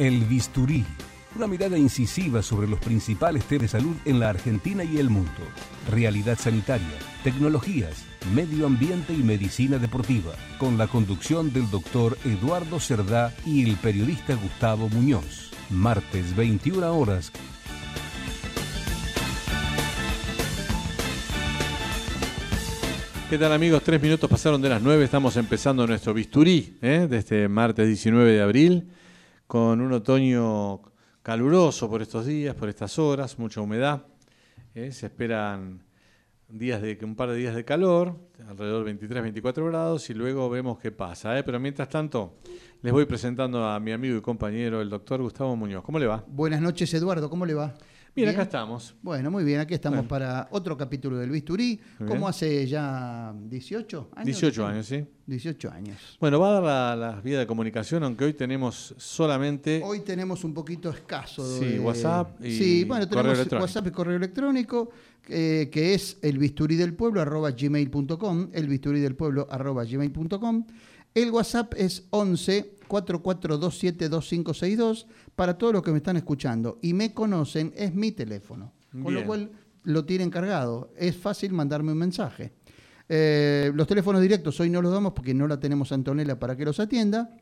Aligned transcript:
El 0.00 0.24
bisturí, 0.24 0.82
una 1.36 1.46
mirada 1.46 1.76
incisiva 1.76 2.40
sobre 2.40 2.66
los 2.66 2.80
principales 2.80 3.44
temas 3.44 3.64
de 3.70 3.78
salud 3.78 3.94
en 4.06 4.18
la 4.18 4.30
Argentina 4.30 4.82
y 4.82 4.96
el 4.96 5.10
mundo. 5.10 5.30
Realidad 5.90 6.38
sanitaria, 6.38 6.88
tecnologías, 7.22 8.06
medio 8.34 8.64
ambiente 8.64 9.12
y 9.12 9.18
medicina 9.18 9.76
deportiva, 9.76 10.32
con 10.56 10.78
la 10.78 10.86
conducción 10.86 11.52
del 11.52 11.70
doctor 11.70 12.16
Eduardo 12.24 12.80
Cerdá 12.80 13.34
y 13.44 13.68
el 13.68 13.76
periodista 13.76 14.36
Gustavo 14.36 14.88
Muñoz. 14.88 15.50
Martes 15.68 16.34
21 16.34 16.96
horas. 16.98 17.30
¿Qué 23.28 23.36
tal 23.36 23.52
amigos? 23.52 23.82
Tres 23.82 24.00
minutos 24.00 24.30
pasaron 24.30 24.62
de 24.62 24.70
las 24.70 24.80
nueve, 24.80 25.04
estamos 25.04 25.36
empezando 25.36 25.86
nuestro 25.86 26.14
bisturí 26.14 26.78
¿eh? 26.80 27.06
de 27.06 27.18
este 27.18 27.48
martes 27.50 27.86
19 27.86 28.32
de 28.32 28.40
abril, 28.40 28.90
con 29.50 29.80
un 29.80 29.92
otoño 29.92 30.80
caluroso 31.24 31.90
por 31.90 32.02
estos 32.02 32.24
días, 32.24 32.54
por 32.54 32.68
estas 32.68 32.96
horas, 33.00 33.36
mucha 33.36 33.60
humedad. 33.60 34.06
¿eh? 34.76 34.92
Se 34.92 35.06
esperan 35.06 35.82
días 36.48 36.80
de 36.80 36.96
un 37.02 37.16
par 37.16 37.30
de 37.30 37.36
días 37.36 37.56
de 37.56 37.64
calor, 37.64 38.14
alrededor 38.46 38.78
de 38.78 38.84
23, 38.84 39.22
24 39.24 39.66
grados, 39.66 40.08
y 40.08 40.14
luego 40.14 40.48
vemos 40.50 40.78
qué 40.78 40.92
pasa. 40.92 41.36
¿eh? 41.36 41.42
Pero 41.42 41.58
mientras 41.58 41.88
tanto, 41.88 42.36
les 42.80 42.92
voy 42.92 43.06
presentando 43.06 43.64
a 43.64 43.80
mi 43.80 43.90
amigo 43.90 44.16
y 44.16 44.20
compañero, 44.20 44.80
el 44.80 44.88
doctor 44.88 45.20
Gustavo 45.20 45.56
Muñoz. 45.56 45.82
¿Cómo 45.82 45.98
le 45.98 46.06
va? 46.06 46.24
Buenas 46.28 46.60
noches, 46.60 46.94
Eduardo. 46.94 47.28
¿Cómo 47.28 47.44
le 47.44 47.54
va? 47.54 47.74
¿Bien? 48.14 48.28
acá 48.30 48.42
estamos. 48.42 48.94
Bueno, 49.02 49.30
muy 49.30 49.44
bien. 49.44 49.60
Aquí 49.60 49.74
estamos 49.74 49.98
Bueno. 49.98 50.08
para 50.08 50.48
otro 50.50 50.76
capítulo 50.76 51.16
del 51.16 51.30
Bisturí. 51.30 51.80
Muy 51.98 52.08
¿Cómo 52.08 52.20
bien. 52.20 52.30
hace 52.30 52.66
ya 52.66 53.32
18 53.48 54.10
años? 54.16 54.26
18 54.26 54.66
años, 54.66 54.86
¿sí? 54.86 55.04
18 55.26 55.70
años. 55.70 56.16
Bueno, 56.20 56.40
va 56.40 56.48
a 56.48 56.52
dar 56.60 56.62
la, 56.62 56.96
la 57.14 57.20
vía 57.20 57.38
de 57.38 57.46
comunicación, 57.46 58.02
aunque 58.02 58.24
hoy 58.24 58.34
tenemos 58.34 58.94
solamente... 58.98 59.80
Hoy 59.84 60.00
tenemos 60.00 60.42
un 60.44 60.52
poquito 60.52 60.90
escaso. 60.90 61.58
Sí, 61.58 61.64
de- 61.66 61.80
WhatsApp 61.80 62.44
y 62.44 62.50
Sí, 62.58 62.84
bueno, 62.84 63.04
correo 63.06 63.22
tenemos 63.22 63.38
electrónico. 63.38 63.64
WhatsApp 63.64 63.86
y 63.86 63.90
correo 63.90 64.16
electrónico, 64.16 64.90
eh, 65.28 65.68
que 65.72 65.94
es 65.94 66.18
el 66.22 66.36
bisturí 66.38 66.74
del 66.76 66.94
pueblo 66.94 67.20
arroba 67.20 67.52
gmail.com, 67.52 68.48
el 68.52 68.66
bisturí 68.68 69.00
del 69.00 69.14
pueblo 69.14 69.46
arroba 69.50 69.84
gmail.com. 69.84 70.66
El 71.14 71.30
WhatsApp 71.30 71.74
es 71.76 72.06
11 72.10 72.74
44272562 72.90 75.06
para 75.36 75.56
todos 75.56 75.72
los 75.72 75.82
que 75.82 75.92
me 75.92 75.98
están 75.98 76.16
escuchando 76.16 76.78
y 76.82 76.92
me 76.92 77.14
conocen, 77.14 77.72
es 77.76 77.94
mi 77.94 78.12
teléfono. 78.12 78.72
Con 78.90 79.04
Bien. 79.04 79.14
lo 79.14 79.24
cual 79.24 79.52
lo 79.84 80.04
tienen 80.04 80.30
cargado. 80.30 80.92
Es 80.96 81.16
fácil 81.16 81.52
mandarme 81.52 81.92
un 81.92 81.98
mensaje. 81.98 82.52
Eh, 83.08 83.72
los 83.74 83.86
teléfonos 83.86 84.20
directos 84.20 84.58
hoy 84.60 84.70
no 84.70 84.82
los 84.82 84.92
damos 84.92 85.12
porque 85.12 85.34
no 85.34 85.46
la 85.46 85.58
tenemos 85.58 85.92
Antonella 85.92 86.38
para 86.38 86.56
que 86.56 86.64
los 86.64 86.80
atienda. 86.80 87.34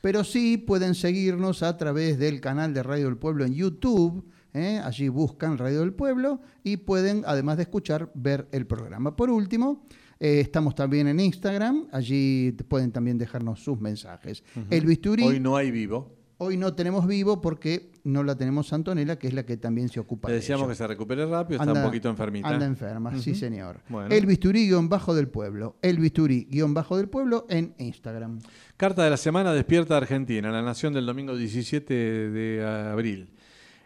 Pero 0.00 0.22
sí 0.22 0.58
pueden 0.58 0.94
seguirnos 0.94 1.62
a 1.62 1.76
través 1.76 2.18
del 2.18 2.40
canal 2.40 2.72
de 2.72 2.82
Radio 2.82 3.06
del 3.06 3.16
Pueblo 3.16 3.44
en 3.44 3.54
YouTube. 3.54 4.24
¿eh? 4.54 4.80
Allí 4.84 5.08
buscan 5.08 5.58
Radio 5.58 5.80
del 5.80 5.92
Pueblo 5.92 6.40
y 6.62 6.78
pueden, 6.78 7.24
además 7.26 7.56
de 7.56 7.64
escuchar, 7.64 8.10
ver 8.14 8.48
el 8.52 8.66
programa. 8.66 9.16
Por 9.16 9.30
último, 9.30 9.82
eh, 10.20 10.40
estamos 10.40 10.74
también 10.74 11.08
en 11.08 11.20
Instagram. 11.20 11.86
Allí 11.92 12.52
pueden 12.68 12.92
también 12.92 13.18
dejarnos 13.18 13.60
sus 13.62 13.80
mensajes. 13.80 14.42
El 14.70 14.86
bisturí. 14.86 15.22
Hoy 15.24 15.40
no 15.40 15.56
hay 15.56 15.70
vivo. 15.70 16.16
Hoy 16.40 16.56
no 16.56 16.72
tenemos 16.72 17.04
vivo 17.08 17.40
porque 17.40 17.90
no 18.04 18.22
la 18.22 18.36
tenemos 18.36 18.72
Antonella, 18.72 19.18
que 19.18 19.26
es 19.26 19.34
la 19.34 19.44
que 19.44 19.56
también 19.56 19.88
se 19.88 19.98
ocupa 19.98 20.28
Le 20.28 20.34
de 20.34 20.40
decíamos 20.40 20.68
que 20.68 20.76
se 20.76 20.86
recupere 20.86 21.26
rápido, 21.26 21.58
está 21.60 21.68
Anda- 21.68 21.80
un 21.80 21.86
poquito 21.88 22.08
enfermita. 22.08 22.48
Anda 22.48 22.64
enferma, 22.64 23.18
sí 23.18 23.34
señor. 23.34 23.80
Bueno. 23.88 24.14
El 24.14 24.24
bisturí 24.24 24.68
guion 24.68 24.88
bajo 24.88 25.16
del 25.16 25.26
pueblo. 25.26 25.76
El 25.82 25.98
bisturí 25.98 26.46
guion 26.48 26.74
bajo 26.74 26.96
del 26.96 27.08
pueblo 27.08 27.44
en 27.50 27.74
Instagram. 27.78 28.38
Carta 28.76 29.02
de 29.02 29.10
la 29.10 29.16
semana 29.16 29.52
despierta 29.52 29.96
Argentina, 29.96 30.52
la 30.52 30.62
nación 30.62 30.92
del 30.94 31.06
domingo 31.06 31.36
17 31.36 31.92
de 32.30 32.64
abril. 32.92 33.30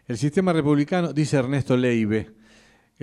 El 0.05 0.17
sistema 0.17 0.53
republicano, 0.53 1.11
dice 1.11 1.37
Ernesto 1.37 1.75
Leibe, 1.75 2.29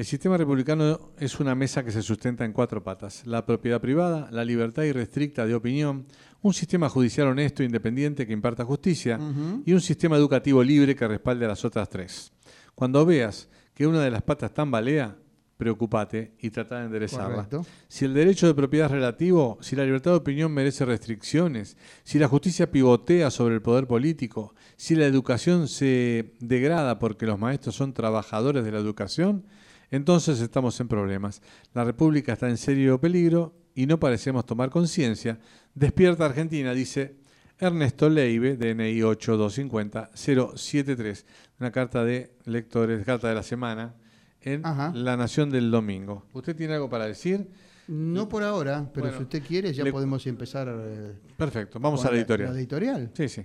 el 0.00 0.06
sistema 0.06 0.38
republicano 0.38 1.12
es 1.18 1.40
una 1.40 1.54
mesa 1.54 1.84
que 1.84 1.90
se 1.90 2.00
sustenta 2.00 2.46
en 2.46 2.54
cuatro 2.54 2.82
patas. 2.82 3.26
La 3.26 3.44
propiedad 3.44 3.82
privada, 3.82 4.30
la 4.30 4.46
libertad 4.46 4.84
irrestricta 4.84 5.44
de 5.44 5.54
opinión, 5.54 6.06
un 6.40 6.54
sistema 6.54 6.88
judicial 6.88 7.26
honesto 7.26 7.62
e 7.62 7.66
independiente 7.66 8.26
que 8.26 8.32
imparta 8.32 8.64
justicia 8.64 9.20
y 9.66 9.74
un 9.74 9.80
sistema 9.82 10.16
educativo 10.16 10.62
libre 10.62 10.96
que 10.96 11.06
respalde 11.06 11.44
a 11.44 11.48
las 11.48 11.66
otras 11.66 11.90
tres. 11.90 12.32
Cuando 12.74 13.04
veas 13.04 13.50
que 13.74 13.86
una 13.86 14.00
de 14.00 14.10
las 14.10 14.22
patas 14.22 14.54
tambalea, 14.54 15.18
preocupate 15.58 16.32
y 16.38 16.48
trata 16.48 16.78
de 16.78 16.86
enderezarla. 16.86 17.34
Correcto. 17.34 17.66
Si 17.86 18.06
el 18.06 18.14
derecho 18.14 18.46
de 18.46 18.54
propiedad 18.54 18.86
es 18.86 18.92
relativo, 18.92 19.58
si 19.60 19.76
la 19.76 19.84
libertad 19.84 20.12
de 20.12 20.16
opinión 20.16 20.50
merece 20.50 20.86
restricciones, 20.86 21.76
si 22.04 22.18
la 22.18 22.26
justicia 22.26 22.70
pivotea 22.70 23.30
sobre 23.30 23.56
el 23.56 23.60
poder 23.60 23.86
político, 23.86 24.54
si 24.78 24.94
la 24.94 25.04
educación 25.04 25.68
se 25.68 26.32
degrada 26.40 26.98
porque 26.98 27.26
los 27.26 27.38
maestros 27.38 27.74
son 27.74 27.92
trabajadores 27.92 28.64
de 28.64 28.72
la 28.72 28.78
educación, 28.78 29.44
entonces 29.90 30.40
estamos 30.40 30.78
en 30.80 30.88
problemas. 30.88 31.42
La 31.74 31.84
República 31.84 32.32
está 32.34 32.48
en 32.48 32.56
serio 32.56 33.00
peligro 33.00 33.54
y 33.74 33.86
no 33.86 33.98
parecemos 34.00 34.46
tomar 34.46 34.70
conciencia. 34.70 35.38
Despierta 35.74 36.24
Argentina, 36.26 36.72
dice 36.74 37.16
Ernesto 37.58 38.08
Leibe, 38.08 38.56
DNI 38.56 39.00
8250-073, 39.02 41.24
una 41.60 41.70
carta 41.70 42.04
de 42.04 42.32
lectores, 42.44 43.04
carta 43.04 43.28
de 43.28 43.34
la 43.34 43.42
semana, 43.42 43.94
en 44.42 44.64
Ajá. 44.64 44.92
La 44.94 45.16
Nación 45.16 45.50
del 45.50 45.70
Domingo. 45.70 46.24
¿Usted 46.32 46.56
tiene 46.56 46.74
algo 46.74 46.88
para 46.88 47.06
decir? 47.06 47.48
No 47.88 48.28
por 48.28 48.42
ahora, 48.44 48.88
pero 48.94 49.06
Bueno, 49.06 49.18
si 49.18 49.24
usted 49.24 49.42
quiere 49.42 49.72
ya 49.72 49.82
le- 49.84 49.92
podemos 49.92 50.26
empezar. 50.26 50.68
eh, 50.70 51.12
Perfecto, 51.36 51.80
vamos 51.80 52.04
a 52.04 52.10
la 52.10 52.16
editorial. 52.18 52.52
La 52.52 52.58
editorial. 52.58 53.10
Sí, 53.14 53.28
sí. 53.28 53.44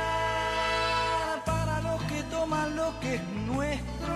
toman 2.41 2.75
lo 2.75 2.99
que 2.99 3.15
es 3.15 3.21
nuestro 3.45 4.15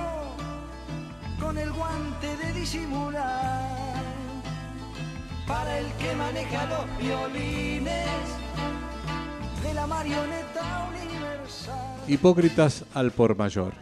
con 1.39 1.55
el 1.59 1.71
guante 1.71 2.35
de 2.37 2.59
disimular 2.59 4.03
para 5.47 5.77
el 5.77 5.85
que 5.99 6.15
maneja 6.15 6.65
los 6.65 6.97
violines 6.97 8.07
de 9.61 9.73
la 9.75 9.85
marioneta 9.85 10.89
universal 10.89 12.03
Hipócritas 12.07 12.85
al 12.95 13.11
por 13.11 13.37
mayor. 13.37 13.73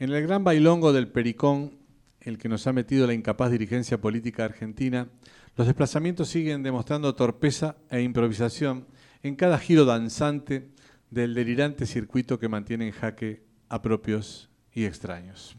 En 0.00 0.10
el 0.10 0.20
gran 0.26 0.42
bailongo 0.42 0.92
del 0.92 1.06
Pericón, 1.06 1.78
el 2.20 2.38
que 2.38 2.48
nos 2.48 2.66
ha 2.66 2.72
metido 2.72 3.06
la 3.06 3.14
incapaz 3.14 3.52
dirigencia 3.52 4.00
política 4.00 4.44
argentina, 4.44 5.06
los 5.54 5.68
desplazamientos 5.68 6.28
siguen 6.28 6.64
demostrando 6.64 7.14
torpeza 7.14 7.76
e 7.88 8.00
improvisación 8.00 8.88
en 9.22 9.36
cada 9.36 9.60
giro 9.60 9.84
danzante 9.84 10.70
del 11.10 11.34
delirante 11.34 11.86
circuito 11.86 12.38
que 12.38 12.48
mantiene 12.48 12.86
en 12.86 12.92
jaque 12.92 13.42
a 13.68 13.82
propios 13.82 14.50
y 14.72 14.84
extraños. 14.84 15.56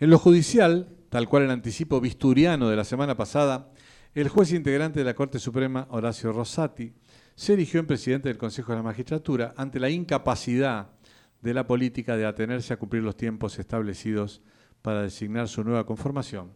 En 0.00 0.10
lo 0.10 0.18
judicial, 0.18 0.88
tal 1.08 1.28
cual 1.28 1.44
el 1.44 1.50
anticipo 1.50 2.00
bisturiano 2.00 2.68
de 2.68 2.76
la 2.76 2.84
semana 2.84 3.16
pasada, 3.16 3.70
el 4.14 4.28
juez 4.28 4.52
integrante 4.52 5.00
de 5.00 5.04
la 5.04 5.14
Corte 5.14 5.38
Suprema, 5.38 5.86
Horacio 5.90 6.32
Rosati, 6.32 6.92
se 7.34 7.54
erigió 7.54 7.80
en 7.80 7.86
presidente 7.86 8.28
del 8.28 8.38
Consejo 8.38 8.72
de 8.72 8.78
la 8.78 8.82
Magistratura 8.82 9.54
ante 9.56 9.80
la 9.80 9.90
incapacidad 9.90 10.90
de 11.40 11.54
la 11.54 11.66
política 11.66 12.16
de 12.16 12.26
atenerse 12.26 12.72
a 12.72 12.78
cumplir 12.78 13.02
los 13.02 13.16
tiempos 13.16 13.58
establecidos 13.58 14.40
para 14.82 15.02
designar 15.02 15.48
su 15.48 15.64
nueva 15.64 15.84
conformación 15.84 16.52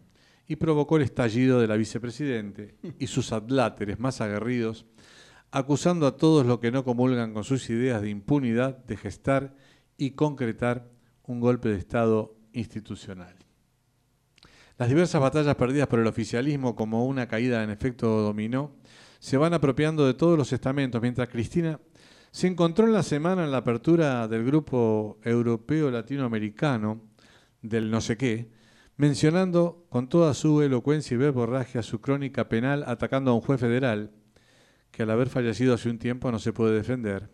y 0.46 0.56
provocó 0.56 0.96
el 0.96 1.02
estallido 1.02 1.61
de 1.61 1.66
la 1.66 1.76
vicepresidente 1.76 2.75
y 2.99 3.06
sus 3.06 3.32
adláteres 3.32 3.99
más 3.99 4.20
aguerridos, 4.20 4.87
acusando 5.50 6.06
a 6.06 6.16
todos 6.16 6.46
los 6.46 6.58
que 6.58 6.70
no 6.70 6.84
comulgan 6.84 7.32
con 7.32 7.44
sus 7.44 7.68
ideas 7.70 8.02
de 8.02 8.10
impunidad 8.10 8.76
de 8.84 8.96
gestar 8.96 9.54
y 9.96 10.10
concretar 10.10 10.90
un 11.24 11.40
golpe 11.40 11.68
de 11.68 11.78
Estado 11.78 12.34
institucional. 12.52 13.34
Las 14.76 14.88
diversas 14.88 15.20
batallas 15.20 15.56
perdidas 15.56 15.88
por 15.88 15.98
el 15.98 16.06
oficialismo 16.06 16.76
como 16.76 17.06
una 17.06 17.26
caída 17.26 17.64
en 17.64 17.70
efecto 17.70 18.08
dominó 18.22 18.76
se 19.18 19.36
van 19.36 19.52
apropiando 19.52 20.06
de 20.06 20.14
todos 20.14 20.38
los 20.38 20.52
estamentos, 20.52 21.02
mientras 21.02 21.28
Cristina 21.28 21.80
se 22.30 22.46
encontró 22.46 22.86
en 22.86 22.92
la 22.92 23.02
semana 23.02 23.44
en 23.44 23.50
la 23.50 23.58
apertura 23.58 24.28
del 24.28 24.44
grupo 24.44 25.18
europeo 25.24 25.90
latinoamericano 25.90 27.00
del 27.62 27.90
no 27.90 28.00
sé 28.00 28.16
qué, 28.16 28.52
mencionando 28.96 29.86
con 29.88 30.08
toda 30.08 30.34
su 30.34 30.62
elocuencia 30.62 31.14
y 31.14 31.18
verborragia 31.18 31.82
su 31.82 32.00
crónica 32.00 32.48
penal 32.48 32.84
atacando 32.86 33.30
a 33.30 33.34
un 33.34 33.40
juez 33.40 33.58
federal 33.58 34.12
que 34.98 35.04
al 35.04 35.10
haber 35.10 35.28
fallecido 35.28 35.74
hace 35.74 35.88
un 35.90 36.00
tiempo 36.00 36.32
no 36.32 36.40
se 36.40 36.52
puede 36.52 36.74
defender, 36.74 37.30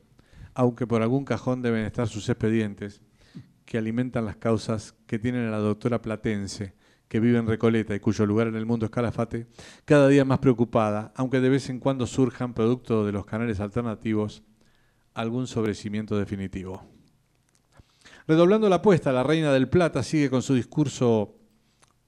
aunque 0.53 0.87
por 0.87 1.01
algún 1.01 1.25
cajón 1.25 1.63
deben 1.63 1.87
estar 1.87 2.07
sus 2.07 2.29
expedientes 2.29 3.01
que 3.65 3.79
alimentan 3.79 4.27
las 4.27 4.37
causas 4.37 4.95
que 5.07 5.19
tienen 5.19 5.47
a 5.47 5.51
la 5.51 5.57
doctora 5.57 6.03
Platense, 6.03 6.75
que 7.09 7.21
vive 7.21 7.39
en 7.39 7.47
Recoleta 7.47 7.95
y 7.95 8.01
cuyo 8.01 8.27
lugar 8.27 8.49
en 8.49 8.57
el 8.57 8.67
mundo 8.67 8.85
es 8.85 8.91
Calafate, 8.91 9.47
cada 9.87 10.09
día 10.09 10.27
más 10.27 10.41
preocupada, 10.41 11.15
aunque 11.17 11.41
de 11.41 11.49
vez 11.49 11.71
en 11.71 11.81
cuando 11.81 12.07
surjan, 12.07 12.53
producto 12.53 13.07
de 13.07 13.13
los 13.13 13.25
canales 13.25 13.61
alternativos, 13.61 14.43
algún 15.15 15.47
sobrecimiento 15.47 16.19
definitivo. 16.19 16.85
Redoblando 18.29 18.69
la 18.69 18.77
apuesta, 18.77 19.11
la 19.11 19.23
reina 19.23 19.55
del 19.55 19.71
Plata 19.71 20.03
sigue 20.03 20.29
con 20.29 20.43
su 20.43 20.53
discurso 20.53 21.39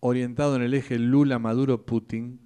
orientado 0.01 0.55
en 0.57 0.61
el 0.61 0.75
eje 0.75 0.99
Lula-Maduro-Putin, 0.99 2.46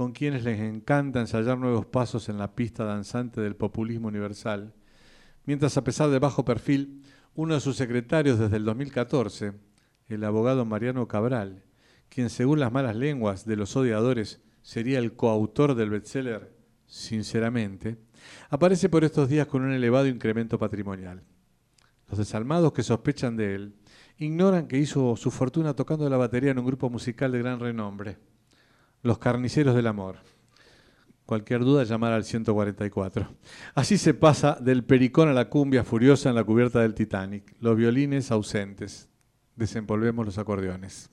con 0.00 0.12
quienes 0.12 0.44
les 0.44 0.58
encanta 0.60 1.20
ensayar 1.20 1.58
nuevos 1.58 1.84
pasos 1.84 2.30
en 2.30 2.38
la 2.38 2.54
pista 2.54 2.84
danzante 2.84 3.42
del 3.42 3.54
populismo 3.54 4.08
universal, 4.08 4.72
mientras 5.44 5.76
a 5.76 5.84
pesar 5.84 6.08
de 6.08 6.18
bajo 6.18 6.42
perfil, 6.42 7.02
uno 7.34 7.52
de 7.52 7.60
sus 7.60 7.76
secretarios 7.76 8.38
desde 8.38 8.56
el 8.56 8.64
2014, 8.64 9.52
el 10.08 10.24
abogado 10.24 10.64
Mariano 10.64 11.06
Cabral, 11.06 11.64
quien 12.08 12.30
según 12.30 12.60
las 12.60 12.72
malas 12.72 12.96
lenguas 12.96 13.44
de 13.44 13.56
los 13.56 13.76
odiadores 13.76 14.40
sería 14.62 14.98
el 14.98 15.16
coautor 15.16 15.74
del 15.74 15.90
bestseller 15.90 16.50
Sinceramente, 16.86 17.98
aparece 18.48 18.88
por 18.88 19.04
estos 19.04 19.28
días 19.28 19.48
con 19.48 19.64
un 19.64 19.72
elevado 19.72 20.06
incremento 20.06 20.58
patrimonial. 20.58 21.22
Los 22.08 22.18
desalmados 22.18 22.72
que 22.72 22.82
sospechan 22.82 23.36
de 23.36 23.54
él 23.54 23.74
ignoran 24.16 24.66
que 24.66 24.78
hizo 24.78 25.14
su 25.16 25.30
fortuna 25.30 25.76
tocando 25.76 26.08
la 26.08 26.16
batería 26.16 26.52
en 26.52 26.58
un 26.58 26.64
grupo 26.64 26.88
musical 26.88 27.32
de 27.32 27.40
gran 27.40 27.60
renombre, 27.60 28.16
Los 29.02 29.18
Carniceros 29.18 29.74
del 29.74 29.86
Amor. 29.86 30.16
Cualquier 31.24 31.60
duda, 31.60 31.84
llamar 31.84 32.12
al 32.12 32.24
144. 32.24 33.28
Así 33.74 33.98
se 33.98 34.14
pasa 34.14 34.58
del 34.60 34.84
pericón 34.84 35.28
a 35.28 35.32
la 35.32 35.48
cumbia 35.48 35.84
furiosa 35.84 36.28
en 36.28 36.34
la 36.34 36.44
cubierta 36.44 36.80
del 36.80 36.94
Titanic. 36.94 37.54
Los 37.60 37.76
violines 37.76 38.30
ausentes. 38.30 39.08
Desempolvemos 39.54 40.26
los 40.26 40.38
acordeones. 40.38 41.08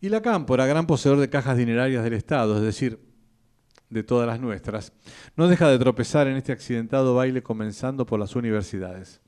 Y 0.00 0.08
la 0.08 0.20
Cámpora, 0.20 0.66
gran 0.66 0.86
poseedor 0.86 1.18
de 1.20 1.30
cajas 1.30 1.56
dinerarias 1.56 2.04
del 2.04 2.12
Estado, 2.12 2.56
es 2.56 2.62
decir, 2.62 3.00
de 3.88 4.02
todas 4.02 4.26
las 4.26 4.40
nuestras, 4.40 4.92
no 5.36 5.48
deja 5.48 5.68
de 5.68 5.78
tropezar 5.78 6.26
en 6.26 6.36
este 6.36 6.52
accidentado 6.52 7.14
baile 7.14 7.42
comenzando 7.42 8.06
por 8.06 8.18
las 8.18 8.34
universidades. 8.34 9.20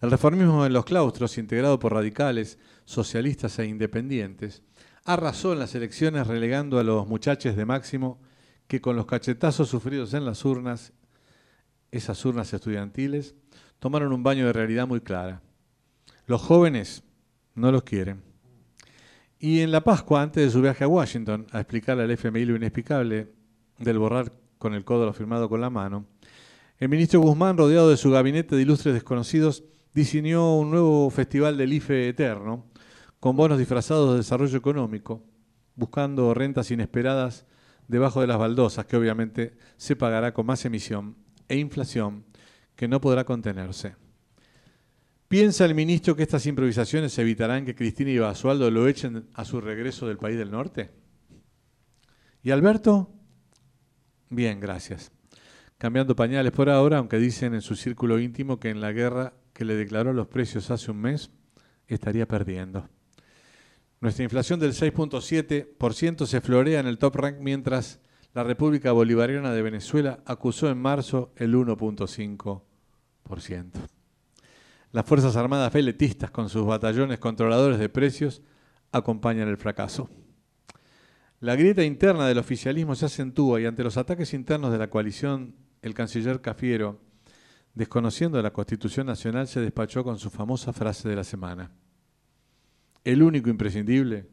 El 0.00 0.10
reformismo 0.10 0.66
en 0.66 0.72
los 0.72 0.84
claustros, 0.84 1.38
integrado 1.38 1.78
por 1.78 1.94
radicales, 1.94 2.58
socialistas 2.84 3.58
e 3.58 3.66
independientes, 3.66 4.62
arrasó 5.04 5.52
en 5.52 5.58
las 5.58 5.74
elecciones 5.74 6.26
relegando 6.26 6.78
a 6.78 6.84
los 6.84 7.06
muchachos 7.06 7.56
de 7.56 7.64
Máximo 7.64 8.20
que 8.66 8.80
con 8.80 8.96
los 8.96 9.06
cachetazos 9.06 9.68
sufridos 9.68 10.14
en 10.14 10.24
las 10.24 10.44
urnas, 10.44 10.92
esas 11.90 12.24
urnas 12.24 12.52
estudiantiles, 12.52 13.34
tomaron 13.78 14.12
un 14.12 14.22
baño 14.22 14.46
de 14.46 14.52
realidad 14.52 14.86
muy 14.86 15.00
clara. 15.00 15.42
Los 16.26 16.40
jóvenes 16.40 17.02
no 17.54 17.70
los 17.70 17.82
quieren. 17.82 18.22
Y 19.38 19.60
en 19.60 19.70
la 19.70 19.84
Pascua, 19.84 20.22
antes 20.22 20.42
de 20.42 20.50
su 20.50 20.62
viaje 20.62 20.84
a 20.84 20.88
Washington, 20.88 21.46
a 21.52 21.60
explicarle 21.60 22.04
al 22.04 22.10
FMI 22.10 22.46
lo 22.46 22.56
inexplicable 22.56 23.30
del 23.78 23.98
borrar 23.98 24.32
con 24.58 24.72
el 24.72 24.84
codo 24.84 25.04
lo 25.04 25.12
firmado 25.12 25.50
con 25.50 25.60
la 25.60 25.68
mano, 25.68 26.06
el 26.78 26.88
ministro 26.88 27.20
Guzmán, 27.20 27.58
rodeado 27.58 27.90
de 27.90 27.96
su 27.98 28.10
gabinete 28.10 28.56
de 28.56 28.62
ilustres 28.62 28.94
desconocidos, 28.94 29.64
diseñó 29.92 30.56
un 30.56 30.70
nuevo 30.70 31.08
festival 31.10 31.56
del 31.56 31.74
IFE 31.74 32.08
eterno, 32.08 32.64
con 33.24 33.36
bonos 33.36 33.56
disfrazados 33.56 34.10
de 34.10 34.16
desarrollo 34.18 34.58
económico, 34.58 35.22
buscando 35.76 36.34
rentas 36.34 36.70
inesperadas 36.70 37.46
debajo 37.88 38.20
de 38.20 38.26
las 38.26 38.36
baldosas, 38.36 38.84
que 38.84 38.98
obviamente 38.98 39.56
se 39.78 39.96
pagará 39.96 40.34
con 40.34 40.44
más 40.44 40.62
emisión 40.66 41.16
e 41.48 41.56
inflación 41.56 42.26
que 42.76 42.86
no 42.86 43.00
podrá 43.00 43.24
contenerse. 43.24 43.96
¿Piensa 45.26 45.64
el 45.64 45.74
ministro 45.74 46.14
que 46.14 46.22
estas 46.22 46.44
improvisaciones 46.44 47.18
evitarán 47.18 47.64
que 47.64 47.74
Cristina 47.74 48.10
y 48.10 48.18
Basualdo 48.18 48.70
lo 48.70 48.86
echen 48.88 49.26
a 49.32 49.46
su 49.46 49.58
regreso 49.58 50.06
del 50.06 50.18
país 50.18 50.36
del 50.36 50.50
norte? 50.50 50.90
¿Y 52.42 52.50
Alberto? 52.50 53.10
Bien, 54.28 54.60
gracias. 54.60 55.12
Cambiando 55.78 56.14
pañales 56.14 56.52
por 56.52 56.68
ahora, 56.68 56.98
aunque 56.98 57.16
dicen 57.16 57.54
en 57.54 57.62
su 57.62 57.74
círculo 57.74 58.20
íntimo 58.20 58.60
que 58.60 58.68
en 58.68 58.82
la 58.82 58.92
guerra 58.92 59.32
que 59.54 59.64
le 59.64 59.76
declaró 59.76 60.12
los 60.12 60.26
precios 60.26 60.70
hace 60.70 60.90
un 60.90 60.98
mes, 60.98 61.30
estaría 61.88 62.28
perdiendo. 62.28 62.90
Nuestra 64.04 64.24
inflación 64.24 64.60
del 64.60 64.74
6.7% 64.74 66.26
se 66.26 66.42
florea 66.42 66.78
en 66.78 66.86
el 66.86 66.98
top 66.98 67.16
rank 67.16 67.38
mientras 67.40 68.00
la 68.34 68.44
República 68.44 68.92
Bolivariana 68.92 69.54
de 69.54 69.62
Venezuela 69.62 70.20
acusó 70.26 70.68
en 70.68 70.76
marzo 70.76 71.32
el 71.36 71.54
1.5%. 71.54 73.70
Las 74.92 75.06
Fuerzas 75.06 75.36
Armadas 75.36 75.72
feletistas 75.72 76.30
con 76.30 76.50
sus 76.50 76.66
batallones 76.66 77.18
controladores 77.18 77.78
de 77.78 77.88
precios 77.88 78.42
acompañan 78.92 79.48
el 79.48 79.56
fracaso. 79.56 80.10
La 81.40 81.56
grieta 81.56 81.82
interna 81.82 82.26
del 82.26 82.36
oficialismo 82.36 82.94
se 82.94 83.06
acentúa 83.06 83.58
y 83.58 83.64
ante 83.64 83.84
los 83.84 83.96
ataques 83.96 84.34
internos 84.34 84.70
de 84.70 84.76
la 84.76 84.90
coalición, 84.90 85.54
el 85.80 85.94
canciller 85.94 86.42
Cafiero, 86.42 87.00
desconociendo 87.72 88.42
la 88.42 88.52
Constitución 88.52 89.06
Nacional, 89.06 89.48
se 89.48 89.62
despachó 89.62 90.04
con 90.04 90.18
su 90.18 90.28
famosa 90.28 90.74
frase 90.74 91.08
de 91.08 91.16
la 91.16 91.24
semana. 91.24 91.70
El 93.04 93.22
único 93.22 93.50
imprescindible 93.50 94.26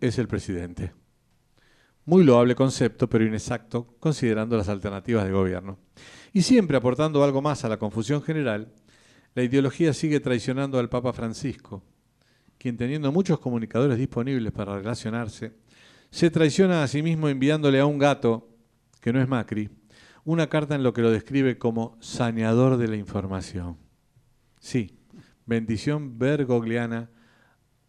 es 0.00 0.18
el 0.18 0.26
presidente. 0.26 0.92
Muy 2.04 2.24
loable 2.24 2.56
concepto, 2.56 3.08
pero 3.08 3.24
inexacto, 3.24 3.94
considerando 4.00 4.56
las 4.56 4.68
alternativas 4.68 5.24
de 5.24 5.30
gobierno. 5.30 5.78
Y 6.32 6.42
siempre 6.42 6.76
aportando 6.76 7.22
algo 7.22 7.40
más 7.42 7.64
a 7.64 7.68
la 7.68 7.78
confusión 7.78 8.20
general, 8.20 8.72
la 9.34 9.44
ideología 9.44 9.92
sigue 9.92 10.18
traicionando 10.18 10.80
al 10.80 10.88
Papa 10.88 11.12
Francisco, 11.12 11.84
quien 12.58 12.76
teniendo 12.76 13.12
muchos 13.12 13.38
comunicadores 13.38 13.98
disponibles 13.98 14.52
para 14.52 14.74
relacionarse, 14.74 15.52
se 16.10 16.28
traiciona 16.30 16.82
a 16.82 16.88
sí 16.88 17.02
mismo 17.02 17.28
enviándole 17.28 17.78
a 17.78 17.86
un 17.86 17.98
gato, 17.98 18.48
que 19.00 19.12
no 19.12 19.20
es 19.20 19.28
Macri, 19.28 19.70
una 20.24 20.48
carta 20.48 20.74
en 20.74 20.82
lo 20.82 20.92
que 20.92 21.02
lo 21.02 21.12
describe 21.12 21.56
como 21.56 21.96
saneador 22.00 22.78
de 22.78 22.88
la 22.88 22.96
información. 22.96 23.76
Sí, 24.58 24.98
bendición 25.46 26.18
bergogliana 26.18 27.10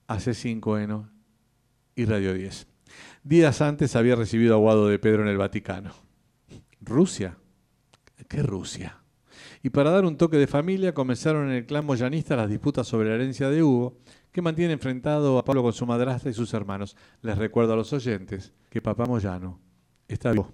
a 0.10 0.18
C5N 0.18 1.08
y 1.96 2.06
Radio 2.06 2.34
10. 2.34 2.68
Días 3.24 3.62
antes 3.62 3.96
había 3.96 4.16
recibido 4.16 4.56
aguado 4.56 4.88
de 4.88 4.98
Pedro 4.98 5.22
en 5.22 5.30
el 5.30 5.38
Vaticano. 5.38 5.92
¿Rusia? 6.82 7.38
¿Qué 8.28 8.42
Rusia? 8.42 9.04
Y 9.62 9.70
para 9.70 9.92
dar 9.92 10.06
un 10.06 10.18
toque 10.18 10.38
de 10.38 10.48
familia, 10.48 10.96
comenzaron 10.96 11.50
en 11.50 11.58
el 11.58 11.68
clan 11.68 11.86
moyanista 11.86 12.36
las 12.36 12.50
disputas 12.50 12.88
sobre 12.88 13.10
la 13.10 13.16
herencia 13.16 13.51
de 13.51 13.62
Hugo, 13.62 14.00
que 14.32 14.42
mantiene 14.42 14.74
enfrentado 14.74 15.38
a 15.38 15.46
Pablo 15.46 15.62
con 15.62 15.74
su 15.74 15.86
madrastra 15.86 16.32
y 16.32 16.34
sus 16.34 16.56
hermanos. 16.56 16.98
Les 17.22 17.38
recuerdo 17.38 17.74
a 17.74 17.75
los 17.75 17.94
oyentes 17.94 18.51
que 18.72 18.82
papá 18.82 19.06
Moyano 19.06 19.62
está 20.08 20.32
vivo. 20.32 20.51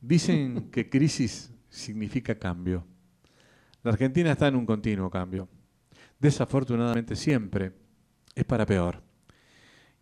Dicen 0.00 0.68
que 0.72 0.90
crisis 0.90 1.52
significa 1.68 2.34
cambio. 2.34 2.84
La 3.84 3.92
Argentina 3.92 4.32
está 4.32 4.48
en 4.48 4.56
un 4.56 4.66
continuo 4.66 5.08
cambio. 5.10 5.48
Desafortunadamente 6.18 7.14
siempre 7.14 7.81
es 8.34 8.44
para 8.44 8.66
peor. 8.66 9.02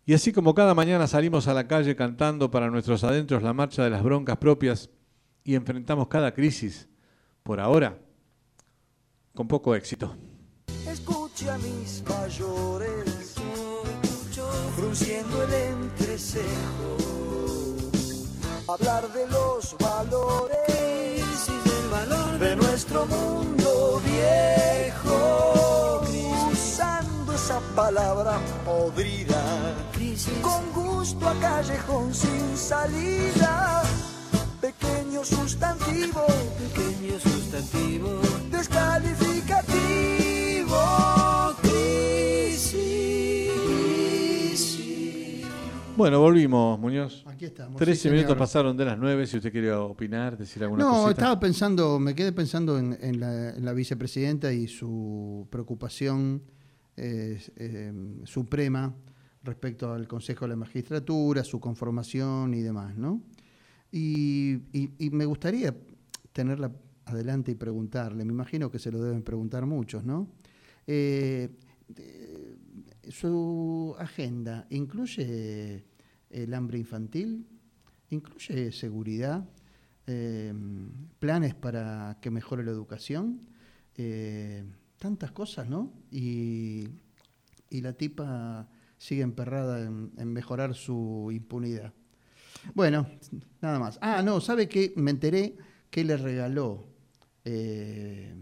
Y 0.05 0.13
así 0.13 0.31
como 0.31 0.53
cada 0.55 0.73
mañana 0.73 1.07
salimos 1.07 1.47
a 1.47 1.53
la 1.53 1.67
calle 1.67 1.95
cantando 1.95 2.49
para 2.49 2.69
nuestros 2.69 3.03
adentros 3.03 3.43
la 3.43 3.53
marcha 3.53 3.83
de 3.83 3.89
las 3.89 4.03
broncas 4.03 4.37
propias 4.37 4.89
y 5.43 5.55
enfrentamos 5.55 6.07
cada 6.07 6.33
crisis 6.33 6.87
por 7.43 7.59
ahora, 7.59 7.97
con 9.33 9.47
poco 9.47 9.75
éxito. 9.75 10.15
Escuche 10.87 11.49
a 11.49 11.57
mis 11.57 12.03
mayores, 12.07 13.35
frunciendo 14.75 15.43
el 15.43 15.53
entrecejo. 15.53 16.97
Hablar 18.67 19.11
de 19.13 19.27
los 19.27 19.75
valores 19.79 21.47
del 21.47 21.89
valor 21.89 22.39
de 22.39 22.55
nuestro 22.55 23.05
mundo 23.05 24.01
viejo, 24.05 25.00
esa 27.51 27.59
palabra 27.75 28.39
podrida, 28.63 29.75
con 30.41 30.71
gusto 30.71 31.27
a 31.27 31.33
callejón 31.33 32.13
sin 32.13 32.55
salida, 32.55 33.83
pequeño 34.61 35.25
sustantivo, 35.25 36.25
pequeño 36.57 37.19
sustantivo 37.19 38.21
descalificativo, 38.49 40.77
crisis. 41.61 43.51
Bueno, 45.97 46.21
volvimos, 46.21 46.79
Muñoz. 46.79 47.25
Aquí 47.27 47.43
estamos. 47.45 47.75
13 47.75 48.01
sí, 48.01 48.09
minutos 48.09 48.37
pasaron 48.37 48.77
de 48.77 48.85
las 48.85 48.97
9. 48.97 49.27
Si 49.27 49.35
usted 49.37 49.51
quiere 49.51 49.73
opinar, 49.73 50.37
decir 50.37 50.63
alguna 50.63 50.85
No, 50.85 50.91
cosita. 50.91 51.11
estaba 51.11 51.37
pensando, 51.37 51.99
me 51.99 52.15
quedé 52.15 52.31
pensando 52.31 52.79
en, 52.79 52.97
en 53.01 53.19
la, 53.19 53.49
en 53.49 53.65
la 53.65 53.73
vicepresidenta 53.73 54.53
y 54.53 54.69
su 54.69 55.49
preocupación 55.51 56.43
suprema 58.25 58.93
respecto 59.43 59.91
al 59.91 60.07
Consejo 60.07 60.45
de 60.45 60.49
la 60.49 60.55
Magistratura, 60.55 61.43
su 61.43 61.59
conformación 61.59 62.53
y 62.53 62.61
demás, 62.61 62.95
¿no? 62.95 63.21
Y, 63.91 64.59
me 65.11 65.25
gustaría 65.25 65.75
tenerla 66.31 66.71
adelante 67.05 67.51
y 67.51 67.55
preguntarle, 67.55 68.23
me 68.23 68.31
imagino 68.31 68.71
que 68.71 68.79
se 68.79 68.91
lo 68.91 69.01
deben 69.01 69.23
preguntar 69.23 69.65
muchos, 69.65 70.05
¿no? 70.05 70.29
Eh, 70.87 71.49
su 73.09 73.95
agenda 73.99 74.67
incluye 74.69 75.85
el 76.29 76.53
hambre 76.53 76.77
infantil, 76.77 77.45
incluye 78.09 78.71
seguridad, 78.71 79.43
eh, 80.07 80.53
planes 81.19 81.55
para 81.55 82.17
que 82.21 82.31
mejore 82.31 82.63
la 82.63 82.71
educación, 82.71 83.41
eh, 83.97 84.63
tantas 85.01 85.31
cosas, 85.31 85.67
¿no? 85.67 85.91
Y, 86.11 86.87
y 87.71 87.81
la 87.81 87.93
tipa 87.93 88.67
sigue 88.99 89.23
emperrada 89.23 89.81
en, 89.81 90.11
en 90.15 90.31
mejorar 90.31 90.75
su 90.75 91.29
impunidad. 91.33 91.91
Bueno, 92.75 93.07
nada 93.61 93.79
más. 93.79 93.97
Ah, 93.99 94.21
no, 94.21 94.39
¿sabe 94.39 94.69
qué? 94.69 94.93
Me 94.95 95.09
enteré 95.09 95.55
que 95.89 96.03
le 96.03 96.17
regaló 96.17 96.85
eh, 97.43 98.35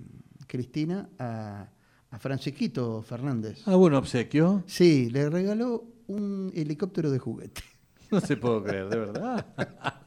Cristina 0.48 1.10
a, 1.18 1.70
a 2.12 2.20
Francisquito 2.20 3.02
Fernández. 3.04 3.62
Ah, 3.66 3.76
bueno, 3.76 3.98
obsequio. 3.98 4.66
Sí, 4.68 5.10
le 5.10 5.30
regaló 5.30 5.86
un 6.08 6.52
helicóptero 6.54 7.10
de 7.10 7.20
juguete. 7.20 7.62
No 8.12 8.20
se 8.20 8.38
puedo 8.38 8.64
creer, 8.64 8.90
de 8.90 8.98
verdad. 8.98 9.46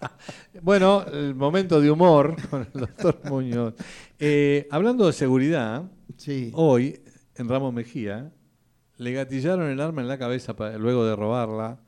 bueno, 0.61 1.05
el 1.07 1.37
momento 1.37 1.81
de 1.81 1.89
humor 1.89 2.35
con 2.51 2.63
el 2.63 2.81
doctor 2.81 3.21
Muñoz. 3.31 3.75
Eh, 4.19 4.67
hablando 4.73 5.07
de 5.07 5.13
seguridad, 5.13 5.89
Sí. 6.17 6.51
hoy 6.55 7.01
en 7.37 7.49
Ramos 7.49 7.73
Mejía 7.73 8.33
le 8.99 9.13
gatillaron 9.13 9.69
el 9.71 9.81
arma 9.81 10.03
en 10.03 10.09
la 10.09 10.19
cabeza 10.19 10.55
pa- 10.55 10.77
luego 10.79 11.05
de 11.05 11.17
robarla 11.17 11.81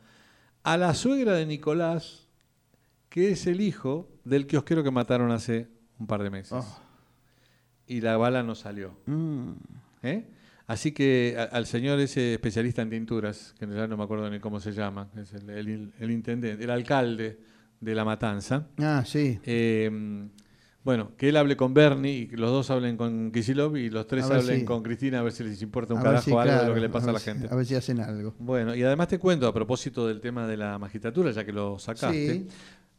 a 0.63 0.77
la 0.77 0.95
suegra 0.95 1.35
de 1.35 1.47
Nicolás, 1.47 2.29
que 3.09 3.31
es 3.31 3.47
el 3.47 3.61
hijo 3.61 4.09
del 4.25 4.47
kiosquero 4.47 4.83
que 4.83 4.91
mataron 4.91 5.31
hace 5.31 5.69
un 5.99 6.07
par 6.07 6.23
de 6.23 6.31
meses. 6.31 6.53
Oh. 6.53 6.81
Y 7.87 8.01
la 8.01 8.17
bala 8.17 8.43
no 8.43 8.55
salió. 8.55 8.97
Mm. 9.07 9.51
¿eh? 10.03 10.25
Así 10.67 10.93
que 10.93 11.37
a- 11.39 11.45
al 11.55 11.67
señor 11.67 12.01
ese 12.01 12.33
especialista 12.35 12.81
en 12.83 12.91
tinturas, 12.91 13.55
que 13.59 13.67
ya 13.67 13.87
no 13.87 13.97
me 13.99 14.05
acuerdo 14.05 14.29
ni 14.31 14.41
cómo 14.41 14.59
se 14.59 14.73
llama, 14.73 15.11
es 15.17 15.35
el, 15.35 15.51
el- 15.51 15.93
el 16.01 16.11
intendente, 16.11 16.65
el 16.65 16.71
alcalde 16.71 17.39
de 17.81 17.95
La 17.95 18.05
Matanza, 18.05 18.67
Ah, 18.79 19.05
sí. 19.07 19.39
eh, 19.45 20.27
bueno, 20.85 21.13
que 21.17 21.31
él 21.31 21.37
hable 21.37 21.57
con 21.57 21.73
Bernie 21.75 22.13
y 22.21 22.27
que 22.29 22.37
los 22.37 22.51
dos 22.51 22.71
hablen 22.71 22.97
con 22.99 23.33
Kisilov 23.33 23.77
y 23.77 23.89
los 23.91 24.07
tres 24.07 24.25
hablen 24.27 24.61
si- 24.61 24.65
con 24.67 24.83
Cristina 24.83 25.21
a 25.21 25.23
ver 25.23 25.33
si 25.33 25.43
les 25.43 25.61
importa 25.63 25.95
un 25.95 26.03
carajo 26.03 26.23
si, 26.25 26.31
algo 26.33 26.43
de 26.63 26.69
lo 26.69 26.75
que 26.75 26.81
le 26.81 26.89
pasa 26.91 27.09
a, 27.11 27.13
la 27.15 27.19
si- 27.19 27.25
gente. 27.25 27.49
A 27.51 27.57
ver 27.57 27.65
si 27.67 27.75
hacen 27.75 28.01
algo. 28.01 28.35
Bueno, 28.39 28.75
y 28.75 28.83
además 28.83 29.09
te 29.09 29.19
cuento, 29.19 29.47
a 29.49 29.55
propósito 29.55 30.07
del 30.07 30.21
tema 30.21 30.47
de 30.47 30.57
la 30.59 30.79
magistratura, 30.79 31.31
ya 31.31 31.45
que 31.45 31.53
lo 31.53 31.79
sacaste, 31.79 32.35
Sí. 32.35 32.47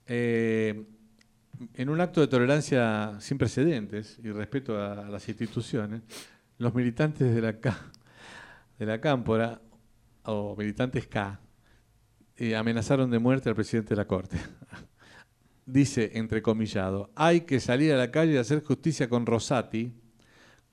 eh, 0.07 0.83
en 1.75 1.89
un 1.89 2.01
acto 2.01 2.19
de 2.21 2.27
tolerancia 2.27 3.15
sin 3.19 3.37
precedentes 3.37 4.19
y 4.23 4.31
respeto 4.31 4.81
a, 4.81 5.07
las 5.07 5.29
instituciones, 5.29 6.01
los 6.57 6.73
militantes 6.73 7.33
de 7.33 7.41
la, 7.41 7.51
de 8.79 8.85
la 8.85 8.99
Cámpora, 8.99 9.61
o 10.23 10.55
militantes 10.57 11.05
K, 11.07 11.39
eh, 12.37 12.55
amenazaron 12.55 13.11
de 13.11 13.19
muerte 13.19 13.47
al 13.47 13.55
presidente 13.55 13.89
de 13.89 13.95
la 13.97 14.05
Corte. 14.07 14.37
Dice, 15.67 16.11
entrecomillado, 16.13 17.09
hay 17.15 17.41
que 17.41 17.59
salir 17.59 17.91
a 17.93 17.97
la 17.97 18.11
calle 18.11 18.33
y 18.33 18.37
hacer 18.37 18.63
justicia 18.63 19.09
con 19.09 19.25
Rosati, 19.25 19.91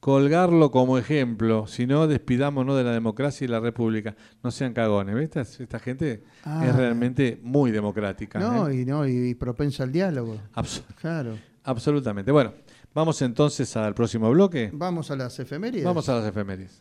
colgarlo 0.00 0.70
como 0.70 0.98
ejemplo, 0.98 1.66
si 1.66 1.86
no 1.86 2.06
despidámonos 2.06 2.76
de 2.76 2.84
la 2.84 2.92
democracia 2.92 3.44
y 3.44 3.48
la 3.48 3.60
república. 3.60 4.14
No 4.42 4.50
sean 4.50 4.74
cagones, 4.74 5.14
¿ves? 5.14 5.24
Esta, 5.34 5.62
esta 5.62 5.78
gente 5.78 6.24
Ah. 6.44 6.66
es 6.66 6.76
realmente 6.76 7.40
muy 7.42 7.70
democrática. 7.70 8.38
No, 8.38 8.68
¿eh? 8.68 8.82
y 8.82 8.84
no, 8.84 9.06
y 9.06 9.34
propensa 9.34 9.84
al 9.84 9.92
diálogo. 9.92 10.36
Abs- 10.54 10.82
Claro. 11.00 11.38
absolutamente. 11.64 12.30
Bueno, 12.30 12.52
vamos 12.92 13.22
entonces 13.22 13.74
al 13.76 13.94
próximo 13.94 14.30
bloque. 14.30 14.70
Vamos 14.74 15.10
a 15.10 15.16
las 15.16 15.38
efemérides. 15.38 15.84
Vamos 15.84 16.06
a 16.10 16.16
las 16.16 16.26
efemérides. 16.26 16.80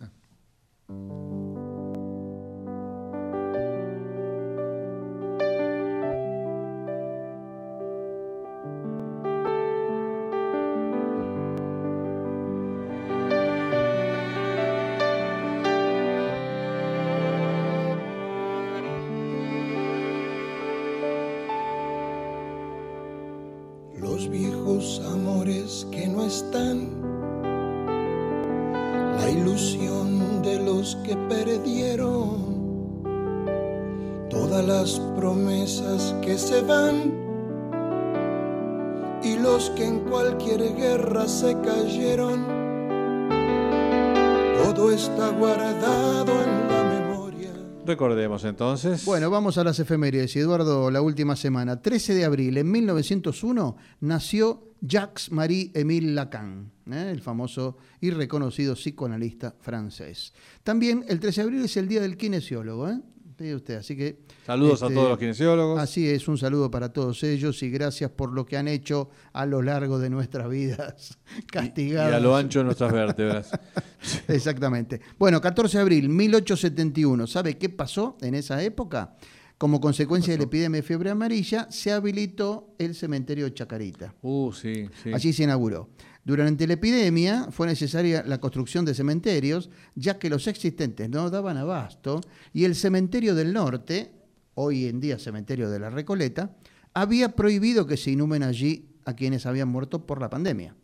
Recordemos 47.91 48.45
entonces. 48.45 49.03
Bueno, 49.03 49.29
vamos 49.29 49.57
a 49.57 49.65
las 49.65 49.77
efemérides. 49.77 50.33
Eduardo, 50.37 50.89
la 50.89 51.01
última 51.01 51.35
semana. 51.35 51.81
13 51.81 52.13
de 52.13 52.23
abril, 52.23 52.57
en 52.57 52.71
1901, 52.71 53.75
nació 53.99 54.75
Jacques-Marie-Émile 54.79 56.13
Lacan, 56.13 56.71
¿eh? 56.89 57.09
el 57.11 57.21
famoso 57.21 57.75
y 57.99 58.11
reconocido 58.11 58.75
psicoanalista 58.75 59.55
francés. 59.59 60.33
También 60.63 61.03
el 61.09 61.19
13 61.19 61.41
de 61.41 61.45
abril 61.47 61.65
es 61.65 61.75
el 61.75 61.89
Día 61.89 61.99
del 61.99 62.15
Kinesiólogo. 62.15 62.87
¿eh? 62.87 63.01
Fíjate 63.41 63.55
usted, 63.55 63.75
así 63.77 63.95
que... 63.95 64.19
Saludos 64.45 64.83
a 64.83 64.85
este, 64.85 64.95
todos 64.95 65.09
los 65.09 65.17
kinesiólogos. 65.17 65.79
Así 65.79 66.07
es, 66.07 66.27
un 66.27 66.37
saludo 66.37 66.69
para 66.69 66.93
todos 66.93 67.23
ellos 67.23 67.61
y 67.63 67.71
gracias 67.71 68.11
por 68.11 68.31
lo 68.31 68.45
que 68.45 68.57
han 68.57 68.67
hecho 68.67 69.09
a 69.33 69.45
lo 69.45 69.61
largo 69.61 69.97
de 69.97 70.09
nuestras 70.09 70.47
vidas 70.47 71.17
y, 71.35 71.39
y 71.39 71.43
castigadas. 71.43 72.13
a 72.13 72.19
lo 72.19 72.35
ancho 72.35 72.59
de 72.59 72.65
nuestras 72.65 72.93
vértebras. 72.93 73.51
Exactamente. 74.27 75.01
Bueno, 75.17 75.41
14 75.41 75.77
de 75.77 75.81
abril 75.81 76.09
1871. 76.09 77.25
¿Sabe 77.27 77.57
qué 77.57 77.69
pasó 77.69 78.17
en 78.21 78.35
esa 78.35 78.61
época? 78.61 79.15
Como 79.57 79.79
consecuencia 79.79 80.33
de 80.33 80.39
la 80.39 80.45
epidemia 80.45 80.81
de 80.81 80.87
fiebre 80.87 81.11
amarilla, 81.11 81.67
se 81.69 81.91
habilitó 81.91 82.73
el 82.79 82.95
cementerio 82.95 83.45
de 83.45 83.53
Chacarita. 83.53 84.15
Uh, 84.23 84.51
sí, 84.51 84.89
sí. 85.03 85.13
Allí 85.13 85.33
se 85.33 85.43
inauguró. 85.43 85.89
Durante 86.23 86.67
la 86.67 86.73
epidemia 86.73 87.47
fue 87.51 87.67
necesaria 87.67 88.23
la 88.23 88.39
construcción 88.39 88.85
de 88.85 88.93
cementerios, 88.93 89.69
ya 89.95 90.19
que 90.19 90.29
los 90.29 90.47
existentes 90.47 91.09
no 91.09 91.29
daban 91.29 91.57
abasto 91.57 92.21
y 92.53 92.65
el 92.65 92.75
cementerio 92.75 93.33
del 93.33 93.53
norte, 93.53 94.11
hoy 94.53 94.85
en 94.85 94.99
día 94.99 95.17
cementerio 95.17 95.69
de 95.69 95.79
la 95.79 95.89
Recoleta, 95.89 96.55
había 96.93 97.35
prohibido 97.35 97.87
que 97.87 97.97
se 97.97 98.11
inhumen 98.11 98.43
allí 98.43 98.89
a 99.05 99.15
quienes 99.15 99.45
habían 99.45 99.69
muerto 99.69 100.05
por 100.05 100.21
la 100.21 100.29
pandemia. 100.29 100.75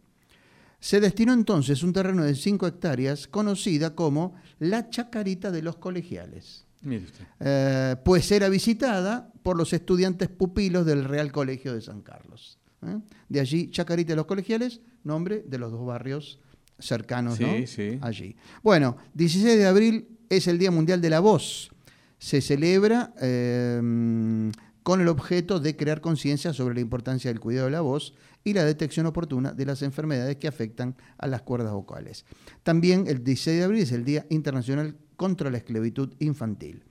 Se 0.80 1.00
destinó 1.00 1.34
entonces 1.34 1.84
un 1.84 1.94
terreno 1.94 2.24
de 2.24 2.36
5 2.36 2.68
hectáreas 2.68 3.28
conocida 3.28 3.96
como 3.96 4.36
la 4.60 4.90
Chacarita 4.90 5.52
de 5.52 5.62
los 5.62 5.78
Colegiales, 5.78 6.66
Mire 6.82 7.06
usted. 7.06 7.26
eh, 7.40 7.96
pues 8.06 8.32
era 8.32 8.48
visitada 8.50 9.32
por 9.44 9.58
los 9.58 9.74
estudiantes 9.74 10.30
pupilos 10.30 10.86
del 10.86 11.04
Real 11.04 11.32
Colegio 11.32 11.74
de 11.74 11.82
San 11.82 12.02
Carlos. 12.02 12.60
¿eh? 12.84 13.00
De 13.28 13.40
allí 13.40 13.72
Chacarita 13.72 14.14
de 14.14 14.18
los 14.18 14.28
Colegiales, 14.28 14.82
nombre 15.08 15.44
de 15.48 15.58
los 15.58 15.72
dos 15.72 15.86
barrios 15.86 16.40
cercanos 16.80 17.38
Sí, 17.38 17.44
¿no? 17.44 17.68
sí. 17.68 17.98
allí. 18.02 18.36
Bueno, 18.62 18.98
16 19.16 19.58
de 19.58 19.66
abril 19.66 20.08
es 20.30 20.48
el 20.48 20.60
Día 20.60 20.70
Mundial 20.70 21.02
de 21.02 21.10
la 21.10 21.20
Voz. 21.20 21.72
se 22.20 22.42
celebra 22.42 23.14
eh, 23.22 24.52
con 24.84 25.02
el 25.02 25.08
objeto 25.08 25.60
de 25.60 25.76
crear 25.76 26.02
conciencia 26.02 26.54
sobre 26.54 26.76
la 26.76 26.82
importancia 26.82 27.30
del 27.30 27.40
cuidado 27.40 27.66
de 27.66 27.72
la 27.72 27.82
voz 27.82 28.14
y 28.44 28.54
la 28.54 28.64
detección 28.64 29.06
oportuna 29.06 29.52
de 29.52 29.66
las 29.66 29.82
enfermedades 29.82 30.38
que 30.38 30.48
afectan 30.48 30.96
a 31.18 31.28
las 31.28 31.42
cuerdas 31.42 31.74
vocales. 31.74 32.26
También 32.64 33.06
el 33.08 33.24
16 33.24 33.58
de 33.58 33.64
abril 33.66 33.82
es 33.84 33.92
el 33.92 34.06
Día 34.06 34.26
Internacional 34.30 34.96
contra 35.18 35.50
la 35.52 35.58
Esclavitud 35.58 36.14
Infantil. 36.20 36.84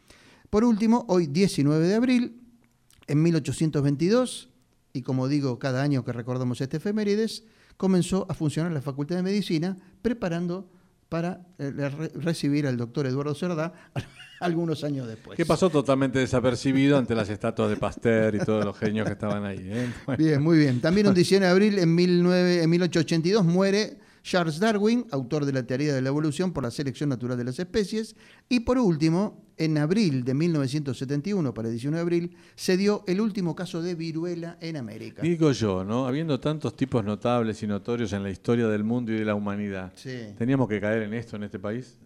Por 0.51 0.65
último, 0.65 1.07
hoy 1.09 1.27
19 1.27 1.89
de 1.89 1.95
abril, 1.95 2.41
en 3.07 3.23
1822, 3.23 4.51
y 4.93 5.03
como 5.03 5.27
digo 5.29 5.59
cada 5.59 5.83
año 5.83 6.05
que 6.05 6.13
recordamos 6.13 6.61
este 6.61 6.77
efemérides, 6.77 7.45
comenzó 7.77 8.27
a 8.31 8.35
funcionar 8.35 8.73
la 8.73 8.81
Facultad 8.83 9.17
de 9.17 9.23
Medicina 9.23 9.77
preparando 10.03 10.71
para 11.09 11.47
eh, 11.59 11.71
re- 11.71 12.11
recibir 12.15 12.67
al 12.67 12.77
doctor 12.77 13.07
Eduardo 13.07 13.35
Cerdá 13.35 13.73
algunos 14.41 14.83
años 14.85 15.07
después. 15.07 15.37
Que 15.37 15.47
pasó 15.47 15.71
totalmente 15.71 16.19
desapercibido 16.19 16.99
ante 16.99 17.15
las 17.15 17.29
estatuas 17.29 17.71
de 17.71 17.77
Pasteur 17.77 18.35
y 18.35 18.39
todos 18.39 18.65
los 18.65 18.77
genios 18.77 19.07
que 19.07 19.13
estaban 19.13 19.45
ahí. 19.45 19.59
¿eh? 19.63 19.93
Bueno, 20.07 20.25
Bien, 20.25 20.43
muy 20.43 20.59
bien. 20.59 20.81
También 20.81 21.07
un 21.07 21.15
19 21.15 21.45
de 21.47 21.51
abril, 21.53 21.79
en, 21.79 21.97
19 21.97 22.63
en 22.63 22.71
1882, 22.71 23.45
muere 23.45 23.99
Charles 24.23 24.59
Darwin, 24.59 25.07
autor 25.13 25.45
de 25.45 25.53
la 25.53 25.63
teoría 25.63 25.95
de 25.95 26.03
la 26.03 26.09
evolución 26.09 26.53
por 26.53 26.65
la 26.65 26.73
selección 26.73 27.09
natural 27.09 27.39
de 27.39 27.45
las 27.45 27.59
especies. 27.61 28.17
Y 28.49 28.61
por 28.61 28.77
último, 28.79 29.46
en 29.59 29.79
abril 29.79 30.25
de 30.25 30.35
1971, 30.35 31.55
para 31.55 31.69
el 31.69 31.75
19 31.75 31.97
de 31.97 32.03
abril, 32.03 32.37
se 32.55 32.77
dio 32.77 33.05
el 33.07 33.21
último 33.21 33.55
caso 33.57 33.83
de 33.83 33.95
viruela 33.95 34.59
en 34.61 34.77
América. 34.77 35.23
Digo 35.23 35.53
yo, 35.53 35.85
¿no? 35.85 36.07
Habiendo 36.07 36.39
tantos 36.41 36.77
tipos 36.77 37.05
notables 37.05 37.63
y 37.63 37.67
notorios 37.67 38.13
en 38.13 38.23
la 38.23 38.31
historia 38.31 38.69
del 38.69 38.85
mundo 38.85 39.13
y 39.13 39.17
de 39.17 39.25
la 39.25 39.35
humanidad, 39.35 39.93
Sí. 39.95 40.35
¿teníamos 40.37 40.69
que 40.69 40.81
caer 40.81 41.03
en 41.03 41.15
esto 41.15 41.37
en 41.37 41.45
este 41.45 41.59
país? 41.59 41.99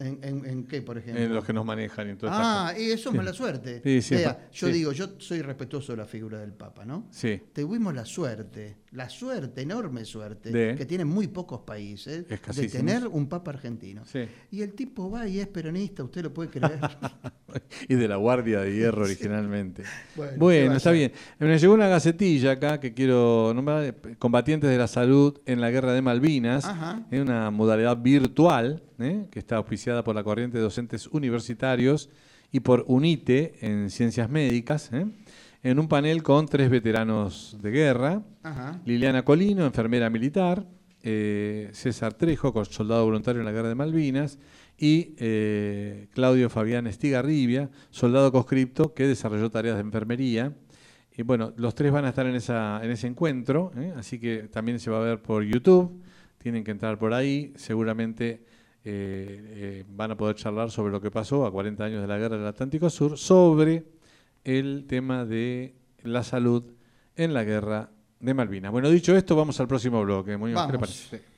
¿En, 0.00 0.20
en- 0.22 0.44
en 0.46 0.64
qué, 0.64 0.80
por 0.80 0.96
ejemplo? 0.96 1.20
En 1.24 1.34
los 1.34 1.44
que 1.44 1.52
nos 1.52 1.64
manejan 1.64 2.06
y 2.06 2.10
en 2.10 2.18
Ah, 2.22 2.72
y 2.78 2.90
eso 2.92 3.10
es 3.10 3.16
mala 3.16 3.32
suerte. 3.32 3.80
Sí, 3.82 4.00
sí, 4.00 4.14
Vea, 4.14 4.46
es- 4.52 4.56
yo 4.60 4.68
digo, 4.68 4.92
yo 4.92 5.08
soy 5.18 5.42
respetuoso 5.42 5.92
de 5.92 5.98
la 5.98 6.06
figura 6.06 6.38
del 6.38 6.52
Papa, 6.52 6.84
¿no? 6.84 7.06
Sí, 7.10 7.40
Tuvimos 7.52 7.92
la 7.94 8.04
suerte, 8.04 8.76
la 8.92 9.08
suerte, 9.10 9.60
enorme 9.62 10.04
suerte, 10.06 10.50
De- 10.50 10.74
que 10.74 10.86
tienen 10.86 11.06
muy 11.08 11.26
pocos 11.26 11.60
países, 11.60 12.26
de 12.28 12.68
tener 12.68 13.06
un 13.06 13.28
Papa 13.28 13.50
argentino. 13.50 14.04
sí. 14.06 14.20
Y 14.50 14.62
el 14.62 14.72
tipo 14.72 15.10
va 15.10 15.28
y 15.28 15.40
es 15.40 15.46
peronista, 15.46 16.02
usted 16.02 16.22
lo 16.22 16.32
puede 16.32 16.48
creer. 16.48 16.78
y 17.88 17.94
de 17.94 18.08
la 18.08 18.16
Guardia 18.16 18.60
de 18.60 18.74
Hierro 18.74 19.02
originalmente. 19.04 19.82
Bueno, 20.16 20.32
¿qué 20.32 20.38
Bueno, 20.38 20.66
va 20.68 20.74
a 20.74 20.76
está 20.78 20.90
bien. 20.90 21.12
Me 21.38 21.58
llegó 21.58 21.74
una 21.74 21.88
gacetilla 21.88 22.52
acá 22.52 22.80
que 22.80 22.94
quiero 22.94 23.52
nombrar, 23.54 23.94
combatientes 24.18 24.70
de 24.70 24.78
la 24.78 24.86
salud 24.88 25.38
en 25.44 25.60
la 25.60 25.70
guerra 25.70 25.92
de 25.92 26.00
Malvinas, 26.02 26.64
Ajá. 26.64 27.06
en 27.10 27.22
una 27.22 27.50
modalidad 27.50 27.98
virtual, 27.98 28.82
¿eh? 28.98 29.26
que 29.30 29.38
está 29.38 29.56
auspiciada 29.56 30.02
por 30.02 30.14
la 30.14 30.24
corriente 30.24 30.56
de 30.56 30.62
docentes 30.64 31.06
universitarios 31.08 32.08
y 32.50 32.60
por 32.60 32.84
UNITE 32.88 33.56
en 33.60 33.90
ciencias 33.90 34.30
médicas, 34.30 34.90
¿eh? 34.94 35.04
En 35.62 35.78
un 35.78 35.88
panel 35.88 36.22
con 36.22 36.46
tres 36.46 36.70
veteranos 36.70 37.56
de 37.60 37.70
guerra, 37.70 38.22
Ajá. 38.42 38.80
Liliana 38.84 39.24
Colino, 39.24 39.64
enfermera 39.64 40.08
militar, 40.10 40.66
eh, 41.02 41.70
César 41.72 42.14
Trejo, 42.14 42.64
soldado 42.64 43.04
voluntario 43.04 43.40
en 43.40 43.46
la 43.46 43.52
guerra 43.52 43.68
de 43.68 43.74
Malvinas, 43.74 44.38
y 44.76 45.14
eh, 45.18 46.08
Claudio 46.12 46.48
Fabián 46.50 46.86
Estigarribia, 46.86 47.70
soldado 47.90 48.30
conscripto 48.30 48.94
que 48.94 49.06
desarrolló 49.06 49.50
tareas 49.50 49.76
de 49.76 49.82
enfermería. 49.82 50.54
Y 51.16 51.22
bueno, 51.22 51.52
los 51.56 51.74
tres 51.74 51.90
van 51.90 52.04
a 52.04 52.10
estar 52.10 52.26
en, 52.26 52.36
esa, 52.36 52.80
en 52.84 52.92
ese 52.92 53.08
encuentro, 53.08 53.72
¿eh? 53.76 53.92
así 53.96 54.20
que 54.20 54.44
también 54.44 54.78
se 54.78 54.90
va 54.90 54.98
a 54.98 55.02
ver 55.02 55.20
por 55.20 55.42
YouTube, 55.42 56.00
tienen 56.38 56.62
que 56.62 56.70
entrar 56.70 56.98
por 56.98 57.12
ahí, 57.12 57.52
seguramente 57.56 58.44
van 59.90 60.12
a 60.12 60.16
poder 60.16 60.34
charlar 60.34 60.70
sobre 60.70 60.90
lo 60.90 60.98
que 60.98 61.10
pasó 61.10 61.44
a 61.44 61.52
40 61.52 61.84
años 61.84 62.00
de 62.00 62.06
la 62.06 62.16
guerra 62.16 62.38
del 62.38 62.46
Atlántico 62.46 62.88
Sur, 62.88 63.18
sobre 63.18 63.84
el 64.48 64.86
tema 64.86 65.24
de 65.26 65.74
la 66.02 66.22
salud 66.22 66.64
en 67.16 67.34
la 67.34 67.44
guerra 67.44 67.90
de 68.20 68.32
Malvinas. 68.34 68.72
Bueno, 68.72 68.88
dicho 68.90 69.14
esto, 69.16 69.36
vamos 69.36 69.60
al 69.60 69.68
próximo 69.68 70.02
bloque. 70.02 70.36
Muñoz, 70.36 70.66
¿qué 70.66 70.72
le 70.72 70.78
Vamos. 70.78 71.08
parece? 71.10 71.16
Déjalo, 71.16 71.37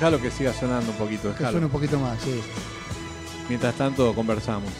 déjalo 0.00 0.18
que 0.18 0.30
siga 0.30 0.54
sonando 0.54 0.92
un 0.92 0.96
poquito, 0.96 1.34
Que 1.36 1.44
suene 1.44 1.66
un 1.66 1.72
poquito 1.72 2.00
más, 2.00 2.18
sí. 2.22 2.40
Mientras 3.50 3.74
tanto, 3.74 4.14
conversamos. 4.14 4.70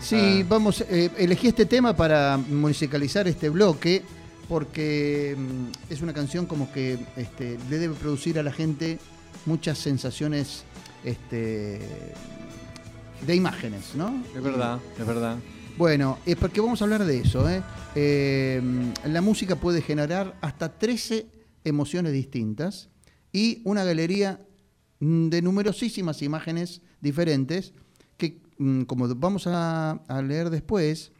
Sí, 0.00 0.40
Ah. 0.42 0.46
vamos, 0.48 0.80
eh, 0.88 1.08
elegí 1.18 1.46
este 1.46 1.66
tema 1.66 1.94
para 1.94 2.36
musicalizar 2.36 3.28
este 3.28 3.48
bloque 3.48 4.02
porque 4.48 5.36
mm, 5.38 5.92
es 5.92 6.02
una 6.02 6.12
canción 6.12 6.46
como 6.46 6.72
que 6.72 6.98
este, 7.16 7.58
le 7.68 7.78
debe 7.78 7.94
producir 7.94 8.40
a 8.40 8.42
la 8.42 8.50
gente 8.50 8.98
muchas 9.46 9.78
sensaciones 9.78 10.64
este, 11.04 11.78
de 13.24 13.34
imágenes, 13.36 13.94
¿no? 13.94 14.20
Es 14.34 14.42
verdad, 14.42 14.80
es 14.98 15.06
verdad. 15.06 15.36
Bueno, 15.78 16.18
es 16.26 16.34
porque 16.34 16.60
vamos 16.60 16.82
a 16.82 16.86
hablar 16.86 17.04
de 17.04 17.18
eso. 17.20 17.48
¿eh? 17.48 17.62
Eh, 17.94 18.60
la 19.04 19.20
música 19.20 19.54
puede 19.54 19.80
generar 19.80 20.34
hasta 20.40 20.76
13 20.76 21.26
emociones 21.62 22.12
distintas 22.12 22.89
y 23.32 23.62
una 23.64 23.84
galería 23.84 24.40
mm, 25.00 25.28
de 25.28 25.42
numerosísimas 25.42 26.22
imágenes 26.22 26.82
diferentes 27.00 27.72
que, 28.16 28.40
mm, 28.58 28.82
como 28.82 29.12
vamos 29.14 29.46
a, 29.46 29.92
a 29.92 30.22
leer 30.22 30.50
después, 30.50 31.12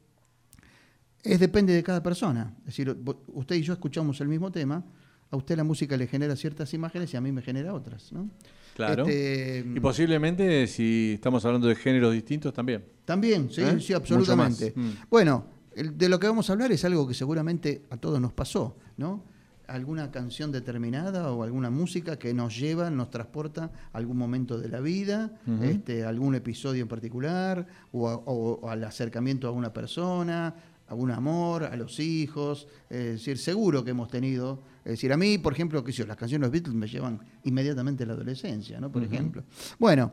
es 1.22 1.40
depende 1.40 1.72
de 1.72 1.82
cada 1.82 2.02
persona. 2.02 2.54
Es 2.60 2.76
decir, 2.76 2.96
usted 3.28 3.56
y 3.56 3.62
yo 3.62 3.72
escuchamos 3.72 4.20
el 4.20 4.28
mismo 4.28 4.50
tema, 4.50 4.84
a 5.30 5.36
usted 5.36 5.56
la 5.56 5.64
música 5.64 5.96
le 5.96 6.06
genera 6.06 6.34
ciertas 6.34 6.72
imágenes 6.74 7.12
y 7.14 7.16
a 7.16 7.20
mí 7.20 7.30
me 7.30 7.42
genera 7.42 7.72
otras. 7.72 8.12
¿no? 8.12 8.28
Claro. 8.74 9.06
Este, 9.06 9.64
Y 9.76 9.80
posiblemente, 9.80 10.66
si 10.66 11.12
estamos 11.14 11.44
hablando 11.44 11.68
de 11.68 11.76
géneros 11.76 12.12
distintos, 12.12 12.52
también. 12.52 12.84
También, 13.04 13.50
sí, 13.50 13.62
¿Eh? 13.62 13.80
sí, 13.80 13.92
absolutamente. 13.92 14.72
Mm. 14.74 14.90
Bueno, 15.08 15.44
de 15.74 16.08
lo 16.08 16.18
que 16.18 16.26
vamos 16.26 16.48
a 16.50 16.54
hablar 16.54 16.72
es 16.72 16.84
algo 16.84 17.06
que 17.06 17.14
seguramente 17.14 17.82
a 17.90 17.96
todos 17.96 18.20
nos 18.20 18.32
pasó, 18.32 18.76
¿no? 18.96 19.24
Alguna 19.70 20.10
canción 20.10 20.50
determinada 20.50 21.30
o 21.32 21.42
alguna 21.44 21.70
música 21.70 22.18
que 22.18 22.34
nos 22.34 22.58
lleva, 22.58 22.90
nos 22.90 23.08
transporta 23.10 23.70
a 23.92 23.98
algún 23.98 24.16
momento 24.18 24.58
de 24.58 24.68
la 24.68 24.80
vida, 24.80 25.30
este, 25.62 26.04
algún 26.04 26.34
episodio 26.34 26.82
en 26.82 26.88
particular, 26.88 27.66
o, 27.92 28.08
a- 28.08 28.16
o- 28.16 28.58
o 28.62 28.68
al 28.68 28.82
acercamiento 28.82 29.46
a 29.46 29.52
una 29.52 29.72
persona, 29.72 30.54
a 30.88 30.94
un 30.94 31.12
amor, 31.12 31.62
a 31.64 31.76
los 31.76 32.00
hijos. 32.00 32.66
Es 32.90 33.04
decir, 33.12 33.38
seguro 33.38 33.84
que 33.84 33.92
hemos 33.92 34.08
tenido. 34.08 34.60
Es 34.84 34.92
decir, 34.92 35.12
a 35.12 35.16
mí, 35.16 35.38
por 35.38 35.52
ejemplo, 35.52 35.84
sé 35.86 35.92
yo, 35.92 36.06
las 36.06 36.16
canciones 36.16 36.40
de 36.40 36.46
los 36.48 36.52
Beatles 36.52 36.74
me 36.74 36.88
llevan 36.88 37.20
inmediatamente 37.44 38.02
a 38.02 38.06
la 38.08 38.14
adolescencia, 38.14 38.80
¿no? 38.80 38.90
Por 38.90 39.02
ejemplo. 39.04 39.44
Bueno, 39.78 40.12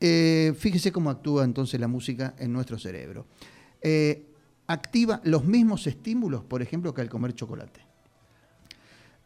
eh, 0.00 0.52
fíjese 0.58 0.90
cómo 0.90 1.10
actúa 1.10 1.44
entonces 1.44 1.78
la 1.78 1.86
música 1.86 2.34
en 2.38 2.52
nuestro 2.52 2.76
cerebro. 2.78 3.26
Eh, 3.80 4.26
activa 4.66 5.20
los 5.24 5.44
mismos 5.44 5.86
estímulos, 5.86 6.42
por 6.42 6.60
ejemplo, 6.60 6.92
que 6.92 7.02
al 7.02 7.08
comer 7.08 7.34
chocolate. 7.34 7.82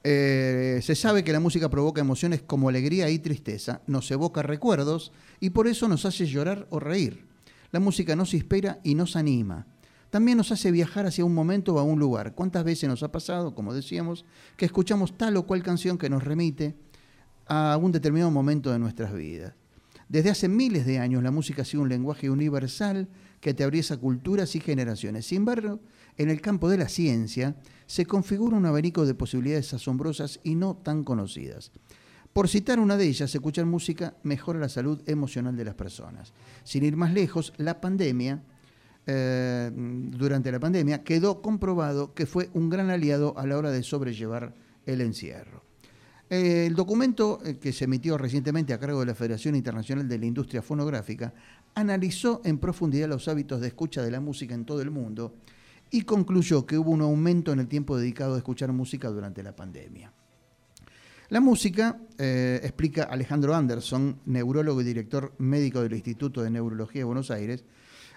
Eh, 0.07 0.81
se 0.83 0.95
sabe 0.95 1.25
que 1.25 1.33
la 1.33 1.41
música 1.41 1.71
provoca 1.71 2.03
emociones 2.03 2.43
como 2.43 2.69
alegría 2.69 3.09
y 3.09 3.19
tristeza, 3.19 3.81
nos 3.87 4.11
evoca 4.11 4.43
recuerdos 4.43 5.13
y 5.41 5.51
por 5.51 5.67
eso 5.67 5.89
nos 5.89 6.05
hace 6.05 6.27
llorar 6.27 6.67
o 6.69 6.79
reír. 6.79 7.25
La 7.73 7.81
música 7.81 8.15
nos 8.15 8.35
inspira 8.35 8.81
y 8.85 8.95
nos 8.95 9.17
anima. 9.17 9.67
También 10.11 10.37
nos 10.37 10.53
hace 10.53 10.71
viajar 10.71 11.07
hacia 11.07 11.25
un 11.25 11.35
momento 11.35 11.75
o 11.75 11.79
a 11.79 11.83
un 11.83 11.99
lugar. 11.99 12.35
¿Cuántas 12.35 12.65
veces 12.65 12.89
nos 12.89 13.03
ha 13.03 13.11
pasado, 13.11 13.55
como 13.55 13.73
decíamos, 13.73 14.27
que 14.59 14.67
escuchamos 14.67 15.17
tal 15.17 15.39
o 15.39 15.47
cual 15.47 15.63
canción 15.63 15.97
que 15.97 16.11
nos 16.11 16.23
remite 16.23 16.77
a 17.47 17.79
un 17.81 17.91
determinado 17.91 18.31
momento 18.31 18.71
de 18.71 18.79
nuestras 18.79 19.13
vidas? 19.13 19.55
Desde 20.09 20.31
hace 20.31 20.49
miles 20.49 20.87
de 20.87 20.99
años 20.99 21.23
la 21.23 21.31
música 21.31 21.63
ha 21.63 21.65
sido 21.65 21.83
un 21.83 21.89
lenguaje 21.89 22.31
universal 22.31 23.09
que 23.41 23.51
atraviesa 23.51 23.97
culturas 23.97 24.55
y 24.57 24.61
generaciones. 24.61 25.27
Sin 25.27 25.39
embargo, 25.39 25.81
en 26.17 26.31
el 26.31 26.41
campo 26.41 26.69
de 26.69 26.79
la 26.79 26.89
ciencia 26.89 27.57
se 27.87 28.07
configura 28.07 28.57
un 28.57 28.67
abanico 28.67 29.05
de 29.05 29.15
posibilidades 29.15 29.75
asombrosas 29.75 30.41
y 30.43 30.55
no 30.55 30.77
tan 30.77 31.05
conocidas. 31.05 31.73
Por 32.33 32.49
citar 32.49 32.81
una 32.81 32.97
de 32.97 33.07
ellas, 33.07 33.35
escuchar 33.35 33.65
música 33.65 34.17
mejora 34.23 34.59
la 34.59 34.69
salud 34.69 35.01
emocional 35.07 35.57
de 35.57 35.65
las 35.65 35.75
personas. 35.75 36.33
Sin 36.65 36.85
ir 36.85 36.97
más 36.97 37.13
lejos, 37.13 37.53
la 37.59 37.81
pandemia, 37.81 38.43
eh, 39.07 39.71
durante 39.75 40.51
la 40.51 40.59
pandemia, 40.59 41.05
quedó 41.05 41.43
comprobado 41.43 42.13
que 42.13 42.27
fue 42.27 42.51
un 42.55 42.71
gran 42.71 42.91
aliado 42.91 43.39
a 43.39 43.47
la 43.47 43.57
hora 43.57 43.71
de 43.71 43.83
sobrellevar 43.83 44.55
el 44.87 45.01
encierro. 45.01 45.64
Eh, 46.35 46.67
el 46.67 46.75
documento 46.75 47.39
eh, 47.45 47.59
que 47.59 47.73
se 47.73 47.85
emitió 47.85 48.19
recientemente 48.19 48.73
a 48.73 48.81
cargo 48.81 48.99
de 48.99 49.07
la 49.07 49.15
Federación 49.15 49.55
Internacional 49.55 50.09
de 50.09 50.19
la 50.19 50.27
Industria 50.27 50.63
Fonográfica 50.63 51.33
analizó 51.77 52.43
en 52.45 52.59
profundidad 52.59 53.09
los 53.09 53.29
hábitos 53.29 53.61
de 53.61 53.69
escucha 53.69 54.03
de 54.03 54.11
la 54.11 54.19
música 54.19 54.53
en 54.53 54.65
todo 54.65 54.83
el 54.83 54.91
mundo 54.91 55.37
y 55.93 56.03
concluyó 56.03 56.67
que 56.67 56.77
hubo 56.77 56.91
un 56.91 57.03
aumento 57.03 57.53
en 57.53 57.61
el 57.61 57.69
tiempo 57.69 57.97
dedicado 57.97 58.35
a 58.35 58.39
escuchar 58.39 58.73
música 58.73 59.11
durante 59.11 59.45
la 59.45 59.55
pandemia. 59.55 60.13
La 61.29 61.41
música, 61.41 62.01
eh, 62.19 62.59
explica 62.65 63.05
Alejandro 63.05 63.55
Anderson, 63.55 64.19
neurólogo 64.27 64.81
y 64.81 64.85
director 64.85 65.35
médico 65.39 65.83
del 65.83 65.93
Instituto 65.93 66.43
de 66.43 66.51
Neurología 66.51 67.03
de 67.03 67.05
Buenos 67.05 67.31
Aires, 67.31 67.65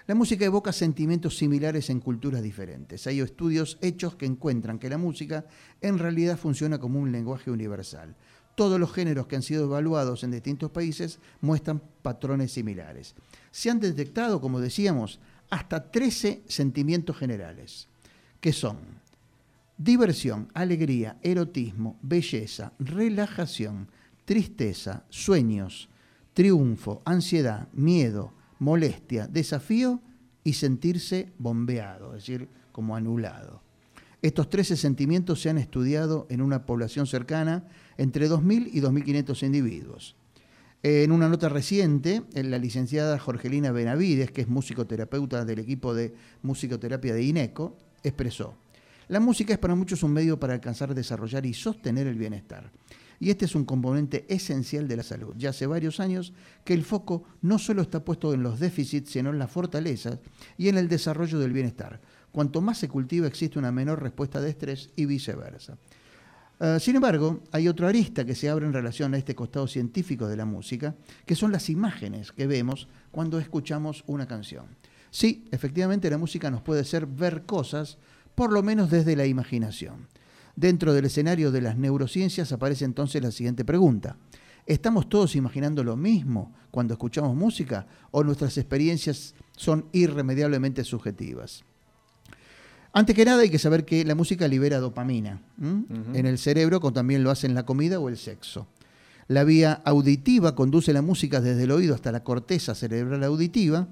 la 0.08 0.14
música 0.14 0.46
evoca 0.46 0.72
sentimientos 0.72 1.36
similares 1.36 1.90
en 1.90 2.00
culturas 2.00 2.42
diferentes. 2.42 3.06
Hay 3.06 3.20
estudios 3.20 3.76
hechos 3.82 4.16
que 4.16 4.24
encuentran 4.24 4.78
que 4.78 4.88
la 4.88 4.96
música 4.96 5.44
en 5.82 5.98
realidad 5.98 6.38
funciona 6.38 6.78
como 6.78 6.98
un 6.98 7.12
lenguaje 7.12 7.50
universal. 7.50 8.16
Todos 8.54 8.80
los 8.80 8.90
géneros 8.90 9.26
que 9.26 9.36
han 9.36 9.42
sido 9.42 9.64
evaluados 9.64 10.24
en 10.24 10.30
distintos 10.30 10.70
países 10.70 11.18
muestran 11.42 11.82
patrones 12.00 12.52
similares. 12.52 13.14
Se 13.50 13.68
han 13.68 13.80
detectado, 13.80 14.40
como 14.40 14.60
decíamos, 14.60 15.20
hasta 15.50 15.90
13 15.90 16.42
sentimientos 16.48 17.14
generales, 17.18 17.86
que 18.40 18.54
son 18.54 18.78
diversión, 19.76 20.48
alegría, 20.54 21.18
erotismo, 21.22 21.98
belleza, 22.00 22.72
relajación, 22.78 23.90
tristeza, 24.24 25.04
sueños, 25.10 25.90
triunfo, 26.32 27.02
ansiedad, 27.04 27.68
miedo, 27.74 28.37
molestia, 28.58 29.26
desafío 29.26 30.00
y 30.44 30.54
sentirse 30.54 31.32
bombeado, 31.38 32.14
es 32.14 32.26
decir, 32.26 32.48
como 32.72 32.96
anulado. 32.96 33.62
Estos 34.20 34.50
13 34.50 34.76
sentimientos 34.76 35.40
se 35.40 35.50
han 35.50 35.58
estudiado 35.58 36.26
en 36.28 36.42
una 36.42 36.66
población 36.66 37.06
cercana 37.06 37.68
entre 37.96 38.28
2.000 38.28 38.70
y 38.72 38.80
2.500 38.80 39.42
individuos. 39.44 40.16
En 40.82 41.12
una 41.12 41.28
nota 41.28 41.48
reciente, 41.48 42.22
la 42.34 42.58
licenciada 42.58 43.18
Jorgelina 43.18 43.72
Benavides, 43.72 44.30
que 44.30 44.42
es 44.42 44.48
musicoterapeuta 44.48 45.44
del 45.44 45.58
equipo 45.58 45.94
de 45.94 46.14
musicoterapia 46.42 47.14
de 47.14 47.22
INECO, 47.24 47.76
expresó, 48.02 48.54
la 49.08 49.20
música 49.20 49.54
es 49.54 49.58
para 49.58 49.74
muchos 49.74 50.02
un 50.02 50.12
medio 50.12 50.38
para 50.38 50.54
alcanzar, 50.54 50.94
desarrollar 50.94 51.46
y 51.46 51.54
sostener 51.54 52.06
el 52.06 52.18
bienestar 52.18 52.70
y 53.20 53.30
este 53.30 53.44
es 53.44 53.54
un 53.54 53.64
componente 53.64 54.24
esencial 54.28 54.86
de 54.88 54.96
la 54.96 55.02
salud. 55.02 55.34
Ya 55.36 55.50
hace 55.50 55.66
varios 55.66 56.00
años 56.00 56.32
que 56.64 56.74
el 56.74 56.84
foco 56.84 57.24
no 57.42 57.58
solo 57.58 57.82
está 57.82 58.04
puesto 58.04 58.32
en 58.32 58.42
los 58.42 58.60
déficits, 58.60 59.10
sino 59.10 59.30
en 59.30 59.38
las 59.38 59.50
fortalezas 59.50 60.18
y 60.56 60.68
en 60.68 60.78
el 60.78 60.88
desarrollo 60.88 61.38
del 61.38 61.52
bienestar. 61.52 62.00
Cuanto 62.32 62.60
más 62.60 62.78
se 62.78 62.88
cultiva 62.88 63.26
existe 63.26 63.58
una 63.58 63.72
menor 63.72 64.02
respuesta 64.02 64.40
de 64.40 64.50
estrés 64.50 64.90
y 64.96 65.06
viceversa. 65.06 65.78
Ah, 66.60 66.78
sin 66.80 66.96
embargo, 66.96 67.40
hay 67.52 67.68
otra 67.68 67.88
arista 67.88 68.24
que 68.24 68.34
se 68.34 68.48
abre 68.48 68.66
en 68.66 68.72
relación 68.72 69.14
a 69.14 69.18
este 69.18 69.34
costado 69.34 69.66
científico 69.66 70.26
de 70.26 70.36
la 70.36 70.44
música, 70.44 70.94
que 71.24 71.36
son 71.36 71.52
las 71.52 71.70
imágenes 71.70 72.32
que 72.32 72.46
vemos 72.46 72.88
cuando 73.10 73.38
escuchamos 73.38 74.02
una 74.06 74.26
canción. 74.26 74.66
Sí, 75.10 75.46
efectivamente 75.52 76.10
la 76.10 76.18
música 76.18 76.50
nos 76.50 76.62
puede 76.62 76.80
hacer 76.80 77.06
ver 77.06 77.44
cosas, 77.44 77.98
por 78.34 78.52
lo 78.52 78.62
menos 78.62 78.90
desde 78.90 79.16
la 79.16 79.26
imaginación. 79.26 80.08
Dentro 80.58 80.92
del 80.92 81.04
escenario 81.04 81.52
de 81.52 81.60
las 81.60 81.76
neurociencias 81.76 82.50
aparece 82.50 82.84
entonces 82.84 83.22
la 83.22 83.30
siguiente 83.30 83.64
pregunta. 83.64 84.16
¿Estamos 84.66 85.08
todos 85.08 85.36
imaginando 85.36 85.84
lo 85.84 85.96
mismo 85.96 86.52
cuando 86.72 86.94
escuchamos 86.94 87.36
música 87.36 87.86
o 88.10 88.24
nuestras 88.24 88.58
experiencias 88.58 89.36
son 89.56 89.86
irremediablemente 89.92 90.82
subjetivas? 90.82 91.62
Antes 92.92 93.14
que 93.14 93.24
nada 93.24 93.42
hay 93.42 93.50
que 93.50 93.60
saber 93.60 93.84
que 93.84 94.04
la 94.04 94.16
música 94.16 94.48
libera 94.48 94.80
dopamina 94.80 95.40
en 95.60 96.26
el 96.26 96.38
cerebro, 96.38 96.80
como 96.80 96.92
también 96.92 97.22
lo 97.22 97.30
hacen 97.30 97.54
la 97.54 97.64
comida 97.64 98.00
o 98.00 98.08
el 98.08 98.16
sexo. 98.16 98.66
La 99.28 99.44
vía 99.44 99.74
auditiva 99.84 100.56
conduce 100.56 100.92
la 100.92 101.02
música 101.02 101.40
desde 101.40 101.62
el 101.62 101.70
oído 101.70 101.94
hasta 101.94 102.10
la 102.10 102.24
corteza 102.24 102.74
cerebral 102.74 103.22
auditiva, 103.22 103.86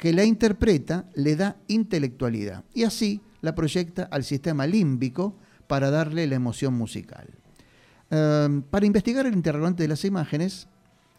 que 0.00 0.12
la 0.12 0.24
interpreta, 0.24 1.08
le 1.14 1.36
da 1.36 1.58
intelectualidad 1.68 2.64
y 2.74 2.82
así 2.82 3.20
la 3.40 3.54
proyecta 3.54 4.08
al 4.10 4.24
sistema 4.24 4.66
límbico, 4.66 5.36
para 5.68 5.90
darle 5.90 6.26
la 6.26 6.34
emoción 6.34 6.74
musical. 6.74 7.28
Em, 8.10 8.62
para 8.62 8.86
investigar 8.86 9.26
el 9.26 9.34
interrogante 9.34 9.84
de 9.84 9.88
las 9.88 10.04
imágenes 10.04 10.66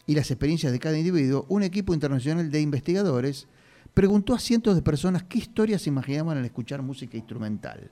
y 0.08 0.16
las 0.16 0.32
experiencias 0.32 0.72
de 0.72 0.80
cada 0.80 0.98
individuo, 0.98 1.46
un 1.48 1.64
equipo 1.64 1.94
internacional 1.94 2.50
de 2.50 2.60
investigadores 2.60 3.48
preguntó 3.94 4.34
a 4.34 4.40
cientos 4.40 4.76
de 4.76 4.82
personas 4.82 5.24
qué 5.24 5.38
historias 5.38 5.88
imaginaban 5.88 6.38
al 6.38 6.46
escuchar 6.46 6.82
música 6.82 7.16
instrumental. 7.16 7.92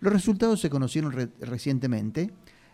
Los 0.00 0.12
resultados 0.12 0.60
se 0.60 0.70
conocieron 0.70 1.12
recientemente 1.40 2.30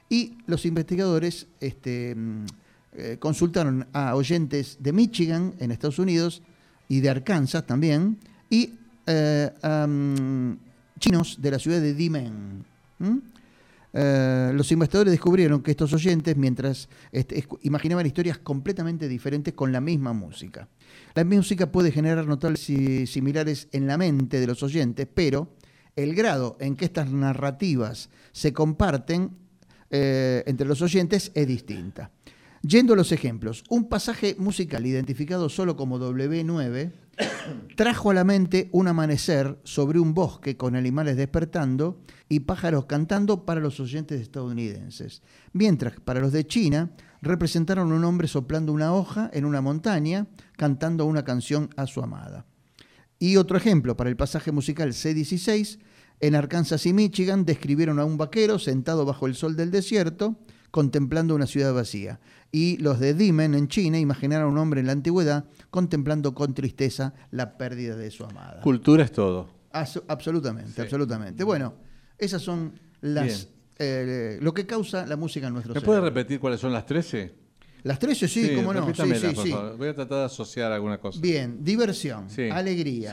y 0.08 0.38
los 0.46 0.64
investigadores 0.64 1.48
este, 1.60 2.14
mm, 2.14 2.44
eh, 2.92 3.16
consultaron 3.18 3.88
a 3.92 4.14
oyentes 4.14 4.78
de 4.80 4.92
Michigan, 4.92 5.54
en 5.58 5.72
Estados 5.72 5.98
Unidos, 5.98 6.42
y 6.88 7.00
de 7.00 7.10
Arkansas 7.10 7.66
también, 7.66 8.18
y 8.50 8.74
eh, 9.06 9.50
chinos 11.00 11.38
de 11.40 11.50
la 11.50 11.58
ciudad 11.58 11.80
de 11.80 11.94
Dimen, 11.94 12.64
Eh, 13.96 14.50
los 14.54 14.72
investigadores 14.72 15.12
descubrieron 15.12 15.62
que 15.62 15.70
estos 15.70 15.92
oyentes, 15.92 16.36
mientras 16.36 16.88
imaginaban 17.62 18.06
historias 18.06 18.38
completamente 18.38 19.08
diferentes 19.08 19.54
con 19.54 19.70
la 19.70 19.80
misma 19.80 20.12
música. 20.12 20.68
La 21.14 21.24
música 21.24 21.70
puede 21.70 21.92
generar 21.92 22.26
notables 22.26 22.60
similares 22.60 23.68
en 23.72 23.86
la 23.86 23.96
mente 23.96 24.40
de 24.40 24.46
los 24.48 24.62
oyentes, 24.64 25.06
pero 25.12 25.54
el 25.94 26.14
grado 26.14 26.56
en 26.58 26.74
que 26.74 26.86
estas 26.86 27.10
narrativas 27.10 28.10
se 28.32 28.52
comparten 28.52 29.30
eh, 29.90 30.42
entre 30.46 30.66
los 30.66 30.82
oyentes 30.82 31.30
es 31.34 31.46
distinta. 31.46 32.10
Yendo 32.62 32.94
a 32.94 32.96
los 32.96 33.12
ejemplos, 33.12 33.62
un 33.68 33.88
pasaje 33.88 34.34
musical 34.38 34.86
identificado 34.86 35.48
solo 35.48 35.76
como 35.76 36.00
W9 36.00 37.03
trajo 37.76 38.10
a 38.10 38.14
la 38.14 38.24
mente 38.24 38.68
un 38.72 38.88
amanecer 38.88 39.58
sobre 39.64 39.98
un 39.98 40.14
bosque 40.14 40.56
con 40.56 40.76
animales 40.76 41.16
despertando 41.16 42.00
y 42.28 42.40
pájaros 42.40 42.86
cantando 42.86 43.44
para 43.44 43.60
los 43.60 43.80
oyentes 43.80 44.20
estadounidenses, 44.20 45.22
mientras 45.52 46.00
para 46.00 46.20
los 46.20 46.32
de 46.32 46.46
China 46.46 46.90
representaron 47.22 47.92
un 47.92 48.04
hombre 48.04 48.28
soplando 48.28 48.72
una 48.72 48.92
hoja 48.94 49.30
en 49.32 49.44
una 49.44 49.60
montaña 49.60 50.26
cantando 50.56 51.06
una 51.06 51.24
canción 51.24 51.70
a 51.76 51.86
su 51.86 52.02
amada. 52.02 52.46
Y 53.18 53.36
otro 53.36 53.56
ejemplo, 53.56 53.96
para 53.96 54.10
el 54.10 54.16
pasaje 54.16 54.52
musical 54.52 54.90
C16, 54.90 55.78
en 56.20 56.34
Arkansas 56.34 56.86
y 56.86 56.92
Michigan 56.92 57.44
describieron 57.44 57.98
a 57.98 58.04
un 58.04 58.18
vaquero 58.18 58.58
sentado 58.58 59.04
bajo 59.04 59.26
el 59.26 59.34
sol 59.34 59.56
del 59.56 59.70
desierto, 59.70 60.36
contemplando 60.74 61.36
una 61.36 61.46
ciudad 61.46 61.72
vacía. 61.72 62.18
Y 62.50 62.78
los 62.78 62.98
de 62.98 63.14
Dimen 63.14 63.54
en 63.54 63.68
China 63.68 63.96
imaginaron 63.96 64.48
a 64.48 64.50
un 64.50 64.58
hombre 64.58 64.80
en 64.80 64.86
la 64.86 64.92
antigüedad 64.92 65.44
contemplando 65.70 66.34
con 66.34 66.52
tristeza 66.52 67.14
la 67.30 67.56
pérdida 67.56 67.94
de 67.94 68.10
su 68.10 68.24
amada. 68.24 68.60
Cultura 68.60 69.04
es 69.04 69.12
todo. 69.12 69.48
absolutamente, 69.70 70.82
absolutamente. 70.82 71.44
Bueno, 71.44 71.74
esas 72.18 72.42
son 72.42 72.72
las 73.02 73.50
eh, 73.78 74.38
lo 74.40 74.52
que 74.52 74.66
causa 74.66 75.06
la 75.06 75.16
música 75.16 75.46
en 75.46 75.52
nuestro 75.52 75.74
¿Me 75.74 75.80
puede 75.80 76.00
repetir 76.00 76.40
cuáles 76.40 76.58
son 76.58 76.72
las 76.72 76.84
13? 76.86 77.32
Las 77.84 78.00
13, 78.00 78.26
sí, 78.26 78.52
cómo 78.56 78.74
no. 78.74 78.92
Sí, 78.92 79.14
sí, 79.14 79.28
sí. 79.44 79.54
Voy 79.78 79.86
a 79.86 79.94
tratar 79.94 80.18
de 80.18 80.24
asociar 80.24 80.72
alguna 80.72 80.98
cosa. 80.98 81.20
Bien, 81.20 81.62
diversión, 81.62 82.26
alegría, 82.50 83.12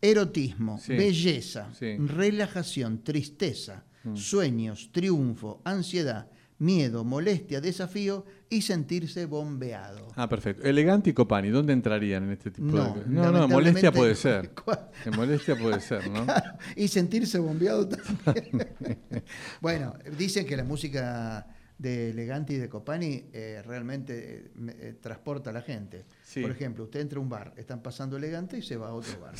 erotismo, 0.00 0.80
belleza, 0.88 1.68
relajación, 1.78 3.04
tristeza, 3.04 3.84
mm. 4.02 4.16
sueños, 4.16 4.88
triunfo, 4.92 5.60
ansiedad, 5.62 6.30
miedo, 6.58 7.04
molestia, 7.04 7.60
desafío 7.60 8.24
y 8.48 8.62
sentirse 8.62 9.26
bombeado. 9.26 10.08
Ah, 10.16 10.28
perfecto. 10.28 10.62
Elegante 10.62 11.10
y 11.10 11.12
Copani, 11.12 11.50
¿dónde 11.50 11.72
entrarían 11.72 12.24
en 12.24 12.32
este 12.32 12.50
tipo 12.50 12.76
de 12.76 13.02
No, 13.06 13.30
no, 13.32 13.48
molestia 13.48 13.92
puede 13.92 14.14
ser. 14.14 14.50
molestia 15.16 15.56
puede 15.56 15.80
ser, 15.80 16.08
¿no? 16.08 16.26
y 16.76 16.88
sentirse 16.88 17.38
bombeado 17.38 17.88
también. 17.88 18.68
bueno, 19.60 19.94
dicen 20.16 20.46
que 20.46 20.56
la 20.56 20.64
música 20.64 21.46
de 21.78 22.10
Elegante 22.10 22.54
y 22.54 22.56
de 22.56 22.70
Copani 22.70 23.26
eh, 23.32 23.62
realmente 23.66 24.50
eh, 24.68 24.94
transporta 25.00 25.50
a 25.50 25.52
la 25.52 25.60
gente. 25.60 26.06
Por 26.40 26.50
ejemplo, 26.50 26.84
usted 26.84 27.00
entra 27.00 27.18
a 27.18 27.22
un 27.22 27.28
bar, 27.28 27.52
están 27.56 27.82
pasando 27.82 28.16
elegante 28.16 28.58
y 28.58 28.62
se 28.62 28.76
va 28.76 28.88
a 28.88 28.94
otro 28.94 29.20
bar. 29.20 29.34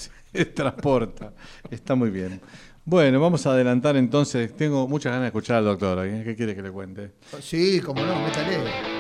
transporta, 0.55 1.33
está 1.71 1.95
muy 1.95 2.11
bien. 2.11 2.41
Bueno, 2.89 3.19
vamos 3.21 3.45
a 3.47 3.51
adelantar 3.51 3.97
entonces. 3.97 4.55
Tengo 4.57 4.87
muchas 4.87 5.11
ganas 5.11 5.23
de 5.23 5.27
escuchar 5.27 5.57
al 5.57 5.65
doctor. 5.65 6.07
¿eh? 6.07 6.23
¿Qué 6.25 6.37
quiere 6.37 6.55
que 6.55 6.63
le 6.63 6.71
cuente? 6.71 7.11
Sí, 7.41 7.81
como 7.81 8.01
no, 8.07 8.15
métale. 8.23 8.96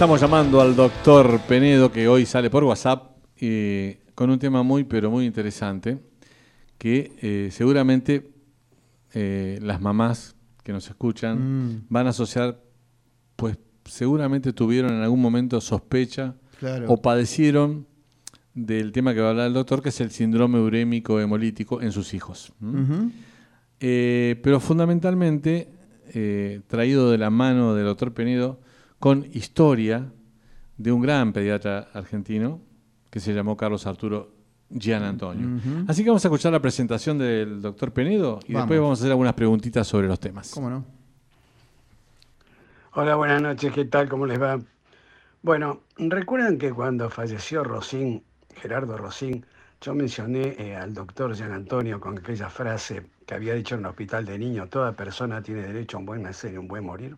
Estamos 0.00 0.18
llamando 0.18 0.62
al 0.62 0.74
doctor 0.74 1.40
Penedo, 1.46 1.92
que 1.92 2.08
hoy 2.08 2.24
sale 2.24 2.48
por 2.48 2.64
WhatsApp, 2.64 3.18
eh, 3.38 4.00
con 4.14 4.30
un 4.30 4.38
tema 4.38 4.62
muy, 4.62 4.84
pero 4.84 5.10
muy 5.10 5.26
interesante, 5.26 5.98
que 6.78 7.12
eh, 7.20 7.50
seguramente 7.52 8.30
eh, 9.12 9.58
las 9.60 9.78
mamás 9.82 10.36
que 10.64 10.72
nos 10.72 10.88
escuchan 10.88 11.66
Mm. 11.74 11.84
van 11.90 12.06
a 12.06 12.10
asociar, 12.10 12.62
pues 13.36 13.58
seguramente 13.84 14.54
tuvieron 14.54 14.90
en 14.94 15.02
algún 15.02 15.20
momento 15.20 15.60
sospecha 15.60 16.34
Claro. 16.60 16.86
o 16.90 17.02
padecieron 17.02 17.86
del 18.54 18.92
tema 18.92 19.12
que 19.12 19.20
va 19.20 19.26
a 19.26 19.30
hablar 19.32 19.48
el 19.48 19.52
doctor, 19.52 19.82
que 19.82 19.90
es 19.90 20.00
el 20.00 20.12
síndrome 20.12 20.60
urémico 20.60 21.20
hemolítico 21.20 21.82
en 21.82 21.92
sus 21.92 22.14
hijos. 22.14 22.54
Eh, 23.80 24.40
pero 24.42 24.60
fundamentalmente 24.60 25.68
eh, 26.14 26.62
traído 26.68 27.10
de 27.10 27.18
la 27.18 27.28
mano 27.28 27.74
del 27.74 27.84
doctor 27.84 28.14
Penedo 28.14 28.60
con 29.00 29.26
historia 29.32 30.12
de 30.76 30.92
un 30.92 31.00
gran 31.00 31.32
pediatra 31.32 31.88
argentino 31.94 32.60
que 33.08 33.18
se 33.18 33.32
llamó 33.32 33.56
Carlos 33.56 33.86
Arturo 33.86 34.30
Gian 34.70 35.02
Antonio. 35.02 35.58
Así 35.88 36.04
que 36.04 36.10
vamos 36.10 36.24
a 36.24 36.28
escuchar 36.28 36.52
la 36.52 36.60
presentación 36.60 37.18
del 37.18 37.60
doctor 37.60 37.92
Penedo 37.92 38.38
y 38.46 38.52
Vamos. 38.52 38.68
después 38.68 38.80
vamos 38.80 38.98
a 38.98 39.02
hacer 39.02 39.10
algunas 39.10 39.34
preguntitas 39.34 39.86
sobre 39.88 40.06
los 40.06 40.20
temas. 40.20 40.52
¿Cómo 40.54 40.70
no? 40.70 40.84
Hola, 42.92 43.16
buenas 43.16 43.40
noches, 43.40 43.72
¿qué 43.72 43.86
tal? 43.86 44.08
¿Cómo 44.08 44.26
les 44.26 44.40
va? 44.40 44.60
Bueno, 45.42 45.80
recuerdan 45.96 46.58
que 46.58 46.70
cuando 46.70 47.08
falleció 47.08 47.64
Rosín, 47.64 48.22
Gerardo 48.54 48.98
Rosín, 48.98 49.46
yo 49.80 49.94
mencioné 49.94 50.56
eh, 50.58 50.76
al 50.76 50.92
doctor 50.92 51.34
Gian 51.34 51.52
Antonio 51.52 51.98
con 52.00 52.18
aquella 52.18 52.50
frase 52.50 53.06
que 53.24 53.34
había 53.34 53.54
dicho 53.54 53.76
en 53.76 53.80
el 53.80 53.86
hospital 53.86 54.26
de 54.26 54.38
niños, 54.38 54.68
toda 54.68 54.92
persona 54.92 55.42
tiene 55.42 55.62
derecho 55.62 55.96
a 55.96 56.00
un 56.00 56.06
buen 56.06 56.22
nacer 56.22 56.52
y 56.52 56.58
un 56.58 56.68
buen 56.68 56.84
morir. 56.84 57.16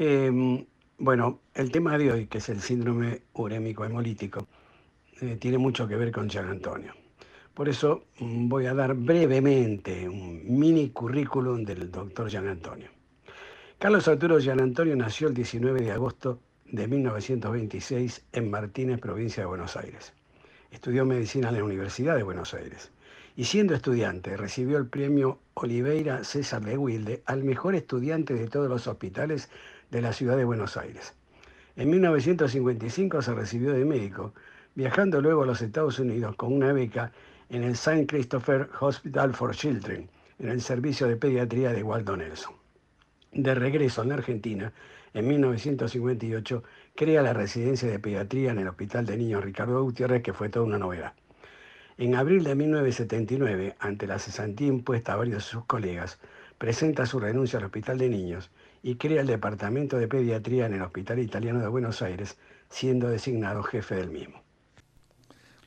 Eh, 0.00 0.64
bueno, 0.98 1.40
el 1.54 1.72
tema 1.72 1.98
de 1.98 2.12
hoy, 2.12 2.26
que 2.28 2.38
es 2.38 2.48
el 2.50 2.60
síndrome 2.60 3.22
urémico 3.32 3.84
hemolítico, 3.84 4.46
eh, 5.20 5.36
tiene 5.40 5.58
mucho 5.58 5.88
que 5.88 5.96
ver 5.96 6.12
con 6.12 6.30
Gian 6.30 6.48
Antonio. 6.48 6.94
Por 7.52 7.68
eso 7.68 8.04
mm, 8.20 8.48
voy 8.48 8.66
a 8.66 8.74
dar 8.74 8.94
brevemente 8.94 10.08
un 10.08 10.56
mini 10.56 10.90
currículum 10.90 11.64
del 11.64 11.90
doctor 11.90 12.30
Gian 12.30 12.46
Antonio. 12.46 12.88
Carlos 13.76 14.06
Arturo 14.06 14.38
Gian 14.38 14.60
Antonio 14.60 14.94
nació 14.94 15.26
el 15.26 15.34
19 15.34 15.80
de 15.80 15.90
agosto 15.90 16.38
de 16.66 16.86
1926 16.86 18.26
en 18.30 18.50
Martínez, 18.52 19.00
provincia 19.00 19.42
de 19.42 19.48
Buenos 19.48 19.76
Aires. 19.76 20.12
Estudió 20.70 21.06
medicina 21.06 21.48
en 21.48 21.56
la 21.56 21.64
Universidad 21.64 22.14
de 22.14 22.22
Buenos 22.22 22.54
Aires 22.54 22.92
y 23.34 23.44
siendo 23.44 23.74
estudiante 23.74 24.36
recibió 24.36 24.78
el 24.78 24.86
premio 24.86 25.40
Oliveira 25.54 26.22
César 26.22 26.64
de 26.64 26.76
Wilde 26.76 27.22
al 27.24 27.42
mejor 27.42 27.74
estudiante 27.74 28.34
de 28.34 28.48
todos 28.48 28.68
los 28.68 28.86
hospitales 28.86 29.48
de 29.90 30.02
la 30.02 30.12
ciudad 30.12 30.36
de 30.36 30.44
Buenos 30.44 30.76
Aires. 30.76 31.14
En 31.76 31.90
1955 31.90 33.22
se 33.22 33.34
recibió 33.34 33.72
de 33.72 33.84
médico, 33.84 34.34
viajando 34.74 35.20
luego 35.20 35.44
a 35.44 35.46
los 35.46 35.62
Estados 35.62 35.98
Unidos 35.98 36.34
con 36.36 36.52
una 36.52 36.72
beca 36.72 37.12
en 37.50 37.62
el 37.62 37.72
St. 37.72 38.06
Christopher 38.06 38.68
Hospital 38.80 39.34
for 39.34 39.54
Children, 39.54 40.08
en 40.38 40.48
el 40.48 40.60
servicio 40.60 41.06
de 41.06 41.16
pediatría 41.16 41.72
de 41.72 41.82
Waldo 41.82 42.16
Nelson. 42.16 42.54
De 43.32 43.54
regreso 43.54 44.02
en 44.02 44.12
Argentina, 44.12 44.72
en 45.14 45.26
1958, 45.26 46.62
crea 46.94 47.22
la 47.22 47.32
residencia 47.32 47.88
de 47.88 47.98
pediatría 47.98 48.50
en 48.52 48.58
el 48.58 48.68
Hospital 48.68 49.06
de 49.06 49.16
Niños 49.16 49.44
Ricardo 49.44 49.82
Gutiérrez, 49.82 50.22
que 50.22 50.32
fue 50.32 50.48
toda 50.48 50.66
una 50.66 50.78
novedad. 50.78 51.14
En 51.96 52.14
abril 52.14 52.44
de 52.44 52.54
1979, 52.54 53.76
ante 53.78 54.06
la 54.06 54.18
cesantía 54.18 54.68
impuesta 54.68 55.12
a 55.12 55.16
varios 55.16 55.36
de 55.36 55.50
sus 55.50 55.64
colegas, 55.64 56.18
presenta 56.58 57.06
su 57.06 57.18
renuncia 57.18 57.58
al 57.58 57.64
Hospital 57.64 57.98
de 57.98 58.08
Niños 58.08 58.50
y 58.82 58.96
crea 58.96 59.20
el 59.22 59.26
Departamento 59.26 59.98
de 59.98 60.08
Pediatría 60.08 60.66
en 60.66 60.74
el 60.74 60.82
Hospital 60.82 61.18
Italiano 61.18 61.60
de 61.60 61.68
Buenos 61.68 62.02
Aires, 62.02 62.36
siendo 62.70 63.08
designado 63.08 63.62
jefe 63.62 63.94
del 63.96 64.10
mismo. 64.10 64.42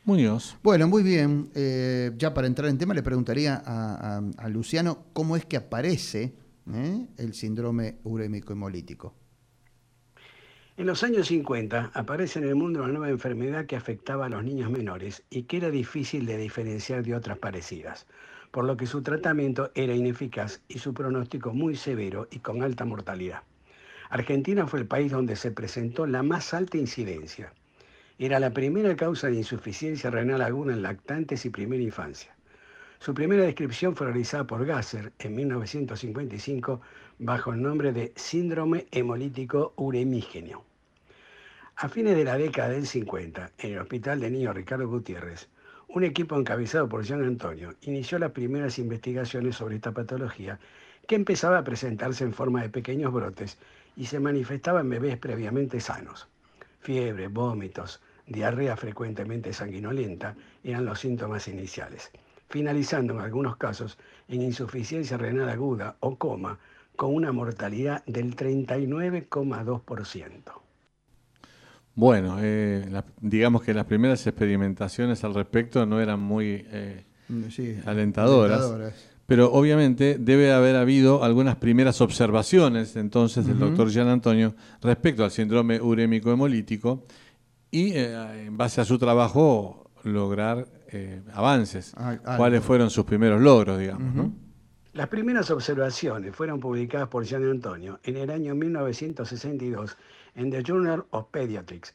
Muñoz. 0.04 0.58
Bueno, 0.64 0.88
muy 0.88 1.04
bien. 1.04 1.50
Eh, 1.54 2.12
ya 2.18 2.34
para 2.34 2.48
entrar 2.48 2.70
en 2.70 2.78
tema, 2.78 2.94
le 2.94 3.04
preguntaría 3.04 3.62
a, 3.66 4.18
a- 4.18 4.22
a 4.38 4.50
Luciano 4.50 5.06
cómo 5.14 5.36
es 5.36 5.46
que 5.46 5.58
aparece 5.58 6.34
¿eh? 6.74 7.06
el 7.18 7.34
síndrome 7.34 7.98
urémico 8.04 8.54
hemolítico. 8.54 9.14
En 10.78 10.88
los 10.88 11.04
años 11.04 11.28
50 11.28 11.92
aparece 11.94 12.40
en 12.40 12.46
el 12.48 12.56
mundo 12.56 12.80
una 12.82 12.92
nueva 12.92 13.10
enfermedad 13.10 13.68
que 13.68 13.76
afectaba 13.76 14.26
a 14.26 14.30
los 14.30 14.44
niños 14.44 14.72
menores 14.72 15.22
y 15.30 15.44
que 15.44 15.58
era 15.58 15.70
difícil 15.70 16.26
de 16.26 16.38
diferenciar 16.38 17.04
de 17.04 17.14
otras 17.14 17.38
parecidas, 17.38 18.08
por 18.52 18.66
lo 18.66 18.78
que 18.78 18.86
su 18.86 19.02
tratamiento 19.02 19.72
era 19.76 19.96
ineficaz 19.96 20.62
y 20.68 20.80
su 20.80 20.94
pronóstico 20.94 21.54
muy 21.54 21.76
severo 21.76 22.28
y 22.32 22.40
con 22.40 22.64
alta 22.64 22.86
mortalidad. 22.86 23.44
Argentina 24.10 24.68
fue 24.68 24.82
el 24.82 24.88
país 24.88 25.12
donde 25.12 25.38
se 25.38 25.52
presentó 25.52 26.06
la 26.06 26.22
más 26.22 26.54
alta 26.54 26.78
incidencia. 26.78 27.54
Era 28.20 28.40
la 28.40 28.52
primera 28.52 28.96
causa 28.96 29.28
de 29.28 29.38
insuficiencia 29.38 30.12
renal 30.12 30.42
aguda 30.42 30.74
en 30.74 30.82
lactantes 30.82 31.46
y 31.46 31.50
primera 31.50 31.82
infancia. 31.82 32.36
Su 33.00 33.14
primera 33.14 33.44
descripción 33.44 33.96
fue 33.96 34.08
realizada 34.08 34.44
por 34.46 34.66
Gasser 34.66 35.12
en 35.18 35.36
1955 35.36 36.82
bajo 37.20 37.54
el 37.54 37.62
nombre 37.62 37.94
de 37.94 38.12
síndrome 38.16 38.86
hemolítico 38.92 39.74
uremígeno. 39.78 40.64
A 41.78 41.90
fines 41.90 42.16
de 42.16 42.26
la 42.26 42.38
década 42.38 42.70
del 42.70 42.86
50, 42.86 43.54
en 43.58 43.72
el 43.72 43.80
Hospital 43.80 44.20
de 44.20 44.30
Niños 44.30 44.56
Ricardo 44.56 44.88
Gutiérrez, 44.88 45.50
un 45.94 46.06
equipo 46.06 46.38
encabezado 46.38 46.88
por 46.88 47.04
Jean 47.04 47.22
Antonio 47.22 47.76
inició 47.82 48.18
las 48.18 48.32
primeras 48.32 48.80
investigaciones 48.80 49.58
sobre 49.58 49.76
esta 49.76 49.92
patología 49.92 50.58
que 51.06 51.16
empezaba 51.16 51.58
a 51.58 51.66
presentarse 51.66 52.24
en 52.24 52.32
forma 52.34 52.62
de 52.62 52.70
pequeños 52.70 53.12
brotes 53.12 53.58
y 53.98 54.06
se 54.06 54.22
manifestaba 54.22 54.80
en 54.80 54.90
bebés 54.90 55.18
previamente 55.18 55.82
sanos. 55.82 56.30
Fiebre, 56.80 57.28
vómitos, 57.28 58.00
diarrea 58.26 58.78
frecuentemente 58.78 59.52
sanguinolenta 59.52 60.38
eran 60.64 60.86
los 60.86 61.00
síntomas 61.00 61.50
iniciales, 61.50 62.10
finalizando 62.48 63.16
en 63.16 63.20
algunos 63.20 63.58
casos 63.58 63.98
en 64.30 64.44
insuficiencia 64.44 65.18
renal 65.18 65.50
aguda 65.50 65.98
o 66.00 66.16
coma 66.16 66.58
con 66.96 67.14
una 67.14 67.34
mortalidad 67.34 68.02
del 68.06 68.38
39,2%. 68.38 70.62
Bueno, 72.02 72.38
eh, 72.42 72.84
la- 72.90 73.06
digamos 73.20 73.62
que 73.62 73.76
las 73.76 73.86
primeras 73.86 74.26
experimentaciones 74.26 75.24
al 75.24 75.36
respecto 75.36 75.86
no 75.86 76.02
eran 76.02 76.20
muy 76.20 76.66
eh, 76.72 77.06
Sí, 77.52 77.76
alentadoras, 77.86 78.58
alentadoras. 78.60 79.10
pero 79.28 79.52
obviamente 79.54 80.18
debe 80.20 80.52
haber 80.52 80.78
habido 80.78 81.24
algunas 81.24 81.58
primeras 81.58 82.02
observaciones 82.02 82.96
entonces 82.96 83.46
del 83.46 83.60
doctor 83.60 83.92
Gian 83.92 84.08
Antonio 84.08 84.56
respecto 84.82 85.24
al 85.24 85.30
síndrome 85.30 85.80
urémico 85.80 86.32
hemolítico 86.32 87.06
y 87.70 87.92
eh, 87.94 88.46
en 88.48 88.58
base 88.58 88.82
a 88.82 88.86
su 88.86 88.98
trabajo 88.98 89.92
lograr 90.04 90.66
eh, 90.92 91.22
avances. 91.34 91.94
Ah. 91.98 92.18
¿Cuáles 92.36 92.64
fueron 92.64 92.90
sus 92.90 93.06
primeros 93.06 93.40
logros, 93.40 93.78
digamos? 93.78 94.32
Las 94.94 95.08
primeras 95.08 95.52
observaciones 95.52 96.36
fueron 96.36 96.60
publicadas 96.60 97.10
por 97.10 97.24
Gian 97.26 97.48
Antonio 97.48 98.00
en 98.04 98.18
el 98.18 98.32
año 98.32 98.56
1962 98.56 99.96
en 100.36 100.52
The 100.52 100.64
Journal 100.64 101.06
of 101.12 101.28
Pediatrics. 101.32 101.94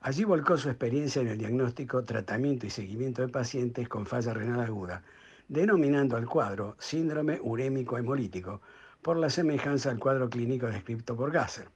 Allí 0.00 0.24
volcó 0.24 0.56
su 0.56 0.68
experiencia 0.68 1.22
en 1.22 1.28
el 1.28 1.38
diagnóstico, 1.38 2.04
tratamiento 2.04 2.66
y 2.66 2.70
seguimiento 2.70 3.22
de 3.22 3.28
pacientes 3.28 3.88
con 3.88 4.06
falla 4.06 4.34
renal 4.34 4.60
aguda, 4.60 5.02
denominando 5.48 6.16
al 6.16 6.26
cuadro 6.26 6.76
síndrome 6.78 7.38
urémico 7.42 7.98
hemolítico 7.98 8.60
por 9.02 9.16
la 9.16 9.30
semejanza 9.30 9.90
al 9.90 9.98
cuadro 9.98 10.28
clínico 10.28 10.66
descrito 10.66 11.16
por 11.16 11.30
Gasser. 11.30 11.68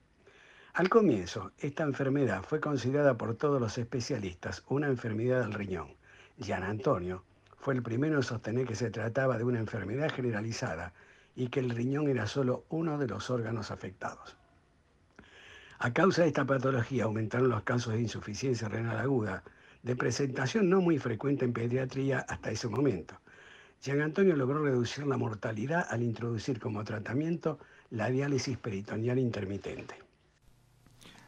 Al 0.75 0.88
comienzo, 0.88 1.53
esta 1.59 1.83
enfermedad 1.83 2.42
fue 2.42 2.61
considerada 2.61 3.16
por 3.16 3.35
todos 3.35 3.61
los 3.61 3.79
especialistas 3.79 4.64
una 4.68 4.87
enfermedad 4.87 5.40
del 5.40 5.53
riñón. 5.53 5.94
Gian 6.38 6.62
Antonio 6.62 7.25
fue 7.59 7.75
el 7.75 7.83
primero 7.83 8.16
en 8.16 8.23
sostener 8.23 8.66
que 8.66 8.75
se 8.75 8.90
trataba 8.90 9.37
de 9.37 9.44
una 9.44 9.59
enfermedad 9.59 10.11
generalizada 10.11 10.92
y 11.35 11.49
que 11.49 11.61
el 11.61 11.70
riñón 11.70 12.09
era 12.09 12.27
solo 12.27 12.64
uno 12.68 12.99
de 12.99 13.09
los 13.09 13.31
órganos 13.31 13.70
afectados. 13.70 14.39
A 15.82 15.94
causa 15.94 16.22
de 16.22 16.28
esta 16.28 16.44
patología 16.44 17.04
aumentaron 17.04 17.48
los 17.48 17.62
casos 17.62 17.94
de 17.94 18.02
insuficiencia 18.02 18.68
renal 18.68 18.98
aguda, 18.98 19.42
de 19.82 19.96
presentación 19.96 20.68
no 20.68 20.82
muy 20.82 20.98
frecuente 20.98 21.46
en 21.46 21.54
pediatría 21.54 22.18
hasta 22.28 22.50
ese 22.50 22.68
momento. 22.68 23.14
Gian 23.82 24.02
Antonio 24.02 24.36
logró 24.36 24.62
reducir 24.62 25.06
la 25.06 25.16
mortalidad 25.16 25.86
al 25.88 26.02
introducir 26.02 26.60
como 26.60 26.84
tratamiento 26.84 27.58
la 27.88 28.10
diálisis 28.10 28.58
peritoneal 28.58 29.18
intermitente. 29.18 29.94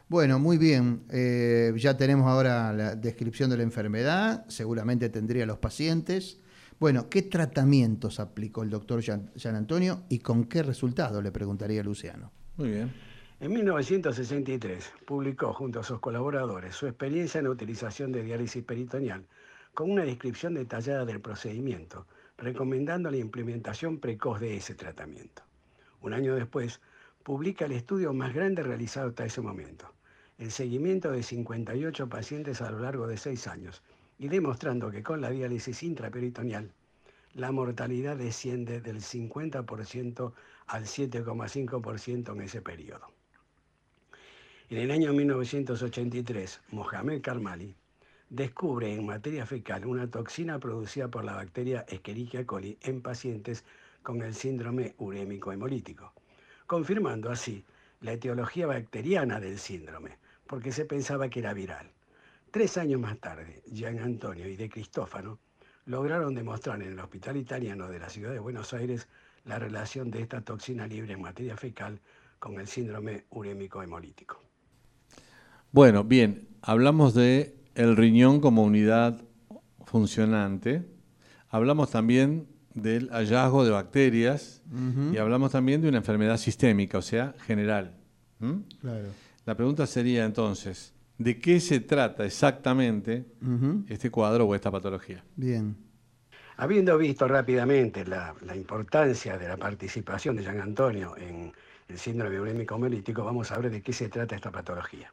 Bueno, 0.07 0.37
muy 0.37 0.59
bien. 0.59 1.01
Eh, 1.09 1.73
ya 1.77 1.97
tenemos 1.97 2.27
ahora 2.27 2.71
la 2.73 2.95
descripción 2.95 3.49
de 3.49 3.57
la 3.57 3.63
enfermedad. 3.63 4.45
Seguramente 4.49 5.09
tendría 5.09 5.47
los 5.47 5.57
pacientes. 5.57 6.39
Bueno, 6.79 7.09
¿qué 7.09 7.23
tratamientos 7.23 8.19
aplicó 8.19 8.61
el 8.61 8.69
doctor 8.69 9.01
Gian 9.01 9.31
Gian 9.35 9.55
Antonio 9.55 10.03
y 10.09 10.19
con 10.19 10.43
qué 10.43 10.61
resultado? 10.61 11.23
Le 11.23 11.31
preguntaría 11.31 11.81
a 11.81 11.83
Luciano. 11.83 12.31
Muy 12.55 12.69
bien. 12.69 13.12
En 13.43 13.51
1963 13.51 14.93
publicó 15.05 15.51
junto 15.51 15.81
a 15.81 15.83
sus 15.83 15.99
colaboradores 15.99 16.77
su 16.77 16.87
experiencia 16.87 17.39
en 17.39 17.43
la 17.43 17.51
utilización 17.51 18.13
de 18.13 18.23
diálisis 18.23 18.63
peritoneal 18.63 19.25
con 19.73 19.91
una 19.91 20.05
descripción 20.05 20.53
detallada 20.53 21.03
del 21.03 21.19
procedimiento, 21.19 22.07
recomendando 22.37 23.11
la 23.11 23.17
implementación 23.17 23.99
precoz 23.99 24.39
de 24.39 24.55
ese 24.55 24.75
tratamiento. 24.75 25.43
Un 25.99 26.13
año 26.13 26.35
después, 26.35 26.79
publica 27.23 27.65
el 27.65 27.73
estudio 27.73 28.13
más 28.13 28.33
grande 28.33 28.63
realizado 28.63 29.09
hasta 29.09 29.25
ese 29.25 29.41
momento, 29.41 29.93
el 30.37 30.49
seguimiento 30.49 31.11
de 31.11 31.21
58 31.21 32.07
pacientes 32.07 32.61
a 32.61 32.71
lo 32.71 32.79
largo 32.79 33.07
de 33.07 33.17
seis 33.17 33.47
años, 33.47 33.83
y 34.19 34.29
demostrando 34.29 34.89
que 34.89 35.03
con 35.03 35.19
la 35.19 35.31
diálisis 35.31 35.83
intraperitoneal 35.83 36.71
la 37.33 37.51
mortalidad 37.51 38.15
desciende 38.15 38.79
del 38.79 39.01
50% 39.01 40.31
al 40.67 40.85
7,5% 40.85 42.31
en 42.31 42.41
ese 42.41 42.61
periodo. 42.61 43.11
En 44.73 44.79
el 44.79 44.89
año 44.89 45.13
1983, 45.13 46.61
Mohamed 46.71 47.21
Karmali 47.21 47.75
descubre 48.27 48.91
en 48.91 49.05
materia 49.05 49.45
fecal 49.45 49.85
una 49.85 50.09
toxina 50.09 50.57
producida 50.57 51.09
por 51.09 51.23
la 51.23 51.35
bacteria 51.35 51.85
Escherichia 51.87 52.47
coli 52.47 52.79
en 52.81 52.99
pacientes 53.03 53.65
con 54.01 54.23
el 54.23 54.33
síndrome 54.33 54.95
urémico 54.97 55.51
hemolítico, 55.51 56.13
confirmando 56.65 57.29
así 57.29 57.63
la 58.01 58.13
etiología 58.13 58.65
bacteriana 58.65 59.39
del 59.39 59.59
síndrome, 59.59 60.17
porque 60.47 60.71
se 60.71 60.85
pensaba 60.85 61.29
que 61.29 61.41
era 61.41 61.53
viral. 61.53 61.91
Tres 62.49 62.75
años 62.79 62.99
más 62.99 63.19
tarde, 63.19 63.61
Gian 63.71 63.99
Antonio 63.99 64.47
y 64.47 64.55
De 64.55 64.69
Cristófano 64.69 65.37
lograron 65.85 66.33
demostrar 66.33 66.81
en 66.81 66.93
el 66.93 66.99
Hospital 66.99 67.37
Italiano 67.37 67.89
de 67.89 67.99
la 67.99 68.09
Ciudad 68.09 68.31
de 68.31 68.39
Buenos 68.39 68.73
Aires 68.73 69.07
la 69.45 69.59
relación 69.59 70.09
de 70.09 70.23
esta 70.23 70.41
toxina 70.41 70.87
libre 70.87 71.13
en 71.13 71.21
materia 71.21 71.55
fecal 71.57 71.99
con 72.39 72.59
el 72.59 72.65
síndrome 72.65 73.25
urémico 73.29 73.83
hemolítico. 73.83 74.42
Bueno, 75.73 76.03
bien, 76.03 76.47
hablamos 76.61 77.15
de 77.15 77.55
el 77.73 77.97
riñón 77.97 78.39
como 78.41 78.61
unidad 78.61 79.19
funcionante. 79.87 80.85
Hablamos 81.49 81.89
también 81.89 82.47
del 82.75 83.09
hallazgo 83.09 83.65
de 83.65 83.71
bacterias 83.71 84.61
y 85.11 85.17
hablamos 85.17 85.51
también 85.51 85.81
de 85.81 85.89
una 85.89 85.97
enfermedad 85.97 86.37
sistémica, 86.37 86.99
o 86.99 87.01
sea, 87.01 87.33
general. 87.47 87.97
Claro. 88.81 89.07
La 89.45 89.57
pregunta 89.57 89.87
sería 89.87 90.25
entonces, 90.25 90.93
¿de 91.17 91.39
qué 91.39 91.59
se 91.59 91.79
trata 91.79 92.23
exactamente 92.23 93.25
este 93.89 94.11
cuadro 94.11 94.45
o 94.45 94.53
esta 94.53 94.69
patología? 94.69 95.23
Bien. 95.35 95.75
Habiendo 96.57 96.95
visto 96.99 97.27
rápidamente 97.27 98.05
la, 98.05 98.35
la, 98.45 98.55
importancia 98.55 99.39
de 99.39 99.47
la 99.47 99.57
participación 99.57 100.35
de 100.35 100.43
Jean 100.43 100.61
Antonio 100.61 101.17
en 101.17 101.51
el 101.87 101.97
síndrome 101.97 102.39
urémico 102.39 102.75
hemolítico, 102.75 103.23
vamos 103.23 103.51
a 103.51 103.57
ver 103.57 103.71
de 103.71 103.81
qué 103.81 103.91
se 103.91 104.07
trata 104.07 104.35
esta 104.35 104.51
patología. 104.51 105.11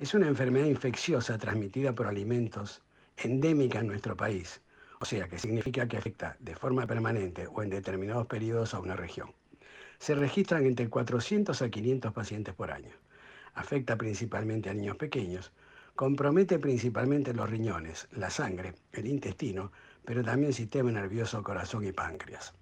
Es 0.00 0.14
una 0.14 0.28
enfermedad 0.28 0.64
infecciosa 0.64 1.36
transmitida 1.36 1.94
por 1.94 2.06
alimentos 2.06 2.80
endémica 3.18 3.80
en 3.80 3.88
nuestro 3.88 4.16
país, 4.16 4.62
o 4.98 5.04
sea 5.04 5.28
que 5.28 5.38
significa 5.38 5.86
que 5.86 5.98
afecta 5.98 6.38
de 6.40 6.56
forma 6.56 6.86
permanente 6.86 7.46
o 7.46 7.62
en 7.62 7.68
determinados 7.68 8.26
periodos 8.26 8.72
a 8.72 8.80
una 8.80 8.96
región. 8.96 9.34
Se 9.98 10.14
registran 10.14 10.64
entre 10.64 10.88
400 10.88 11.60
a 11.60 11.68
500 11.68 12.14
pacientes 12.14 12.54
por 12.54 12.70
año. 12.70 12.94
Afecta 13.52 13.98
principalmente 13.98 14.70
a 14.70 14.74
niños 14.74 14.96
pequeños, 14.96 15.52
compromete 15.94 16.58
principalmente 16.58 17.34
los 17.34 17.50
riñones, 17.50 18.08
la 18.12 18.30
sangre, 18.30 18.72
el 18.92 19.06
intestino, 19.06 19.70
pero 20.06 20.24
también 20.24 20.54
sistema 20.54 20.90
nervioso, 20.90 21.42
corazón 21.42 21.84
y 21.84 21.92
páncreas. 21.92 22.54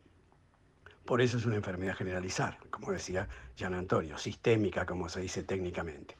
Por 1.05 1.23
eso 1.23 1.39
es 1.39 1.47
una 1.47 1.55
enfermedad 1.55 1.95
generalizada, 1.95 2.59
como 2.71 2.91
decía 2.91 3.29
Jean 3.57 3.75
Antonio, 3.75 4.19
sistémica, 4.19 4.85
como 4.85 5.09
se 5.09 5.21
dice 5.21 5.45
técnicamente. 5.45 6.17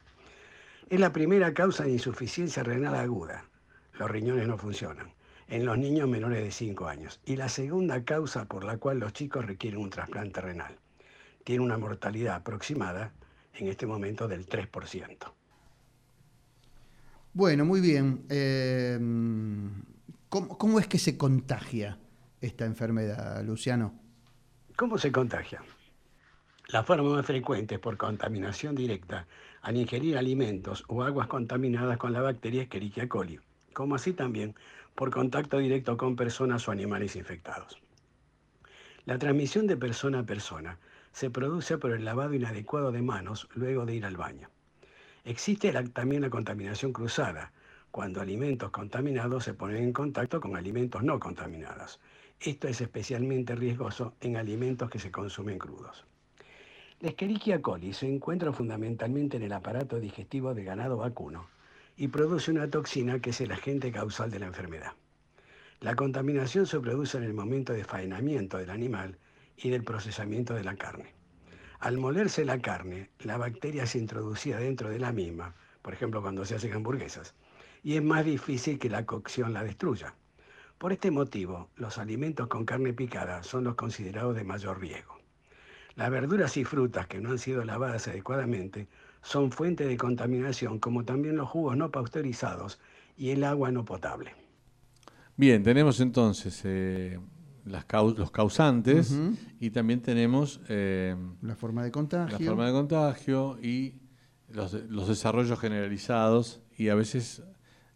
Es 0.89 0.99
la 0.99 1.13
primera 1.13 1.53
causa 1.53 1.83
de 1.83 1.91
insuficiencia 1.91 2.63
renal 2.63 2.95
aguda. 2.95 3.45
Los 3.93 4.09
riñones 4.09 4.47
no 4.47 4.57
funcionan 4.57 5.13
en 5.47 5.63
los 5.65 5.77
niños 5.77 6.09
menores 6.09 6.43
de 6.43 6.51
5 6.51 6.87
años. 6.87 7.19
Y 7.25 7.35
la 7.35 7.47
segunda 7.47 8.03
causa 8.03 8.45
por 8.45 8.63
la 8.63 8.77
cual 8.77 8.99
los 8.99 9.13
chicos 9.13 9.45
requieren 9.45 9.81
un 9.81 9.91
trasplante 9.91 10.41
renal. 10.41 10.75
Tiene 11.43 11.63
una 11.63 11.77
mortalidad 11.77 12.35
aproximada 12.35 13.11
en 13.53 13.67
este 13.67 13.85
momento 13.85 14.27
del 14.27 14.47
3%. 14.47 15.31
Bueno, 17.33 17.65
muy 17.65 17.81
bien. 17.81 18.25
Eh, 18.29 18.97
¿cómo, 20.27 20.57
¿Cómo 20.57 20.79
es 20.79 20.87
que 20.87 20.97
se 20.97 21.17
contagia 21.17 21.99
esta 22.41 22.65
enfermedad, 22.65 23.43
Luciano? 23.43 23.93
¿Cómo 24.75 24.97
se 24.97 25.11
contagia? 25.11 25.61
La 26.69 26.83
forma 26.83 27.09
más 27.09 27.25
frecuente 27.25 27.75
es 27.75 27.81
por 27.81 27.97
contaminación 27.97 28.75
directa 28.75 29.27
al 29.61 29.77
ingerir 29.77 30.17
alimentos 30.17 30.83
o 30.87 31.03
aguas 31.03 31.27
contaminadas 31.27 31.97
con 31.97 32.13
la 32.13 32.21
bacteria 32.21 32.63
Escherichia 32.63 33.09
coli, 33.09 33.39
como 33.73 33.95
así 33.95 34.13
también 34.13 34.55
por 34.95 35.11
contacto 35.11 35.57
directo 35.57 35.97
con 35.97 36.15
personas 36.15 36.67
o 36.67 36.71
animales 36.71 37.15
infectados. 37.15 37.81
La 39.05 39.17
transmisión 39.17 39.67
de 39.67 39.77
persona 39.77 40.19
a 40.19 40.23
persona 40.23 40.77
se 41.11 41.29
produce 41.29 41.77
por 41.77 41.91
el 41.91 42.05
lavado 42.05 42.33
inadecuado 42.33 42.91
de 42.91 43.01
manos 43.01 43.47
luego 43.55 43.85
de 43.85 43.95
ir 43.95 44.05
al 44.05 44.17
baño. 44.17 44.49
Existe 45.23 45.71
también 45.93 46.21
la 46.21 46.29
contaminación 46.29 46.93
cruzada, 46.93 47.51
cuando 47.91 48.21
alimentos 48.21 48.71
contaminados 48.71 49.43
se 49.43 49.53
ponen 49.53 49.83
en 49.83 49.93
contacto 49.93 50.39
con 50.39 50.55
alimentos 50.55 51.03
no 51.03 51.19
contaminados. 51.19 51.99
Esto 52.39 52.67
es 52.67 52.81
especialmente 52.81 53.55
riesgoso 53.55 54.13
en 54.21 54.37
alimentos 54.37 54.89
que 54.89 54.99
se 54.99 55.11
consumen 55.11 55.57
crudos. 55.57 56.05
La 57.01 57.11
Escherichia 57.11 57.61
coli 57.61 57.93
se 57.93 58.13
encuentra 58.13 58.51
fundamentalmente 58.51 59.37
en 59.37 59.43
el 59.43 59.53
aparato 59.53 60.01
digestivo 60.01 60.53
del 60.53 60.65
ganado 60.65 60.97
vacuno 60.97 61.47
y 61.95 62.09
produce 62.09 62.51
una 62.51 62.69
toxina 62.69 63.21
que 63.21 63.29
es 63.29 63.39
el 63.39 63.53
agente 63.53 63.89
causal 63.93 64.29
de 64.29 64.39
la 64.39 64.47
enfermedad. 64.47 64.91
La 65.79 65.95
contaminación 65.95 66.65
se 66.65 66.77
produce 66.81 67.17
en 67.17 67.23
el 67.23 67.33
momento 67.33 67.71
de 67.71 67.85
faenamiento 67.85 68.57
del 68.57 68.69
animal 68.69 69.17
y 69.55 69.69
del 69.69 69.85
procesamiento 69.85 70.53
de 70.53 70.65
la 70.65 70.75
carne. 70.75 71.13
Al 71.79 71.97
molerse 71.97 72.43
la 72.43 72.59
carne, 72.59 73.09
la 73.19 73.37
bacteria 73.37 73.85
se 73.85 73.97
introducía 73.97 74.57
dentro 74.57 74.89
de 74.89 74.99
la 74.99 75.13
misma, 75.13 75.55
por 75.81 75.93
ejemplo 75.93 76.21
cuando 76.21 76.43
se 76.43 76.55
hacen 76.55 76.73
hamburguesas, 76.73 77.33
y 77.81 77.95
es 77.95 78.03
más 78.03 78.25
difícil 78.25 78.77
que 78.77 78.89
la 78.89 79.05
cocción 79.05 79.53
la 79.53 79.63
destruya. 79.63 80.15
Por 80.77 80.91
este 80.91 81.11
motivo, 81.11 81.69
los 81.77 81.97
alimentos 81.97 82.49
con 82.49 82.65
carne 82.65 82.91
picada 82.91 83.41
son 83.41 83.63
los 83.63 83.75
considerados 83.75 84.35
de 84.35 84.43
mayor 84.43 84.81
riesgo. 84.81 85.18
Las 85.99 86.09
verduras 86.11 86.55
y 86.55 86.63
frutas 86.63 87.07
que 87.07 87.19
no 87.19 87.31
han 87.31 87.39
sido 87.39 87.65
lavadas 87.65 88.07
adecuadamente 88.07 88.87
son 89.21 89.51
fuente 89.51 89.85
de 89.85 89.97
contaminación, 89.97 90.79
como 90.79 91.03
también 91.03 91.35
los 91.35 91.49
jugos 91.49 91.75
no 91.75 91.91
pasteurizados 91.91 92.79
y 93.17 93.31
el 93.31 93.43
agua 93.43 93.69
no 93.69 93.83
potable. 93.83 94.33
Bien, 95.35 95.61
tenemos 95.61 95.99
entonces 95.99 96.61
eh, 96.63 97.19
las 97.65 97.85
los 98.17 98.31
causantes 98.31 99.19
y 99.59 99.71
también 99.71 100.01
tenemos 100.01 100.61
eh, 100.69 101.17
la 101.41 101.57
forma 101.57 101.83
de 101.83 101.91
contagio. 101.91 102.39
La 102.39 102.45
forma 102.45 102.65
de 102.65 102.71
contagio 102.71 103.59
y 103.61 103.95
los, 104.47 104.71
desarrollos 105.05 105.59
generalizados 105.59 106.61
y 106.77 106.87
a 106.87 106.95
veces 106.95 107.43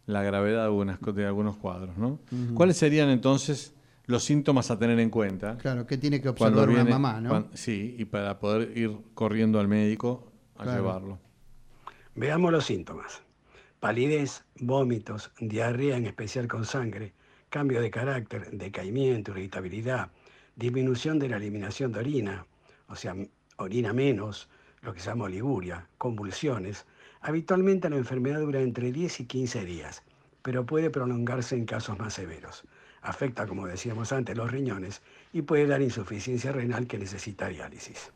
la 0.04 0.22
gravedad 0.22 0.58
de, 0.58 0.64
algunas, 0.64 1.00
de 1.00 1.24
algunos 1.24 1.56
cuadros. 1.56 1.96
¿no? 1.96 2.20
¿Cuáles 2.52 2.76
serían 2.76 3.08
entonces 3.08 3.73
los 4.06 4.24
síntomas 4.24 4.70
a 4.70 4.78
tener 4.78 4.98
en 5.00 5.10
cuenta. 5.10 5.56
Claro, 5.56 5.86
que 5.86 5.96
tiene 5.98 6.20
que 6.20 6.28
observar 6.28 6.68
una 6.68 6.84
mamá, 6.84 7.20
¿no? 7.20 7.48
sí, 7.54 7.96
y 7.98 8.04
para 8.04 8.38
poder 8.38 8.76
ir 8.76 8.96
corriendo 9.14 9.60
al 9.60 9.68
médico 9.68 10.30
a 10.56 10.64
llevarlo. 10.66 11.18
Veamos 12.14 12.52
los 12.52 12.64
síntomas. 12.64 13.22
Palidez, 13.80 14.44
vómitos, 14.60 15.30
diarrea 15.40 15.96
en 15.96 16.06
especial 16.06 16.48
con 16.48 16.64
sangre, 16.64 17.12
cambio 17.50 17.80
de 17.80 17.90
carácter, 17.90 18.50
decaimiento, 18.50 19.32
irritabilidad, 19.32 20.10
disminución 20.56 21.18
de 21.18 21.28
la 21.28 21.36
eliminación 21.36 21.92
de 21.92 22.00
orina, 22.00 22.46
o 22.88 22.96
sea, 22.96 23.14
orina 23.56 23.92
menos, 23.92 24.48
lo 24.82 24.94
que 24.94 25.00
se 25.00 25.06
llama 25.06 25.24
oliguria, 25.24 25.88
convulsiones. 25.98 26.86
Habitualmente 27.20 27.90
la 27.90 27.96
enfermedad 27.96 28.40
dura 28.40 28.60
entre 28.60 28.92
10 28.92 29.20
y 29.20 29.26
15 29.26 29.64
días, 29.64 30.02
pero 30.42 30.64
puede 30.64 30.90
prolongarse 30.90 31.56
en 31.56 31.64
casos 31.64 31.98
más 31.98 32.14
severos 32.14 32.64
afecta, 33.04 33.46
como 33.46 33.66
decíamos 33.66 34.12
antes, 34.12 34.36
los 34.36 34.50
riñones 34.50 35.02
y 35.32 35.42
puede 35.42 35.66
dar 35.66 35.82
insuficiencia 35.82 36.50
renal 36.52 36.86
que 36.86 36.98
necesita 36.98 37.48
diálisis. 37.48 38.10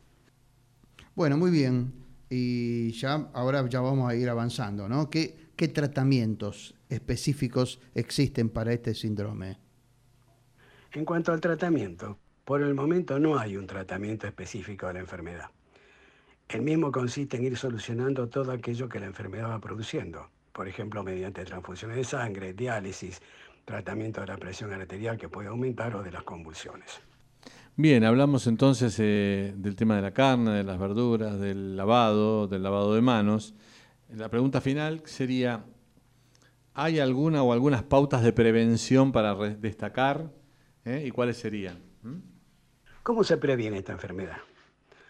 Bueno, 1.15 1.37
muy 1.37 1.51
bien. 1.51 1.93
Y 2.29 2.91
ya 2.91 3.29
ahora 3.33 3.67
ya 3.67 3.81
vamos 3.81 4.09
a 4.09 4.15
ir 4.15 4.29
avanzando, 4.29 4.87
¿no? 4.87 5.09
¿Qué, 5.09 5.51
qué 5.55 5.67
tratamientos 5.67 6.75
específicos 6.89 7.79
existen 7.95 8.49
para 8.49 8.73
este 8.73 8.93
síndrome? 8.93 9.57
En 10.91 11.05
cuanto 11.05 11.31
al 11.31 11.39
tratamiento, 11.39 12.17
por 12.45 12.61
el 12.61 12.73
momento 12.73 13.19
no 13.19 13.37
hay 13.37 13.57
un 13.57 13.67
tratamiento 13.67 14.27
específico 14.27 14.87
de 14.87 14.93
la 14.93 14.99
enfermedad. 14.99 15.49
El 16.47 16.63
mismo 16.63 16.91
consiste 16.91 17.37
en 17.37 17.43
ir 17.43 17.57
solucionando 17.57 18.27
todo 18.27 18.51
aquello 18.51 18.89
que 18.89 18.99
la 18.99 19.05
enfermedad 19.05 19.49
va 19.49 19.59
produciendo, 19.59 20.29
por 20.51 20.67
ejemplo, 20.67 21.03
mediante 21.03 21.45
transfusiones 21.45 21.97
de 21.97 22.03
sangre, 22.03 22.53
diálisis, 22.53 23.21
tratamiento 23.69 24.21
de 24.21 24.27
la 24.27 24.37
presión 24.37 24.73
arterial 24.73 25.15
que 25.17 25.29
puede 25.29 25.47
aumentar 25.47 25.95
o 25.95 26.01
de 26.01 26.11
las 26.11 26.23
convulsiones. 26.23 27.01
Bien, 27.75 28.03
hablamos 28.03 28.47
entonces 28.47 28.95
eh, 28.99 29.53
del 29.55 29.75
tema 29.75 29.95
de 29.95 30.01
la 30.01 30.11
carne, 30.11 30.51
de 30.51 30.63
las 30.63 30.79
verduras, 30.79 31.39
del 31.39 31.77
lavado, 31.77 32.47
del 32.47 32.63
lavado 32.63 32.95
de 32.95 33.01
manos. 33.01 33.53
La 34.09 34.27
pregunta 34.29 34.59
final 34.59 35.03
sería, 35.05 35.63
¿hay 36.73 36.99
alguna 36.99 37.43
o 37.43 37.53
algunas 37.53 37.83
pautas 37.83 38.23
de 38.23 38.33
prevención 38.33 39.11
para 39.11 39.35
destacar? 39.35 40.31
Eh? 40.83 41.03
¿Y 41.05 41.11
cuáles 41.11 41.37
serían? 41.37 41.77
¿Mm? 42.01 42.17
¿Cómo 43.03 43.23
se 43.23 43.37
previene 43.37 43.77
esta 43.77 43.91
enfermedad? 43.93 44.37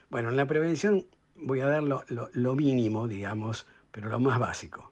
Bueno, 0.10 0.30
en 0.30 0.36
la 0.38 0.46
prevención 0.46 1.06
voy 1.36 1.62
a 1.62 1.68
dar 1.68 1.84
lo, 1.84 2.04
lo- 2.10 2.30
lo 2.34 2.56
mínimo, 2.56 3.08
digamos, 3.08 3.66
pero 3.92 4.10
lo 4.10 4.20
más 4.20 4.38
básico. 4.38 4.92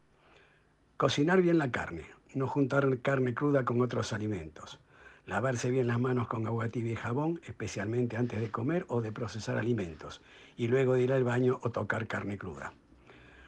Cocinar 0.96 1.42
bien 1.42 1.58
la 1.58 1.70
carne, 1.70 2.06
no 2.38 2.48
juntar 2.48 3.00
carne 3.00 3.34
cruda 3.34 3.66
con 3.66 3.82
otros 3.82 4.14
alimentos. 4.14 4.80
Lavarse 5.26 5.70
bien 5.70 5.88
las 5.88 6.00
manos 6.00 6.28
con 6.28 6.48
agua 6.48 6.70
tibia 6.70 6.94
y 6.94 6.96
jabón, 6.96 7.42
especialmente 7.46 8.16
antes 8.16 8.40
de 8.40 8.50
comer 8.50 8.86
o 8.88 9.02
de 9.02 9.12
procesar 9.12 9.58
alimentos, 9.58 10.22
y 10.56 10.68
luego 10.68 10.94
de 10.94 11.02
ir 11.02 11.12
al 11.12 11.26
baño 11.26 11.60
o 11.64 11.70
tocar 11.70 12.08
carne 12.08 12.38
cruda. 12.38 12.72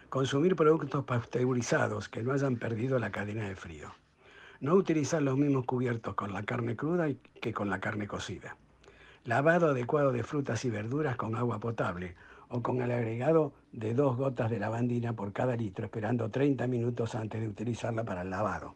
Consumir 0.10 0.56
productos 0.56 1.06
pasteurizados 1.06 2.10
que 2.10 2.24
no 2.24 2.34
hayan 2.34 2.58
perdido 2.58 3.00
la 3.00 3.12
cadena 3.12 3.48
de 3.48 3.56
frío. 3.56 3.94
No 4.60 4.74
utilizar 4.74 5.22
los 5.22 5.38
mismos 5.38 5.66
cubiertos 5.66 6.16
con 6.16 6.34
la 6.34 6.44
carne 6.44 6.76
cruda 6.76 7.08
que 7.42 7.54
con 7.54 7.70
la 7.70 7.80
carne 7.80 8.08
cocida. 8.08 8.58
Lavado 9.24 9.68
adecuado 9.68 10.12
de 10.12 10.24
frutas 10.24 10.66
y 10.66 10.70
verduras 10.70 11.16
con 11.16 11.36
agua 11.36 11.60
potable 11.60 12.16
o 12.50 12.62
con 12.62 12.82
el 12.82 12.92
agregado 12.92 13.54
de 13.72 13.94
dos 13.94 14.18
gotas 14.18 14.50
de 14.50 14.60
lavandina 14.60 15.14
por 15.14 15.32
cada 15.32 15.56
litro, 15.56 15.86
esperando 15.86 16.30
30 16.30 16.68
minutos 16.68 17.16
antes 17.16 17.40
de 17.40 17.48
utilizarla 17.48 18.04
para 18.04 18.24
el 18.24 18.32
lavado. 18.32 18.76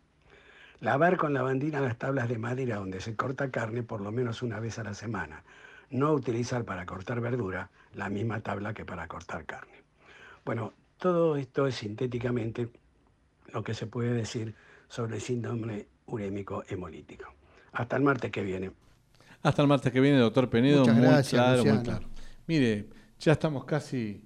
Lavar 0.83 1.15
con 1.15 1.33
lavandina 1.33 1.79
las 1.79 1.97
tablas 1.97 2.27
de 2.27 2.37
madera 2.37 2.75
donde 2.75 2.99
se 2.99 3.15
corta 3.15 3.49
carne 3.49 3.83
por 3.83 4.01
lo 4.01 4.11
menos 4.11 4.41
una 4.41 4.59
vez 4.59 4.79
a 4.79 4.83
la 4.83 4.93
semana. 4.93 5.41
No 5.89 6.11
utilizar 6.11 6.65
para 6.65 6.85
cortar 6.85 7.21
verdura 7.21 7.69
la 7.93 8.09
misma 8.09 8.41
tabla 8.41 8.73
que 8.73 8.83
para 8.83 9.07
cortar 9.07 9.45
carne. 9.45 9.81
Bueno, 10.43 10.73
todo 10.97 11.37
esto 11.37 11.67
es 11.67 11.75
sintéticamente 11.75 12.67
lo 13.53 13.63
que 13.63 13.73
se 13.73 13.87
puede 13.87 14.11
decir 14.11 14.55
sobre 14.89 15.15
el 15.15 15.21
síndrome 15.21 15.87
urémico 16.07 16.65
hemolítico. 16.67 17.33
Hasta 17.71 17.95
el 17.95 18.03
martes 18.03 18.29
que 18.29 18.43
viene. 18.43 18.71
Hasta 19.41 19.61
el 19.61 19.69
martes 19.69 19.93
que 19.93 20.01
viene, 20.01 20.17
doctor 20.17 20.49
Penedo. 20.49 20.81
Muchas 20.81 20.97
muy 20.97 21.05
gracias, 21.05 21.41
claro, 21.41 21.63
muy 21.63 21.81
claro. 21.81 22.05
Mire, 22.45 22.89
ya 23.19 23.31
estamos 23.31 23.63
casi 23.63 24.21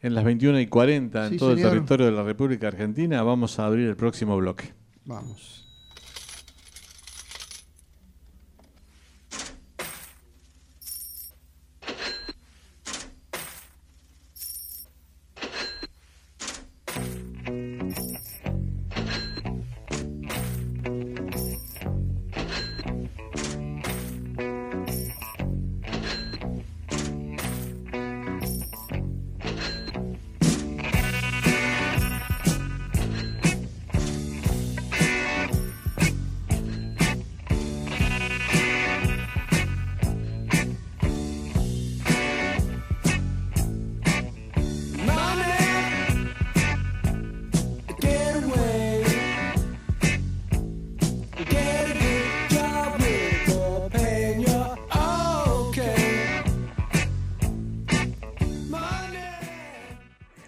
en 0.00 0.14
las 0.14 0.22
21 0.22 0.60
y 0.60 0.68
40 0.68 1.26
en 1.26 1.32
Sí, 1.32 1.36
todo 1.36 1.50
el 1.50 1.60
territorio 1.60 2.06
de 2.06 2.12
la 2.12 2.22
República 2.22 2.68
Argentina. 2.68 3.24
Vamos 3.24 3.58
a 3.58 3.66
abrir 3.66 3.88
el 3.88 3.96
próximo 3.96 4.36
bloque. 4.36 4.72
Vamos. 5.04 5.63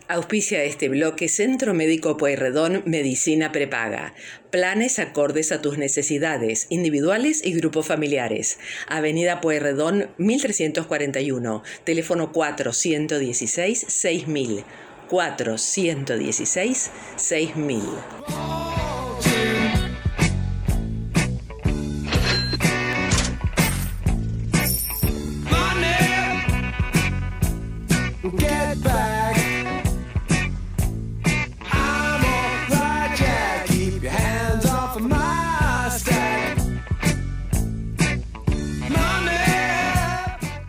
Auspicia 0.08 0.62
este 0.62 0.88
bloque 0.88 1.28
Centro 1.28 1.74
Médico 1.74 2.16
Pueyrredón 2.16 2.82
Medicina 2.86 3.50
Prepaga. 3.50 4.14
Planes 4.50 5.00
acordes 5.00 5.50
a 5.50 5.60
tus 5.60 5.78
necesidades, 5.78 6.68
individuales 6.70 7.44
y 7.44 7.52
grupos 7.54 7.86
familiares. 7.86 8.60
Avenida 8.86 9.40
Pueyrredón 9.40 10.08
1341, 10.18 11.64
teléfono 11.82 12.30
416 12.30 13.84
6000. 13.88 14.64
416 15.08 16.90
6000. 17.16 18.55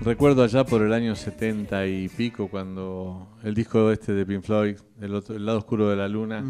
Recuerdo 0.07 0.41
allá 0.41 0.63
por 0.65 0.81
el 0.83 0.93
año 0.93 1.15
70 1.17 1.85
y 1.85 2.07
pico 2.07 2.47
cuando 2.47 3.27
el 3.43 3.53
disco 3.53 3.91
este 3.91 4.13
de 4.13 4.25
Pink 4.25 4.41
Floyd, 4.41 4.77
El, 5.01 5.13
otro- 5.13 5.35
El 5.35 5.45
lado 5.45 5.57
oscuro 5.57 5.89
de 5.89 5.97
la 5.97 6.07
luna, 6.07 6.45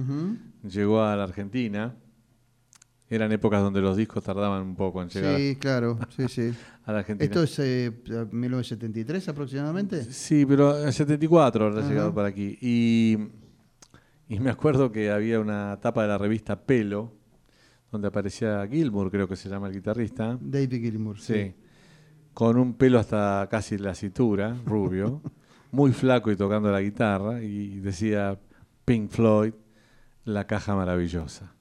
llegó 0.63 1.01
a 1.01 1.15
la 1.15 1.23
Argentina. 1.23 1.95
Eran 3.09 3.31
épocas 3.31 3.63
donde 3.63 3.81
los 3.81 3.97
discos 3.97 4.23
tardaban 4.23 4.61
un 4.61 4.75
poco 4.75 5.01
en 5.01 5.09
llegar 5.09 5.37
Sí, 5.39 5.55
claro, 5.59 5.97
sí, 6.15 6.27
sí. 6.27 6.51
a 6.85 6.91
la 6.91 6.99
Argentina. 6.99 7.25
¿Esto 7.25 7.41
es 7.41 7.57
eh, 7.57 7.91
1973 8.31 9.27
aproximadamente? 9.29 10.03
Sí, 10.03 10.45
pero 10.45 10.85
en 10.85 10.93
74 10.93 11.65
habrá 11.65 11.79
Ajá. 11.79 11.89
llegado 11.89 12.13
por 12.13 12.25
aquí. 12.25 12.59
Y, 12.61 13.17
y 14.29 14.39
me 14.39 14.51
acuerdo 14.51 14.91
que 14.91 15.09
había 15.09 15.39
una 15.39 15.79
tapa 15.81 16.03
de 16.03 16.09
la 16.09 16.19
revista 16.19 16.61
Pelo, 16.61 17.11
donde 17.91 18.09
aparecía 18.09 18.67
Gilmour, 18.69 19.09
creo 19.09 19.27
que 19.27 19.35
se 19.35 19.49
llama 19.49 19.67
el 19.67 19.73
guitarrista. 19.73 20.37
David 20.39 20.79
Gilmour, 20.81 21.19
sí. 21.19 21.33
Sí. 21.33 21.53
Con 22.38 22.55
un 22.59 22.75
pelo 22.75 22.99
hasta 22.99 23.47
casi 23.49 23.79
la 23.79 23.95
cintura, 23.95 24.55
rubio, 24.63 25.23
muy 25.71 25.91
flaco 25.91 26.29
y 26.31 26.35
tocando 26.35 26.71
la 26.71 26.81
guitarra. 26.81 27.41
Y 27.41 27.79
decía 27.79 28.38
Pink 28.85 29.09
Floyd, 29.09 29.53
la 30.23 30.45
caja 30.45 30.75
maravillosa. 30.75 31.51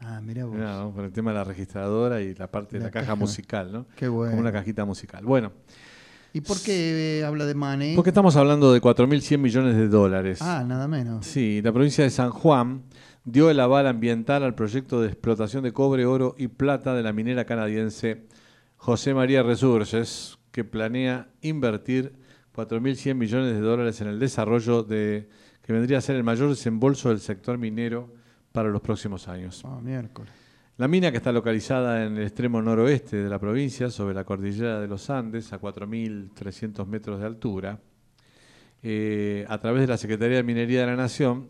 Ah, 0.00 0.22
mira 0.22 0.46
vos. 0.46 0.56
¿no? 0.56 0.94
Por 0.94 1.04
el 1.04 1.12
tema 1.12 1.32
de 1.32 1.36
la 1.36 1.44
registradora 1.44 2.22
y 2.22 2.34
la 2.34 2.50
parte 2.50 2.78
de 2.78 2.84
La 2.84 2.90
caja, 2.90 3.08
caja. 3.08 3.16
musical, 3.16 3.70
¿no? 3.70 3.86
Qué 3.96 4.08
bueno. 4.08 4.30
Como 4.30 4.40
una 4.40 4.50
cajita 4.50 4.86
musical. 4.86 5.26
Bueno, 5.26 5.52
¿Y 6.32 6.40
por 6.40 6.58
qué 6.62 7.18
eh, 7.20 7.24
habla 7.26 7.44
de 7.44 7.54
money? 7.54 7.94
porque 7.94 8.08
estamos 8.08 8.34
hablando 8.36 8.72
de 8.72 8.80
4.100 8.80 9.36
millones 9.36 9.76
de 9.76 9.88
dólares. 9.88 10.40
Ah, 10.40 10.64
nada 10.66 10.88
menos. 10.88 11.26
Sí, 11.26 11.60
la 11.62 11.70
provincia 11.70 12.02
de 12.02 12.08
San 12.08 12.30
Juan 12.30 12.84
dio 13.26 13.50
el 13.50 13.60
aval 13.60 13.86
ambiental 13.86 14.42
al 14.42 14.54
proyecto 14.54 15.02
de 15.02 15.08
explotación 15.08 15.64
de 15.64 15.72
cobre, 15.72 16.06
oro 16.06 16.34
y 16.38 16.48
plata 16.48 16.94
de 16.94 17.02
la 17.02 17.12
minera 17.12 17.44
canadiense 17.44 18.24
José 18.84 19.14
María 19.14 19.42
Resources, 19.42 20.38
que 20.52 20.62
planea 20.62 21.28
invertir 21.40 22.12
4.100 22.54 23.14
millones 23.14 23.54
de 23.54 23.60
dólares 23.60 24.02
en 24.02 24.08
el 24.08 24.18
desarrollo 24.18 24.82
de 24.82 25.26
que 25.62 25.72
vendría 25.72 25.96
a 25.96 26.00
ser 26.02 26.16
el 26.16 26.22
mayor 26.22 26.50
desembolso 26.50 27.08
del 27.08 27.20
sector 27.20 27.56
minero 27.56 28.12
para 28.52 28.68
los 28.68 28.82
próximos 28.82 29.26
años. 29.26 29.62
Ah, 29.64 29.80
miércoles. 29.82 30.30
La 30.76 30.86
mina, 30.86 31.10
que 31.10 31.16
está 31.16 31.32
localizada 31.32 32.04
en 32.04 32.18
el 32.18 32.24
extremo 32.24 32.60
noroeste 32.60 33.16
de 33.16 33.30
la 33.30 33.38
provincia, 33.38 33.88
sobre 33.88 34.12
la 34.12 34.24
cordillera 34.24 34.78
de 34.78 34.86
los 34.86 35.08
Andes, 35.08 35.54
a 35.54 35.58
4.300 35.58 36.86
metros 36.86 37.20
de 37.20 37.24
altura, 37.24 37.80
eh, 38.82 39.46
a 39.48 39.56
través 39.56 39.80
de 39.80 39.86
la 39.86 39.96
Secretaría 39.96 40.36
de 40.36 40.42
Minería 40.42 40.80
de 40.80 40.86
la 40.88 40.96
Nación, 40.96 41.48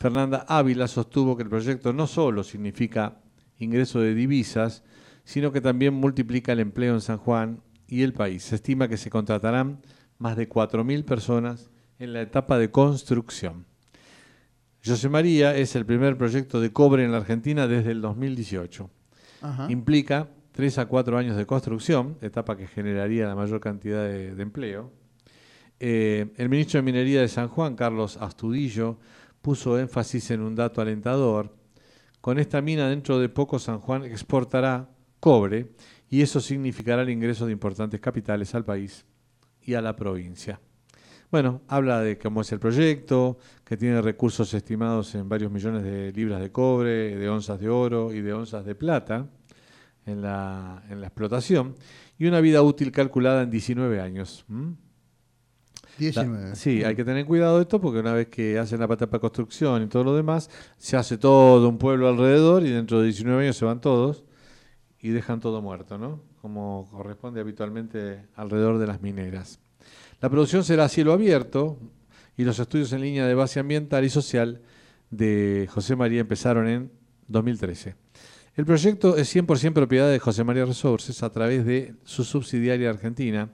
Fernanda 0.00 0.46
Ávila 0.48 0.88
sostuvo 0.88 1.36
que 1.36 1.44
el 1.44 1.48
proyecto 1.48 1.92
no 1.92 2.08
solo 2.08 2.42
significa 2.42 3.20
ingreso 3.60 4.00
de 4.00 4.16
divisas, 4.16 4.82
sino 5.24 5.52
que 5.52 5.60
también 5.60 5.94
multiplica 5.94 6.52
el 6.52 6.60
empleo 6.60 6.94
en 6.94 7.00
San 7.00 7.18
Juan 7.18 7.60
y 7.86 8.02
el 8.02 8.12
país. 8.12 8.42
Se 8.42 8.56
estima 8.56 8.88
que 8.88 8.96
se 8.96 9.10
contratarán 9.10 9.80
más 10.18 10.36
de 10.36 10.48
4.000 10.48 11.04
personas 11.04 11.70
en 11.98 12.12
la 12.12 12.22
etapa 12.22 12.58
de 12.58 12.70
construcción. 12.70 13.66
José 14.84 15.08
María 15.08 15.56
es 15.56 15.76
el 15.76 15.86
primer 15.86 16.16
proyecto 16.16 16.60
de 16.60 16.72
cobre 16.72 17.04
en 17.04 17.12
la 17.12 17.18
Argentina 17.18 17.68
desde 17.68 17.92
el 17.92 18.00
2018. 18.00 18.90
Ajá. 19.42 19.66
Implica 19.70 20.28
tres 20.52 20.78
a 20.78 20.86
cuatro 20.86 21.18
años 21.18 21.36
de 21.36 21.46
construcción, 21.46 22.18
etapa 22.20 22.56
que 22.56 22.66
generaría 22.66 23.26
la 23.26 23.34
mayor 23.34 23.60
cantidad 23.60 24.04
de, 24.04 24.34
de 24.34 24.42
empleo. 24.42 24.90
Eh, 25.84 26.32
el 26.36 26.48
ministro 26.48 26.78
de 26.78 26.82
Minería 26.82 27.20
de 27.22 27.28
San 27.28 27.48
Juan, 27.48 27.74
Carlos 27.74 28.16
Astudillo, 28.16 28.98
puso 29.40 29.80
énfasis 29.80 30.30
en 30.30 30.40
un 30.40 30.54
dato 30.54 30.80
alentador. 30.80 31.56
Con 32.20 32.38
esta 32.38 32.62
mina 32.62 32.88
dentro 32.88 33.18
de 33.18 33.28
poco 33.28 33.58
San 33.58 33.80
Juan 33.80 34.04
exportará 34.04 34.88
cobre 35.22 35.68
y 36.10 36.20
eso 36.20 36.40
significará 36.40 37.02
el 37.02 37.10
ingreso 37.10 37.46
de 37.46 37.52
importantes 37.52 38.00
capitales 38.00 38.56
al 38.56 38.64
país 38.64 39.06
y 39.62 39.74
a 39.74 39.80
la 39.80 39.94
provincia. 39.94 40.60
Bueno, 41.30 41.62
habla 41.68 42.00
de 42.00 42.18
cómo 42.18 42.40
es 42.40 42.50
el 42.50 42.58
proyecto, 42.58 43.38
que 43.64 43.76
tiene 43.76 44.02
recursos 44.02 44.52
estimados 44.52 45.14
en 45.14 45.28
varios 45.28 45.52
millones 45.52 45.84
de 45.84 46.12
libras 46.12 46.40
de 46.40 46.50
cobre, 46.50 47.16
de 47.16 47.28
onzas 47.28 47.60
de 47.60 47.68
oro 47.68 48.12
y 48.12 48.20
de 48.20 48.32
onzas 48.32 48.66
de 48.66 48.74
plata 48.74 49.28
en 50.06 50.20
la, 50.20 50.82
en 50.90 51.00
la 51.00 51.06
explotación, 51.06 51.76
y 52.18 52.26
una 52.26 52.40
vida 52.40 52.60
útil 52.60 52.90
calculada 52.90 53.44
en 53.44 53.50
19 53.50 54.00
años. 54.00 54.44
¿m? 54.50 54.74
19. 55.98 56.56
sí, 56.56 56.82
hay 56.82 56.96
que 56.96 57.04
tener 57.04 57.24
cuidado 57.26 57.58
de 57.58 57.62
esto 57.62 57.80
porque 57.80 58.00
una 58.00 58.12
vez 58.12 58.26
que 58.26 58.58
hacen 58.58 58.80
la 58.80 58.88
pata 58.88 59.06
para 59.06 59.20
construcción 59.20 59.84
y 59.84 59.86
todo 59.86 60.02
lo 60.02 60.16
demás, 60.16 60.50
se 60.78 60.96
hace 60.96 61.16
todo 61.16 61.68
un 61.68 61.78
pueblo 61.78 62.08
alrededor 62.08 62.66
y 62.66 62.70
dentro 62.70 62.98
de 62.98 63.04
19 63.04 63.44
años 63.44 63.56
se 63.56 63.64
van 63.64 63.80
todos 63.80 64.24
y 65.02 65.10
dejan 65.10 65.40
todo 65.40 65.60
muerto, 65.60 65.98
¿no? 65.98 66.22
Como 66.40 66.88
corresponde 66.90 67.40
habitualmente 67.40 68.24
alrededor 68.36 68.78
de 68.78 68.86
las 68.86 69.02
mineras. 69.02 69.58
La 70.20 70.30
producción 70.30 70.62
será 70.62 70.84
a 70.84 70.88
cielo 70.88 71.12
abierto 71.12 71.76
y 72.36 72.44
los 72.44 72.58
estudios 72.60 72.92
en 72.92 73.02
línea 73.02 73.26
de 73.26 73.34
base 73.34 73.58
ambiental 73.58 74.04
y 74.04 74.10
social 74.10 74.62
de 75.10 75.68
José 75.70 75.96
María 75.96 76.20
empezaron 76.20 76.68
en 76.68 76.92
2013. 77.26 77.96
El 78.54 78.64
proyecto 78.64 79.16
es 79.16 79.34
100% 79.34 79.72
propiedad 79.72 80.08
de 80.08 80.20
José 80.20 80.44
María 80.44 80.64
Resources 80.64 81.22
a 81.22 81.30
través 81.30 81.66
de 81.66 81.94
su 82.04 82.22
subsidiaria 82.22 82.90
argentina, 82.90 83.50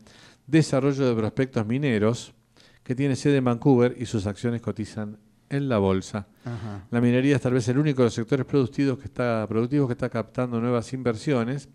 Desarrollo 0.47 1.07
de 1.07 1.15
Prospectos 1.15 1.67
Mineros, 1.67 2.35
que 2.83 2.95
tiene 2.95 3.17
sede 3.17 3.39
en 3.39 3.45
Vancouver 3.45 3.95
y 3.99 4.07
sus 4.07 4.27
acciones 4.27 4.61
cotizan 4.61 5.19
en 5.51 5.69
la 5.69 5.79
bolsa. 5.79 6.27
Ajá. 6.45 6.87
La 6.91 7.01
minería 7.01 7.37
es 7.37 7.43
tal 7.43 7.55
vez 7.55 7.67
el 7.69 7.79
único 7.79 8.03
de 8.03 8.07
los 8.07 8.15
sectores 8.15 8.45
productivos 8.47 8.99
que 8.99 9.05
está, 9.07 9.47
productivos 9.49 9.87
que 9.89 9.93
está 9.93 10.09
captando 10.09 10.61
nuevas 10.61 10.93
inversiones 10.93 11.69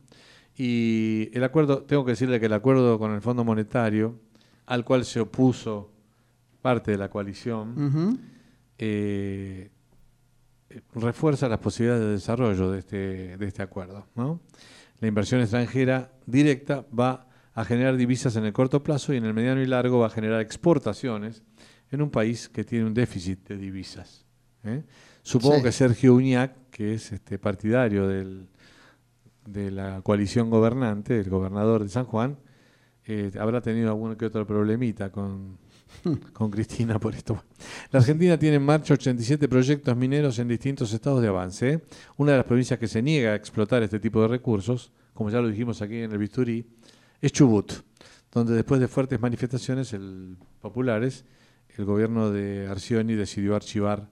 y 0.55 1.29
el 1.33 1.43
acuerdo, 1.43 1.83
tengo 1.83 2.05
que 2.05 2.11
decirle 2.11 2.39
que 2.39 2.45
el 2.45 2.53
acuerdo 2.53 2.99
con 2.99 3.11
el 3.13 3.21
Fondo 3.21 3.43
Monetario, 3.43 4.19
al 4.67 4.85
cual 4.85 5.03
se 5.05 5.19
opuso 5.19 5.91
parte 6.61 6.91
de 6.91 6.97
la 6.97 7.09
coalición, 7.09 7.83
Ujú. 7.87 8.17
eh, 8.77 9.69
refuerza 10.95 11.47
las 11.49 11.59
posibilidades 11.59 12.03
de 12.05 12.11
desarrollo 12.11 12.71
de 12.71 12.79
este, 12.79 13.37
de 13.37 13.45
este 13.47 13.61
acuerdo. 13.61 14.07
¿no? 14.15 14.39
La 14.99 15.07
inversión 15.07 15.41
extranjera 15.41 16.11
directa 16.25 16.85
va 16.97 17.27
a 17.53 17.65
generar 17.65 17.95
divisas 17.97 18.35
en 18.35 18.45
el 18.45 18.53
corto 18.53 18.81
plazo 18.81 19.13
y 19.13 19.17
en 19.17 19.25
el 19.25 19.33
mediano 19.33 19.61
y 19.61 19.65
largo 19.67 19.99
va 19.99 20.07
a 20.07 20.09
generar 20.09 20.41
exportaciones 20.41 21.43
en 21.93 22.01
un 22.01 22.09
país 22.09 22.49
que 22.49 22.63
tiene 22.63 22.85
un 22.85 22.93
déficit 22.93 23.47
de 23.47 23.57
divisas. 23.57 24.25
¿eh? 24.63 24.83
Supongo 25.21 25.57
Sí. 25.57 25.63
que 25.63 25.71
Sergio 25.71 26.15
Uñac, 26.15 26.51
que 26.71 26.93
es 26.95 27.11
este 27.11 27.37
partidario 27.39 28.07
del- 28.07 28.47
de 29.45 29.71
la 29.71 30.01
coalición 30.01 30.49
gobernante, 30.49 31.19
el 31.19 31.29
gobernador 31.29 31.83
de 31.83 31.89
San 31.89 32.05
Juan, 32.05 32.37
eh, 33.05 33.31
habrá 33.39 33.61
tenido 33.61 33.89
algún 33.89 34.15
que 34.15 34.25
otro 34.25 34.47
problemita 34.47 35.11
con, 35.11 35.57
con 36.33 36.49
Cristina 36.49 36.97
por 36.99 37.13
esto. 37.13 37.43
La 37.91 37.99
Argentina 37.99 38.37
tiene 38.39 38.55
en 38.55 38.63
marcha 38.63 38.93
87 38.93 39.47
proyectos 39.49 39.95
mineros 39.97 40.39
en 40.39 40.47
distintos 40.47 40.93
estados 40.93 41.21
de 41.21 41.27
avance. 41.27 41.69
¿eh? 41.73 41.81
Una 42.17 42.31
de 42.31 42.37
las 42.37 42.45
provincias 42.45 42.79
que 42.79 42.87
se 42.87 43.01
niega 43.01 43.31
a 43.31 43.35
explotar 43.35 43.83
este 43.83 43.99
tipo 43.99 44.21
de 44.21 44.29
recursos, 44.29 44.91
como 45.13 45.29
ya 45.29 45.41
lo 45.41 45.49
dijimos 45.49 45.81
aquí 45.81 45.97
en 45.97 46.11
el 46.11 46.17
Bisturí, 46.17 46.65
es 47.21 47.31
Chubut, 47.33 47.71
donde 48.31 48.53
después 48.55 48.79
de 48.79 48.87
fuertes 48.87 49.19
manifestaciones 49.19 49.91
el- 49.93 50.37
populares, 50.61 51.25
el 51.77 51.85
gobierno 51.85 52.31
de 52.31 52.67
Arcioni 52.67 53.15
decidió 53.15 53.55
archivar 53.55 54.09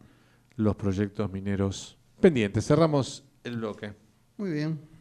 los 0.55 0.75
proyectos 0.75 1.31
mineros 1.31 1.97
pendientes. 2.19 2.65
Cerramos 2.65 3.23
el 3.43 3.57
bloque. 3.57 3.93
Muy 4.37 4.51
bien. 4.51 4.91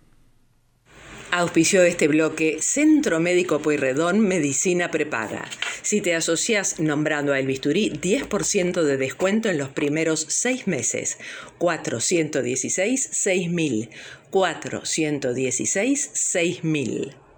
Auspició 1.33 1.85
este 1.85 2.09
bloque 2.09 2.59
Centro 2.61 3.21
Médico 3.21 3.61
Pueyrredón 3.61 4.19
Medicina 4.19 4.91
Prepaga. 4.91 5.45
Si 5.83 6.01
te 6.01 6.17
asocias 6.17 6.81
nombrando 6.81 7.33
a 7.33 7.39
El 7.39 7.47
Bisturí, 7.47 7.91
10% 7.91 8.83
de 8.83 8.97
descuento 8.97 9.49
en 9.49 9.57
los 9.57 9.69
primeros 9.69 10.27
seis 10.29 10.67
meses. 10.67 11.19
416-6000. 11.61 13.91
416-6000. 14.33 17.13
Si 17.13 17.30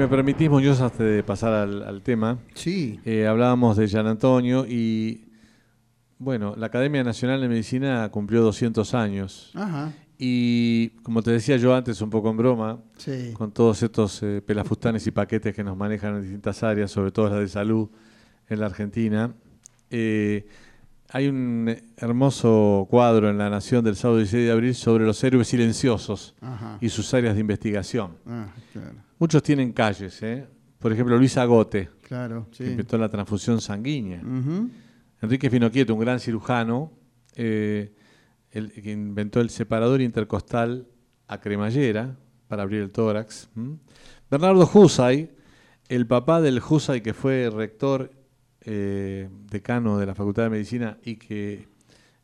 me 0.00 0.08
permitís, 0.08 0.48
Muñoz, 0.48 0.80
antes 0.80 0.98
de 0.98 1.22
pasar 1.22 1.52
al, 1.52 1.82
al 1.82 2.00
tema, 2.02 2.38
Sí. 2.54 2.98
eh, 3.04 3.26
hablábamos 3.26 3.76
de 3.76 3.86
Gian 3.86 4.06
Antonio 4.06 4.64
y, 4.66 5.26
bueno, 6.18 6.54
la 6.56 6.66
Academia 6.66 7.04
Nacional 7.04 7.38
de 7.42 7.48
Medicina 7.48 8.08
cumplió 8.10 8.40
200 8.42 8.94
años. 8.94 9.50
Ajá. 9.54 9.92
Y, 10.18 10.88
como 11.02 11.22
te 11.22 11.30
decía 11.32 11.58
yo 11.58 11.74
antes, 11.74 12.00
un 12.00 12.08
poco 12.08 12.30
en 12.30 12.38
broma, 12.38 12.78
Sí. 12.96 13.32
con 13.34 13.52
todos 13.52 13.82
estos 13.82 14.22
eh, 14.22 14.40
pelafustanes 14.40 15.06
y 15.06 15.10
paquetes 15.10 15.54
que 15.54 15.62
nos 15.64 15.76
manejan 15.76 16.16
en 16.16 16.22
distintas 16.22 16.62
áreas, 16.62 16.90
sobre 16.90 17.10
todo 17.10 17.28
las 17.28 17.38
de 17.40 17.48
salud 17.48 17.88
en 18.48 18.60
la 18.60 18.66
Argentina. 18.66 19.34
eh, 19.90 20.46
hay 21.12 21.26
un 21.28 21.74
hermoso 21.96 22.86
cuadro 22.88 23.28
en 23.30 23.38
La 23.38 23.50
Nación 23.50 23.84
del 23.84 23.96
sábado 23.96 24.18
16 24.18 24.46
de 24.46 24.52
abril 24.52 24.74
sobre 24.74 25.04
los 25.04 25.22
héroes 25.24 25.48
silenciosos 25.48 26.34
Ajá. 26.40 26.78
y 26.80 26.88
sus 26.88 27.12
áreas 27.14 27.34
de 27.34 27.40
investigación. 27.40 28.16
Ah, 28.26 28.46
claro. 28.72 28.94
Muchos 29.18 29.42
tienen 29.42 29.72
calles, 29.72 30.22
¿eh? 30.22 30.46
por 30.78 30.92
ejemplo 30.92 31.16
Luis 31.18 31.36
Agote, 31.36 31.90
Claro, 32.02 32.46
sí. 32.52 32.64
que 32.64 32.70
inventó 32.70 32.96
la 32.96 33.08
transfusión 33.08 33.60
sanguínea. 33.60 34.22
Enrique 35.20 35.50
Finocchieto, 35.50 35.94
un 35.94 36.00
gran 36.00 36.18
cirujano, 36.20 36.92
eh, 37.34 37.92
el, 38.50 38.72
que 38.72 38.92
inventó 38.92 39.40
el 39.40 39.50
separador 39.50 40.00
intercostal 40.00 40.86
a 41.28 41.40
cremallera 41.40 42.16
para 42.48 42.62
abrir 42.62 42.80
el 42.82 42.90
tórax. 42.90 43.48
Bernardo 44.30 44.68
Husay, 44.72 45.30
el 45.88 46.06
papá 46.06 46.40
del 46.40 46.60
Husay 46.66 47.02
que 47.02 47.14
fue 47.14 47.50
rector 47.52 48.10
eh, 48.62 49.28
decano 49.50 49.98
de 49.98 50.06
la 50.06 50.14
Facultad 50.14 50.44
de 50.44 50.50
Medicina 50.50 50.98
y 51.04 51.16
que 51.16 51.68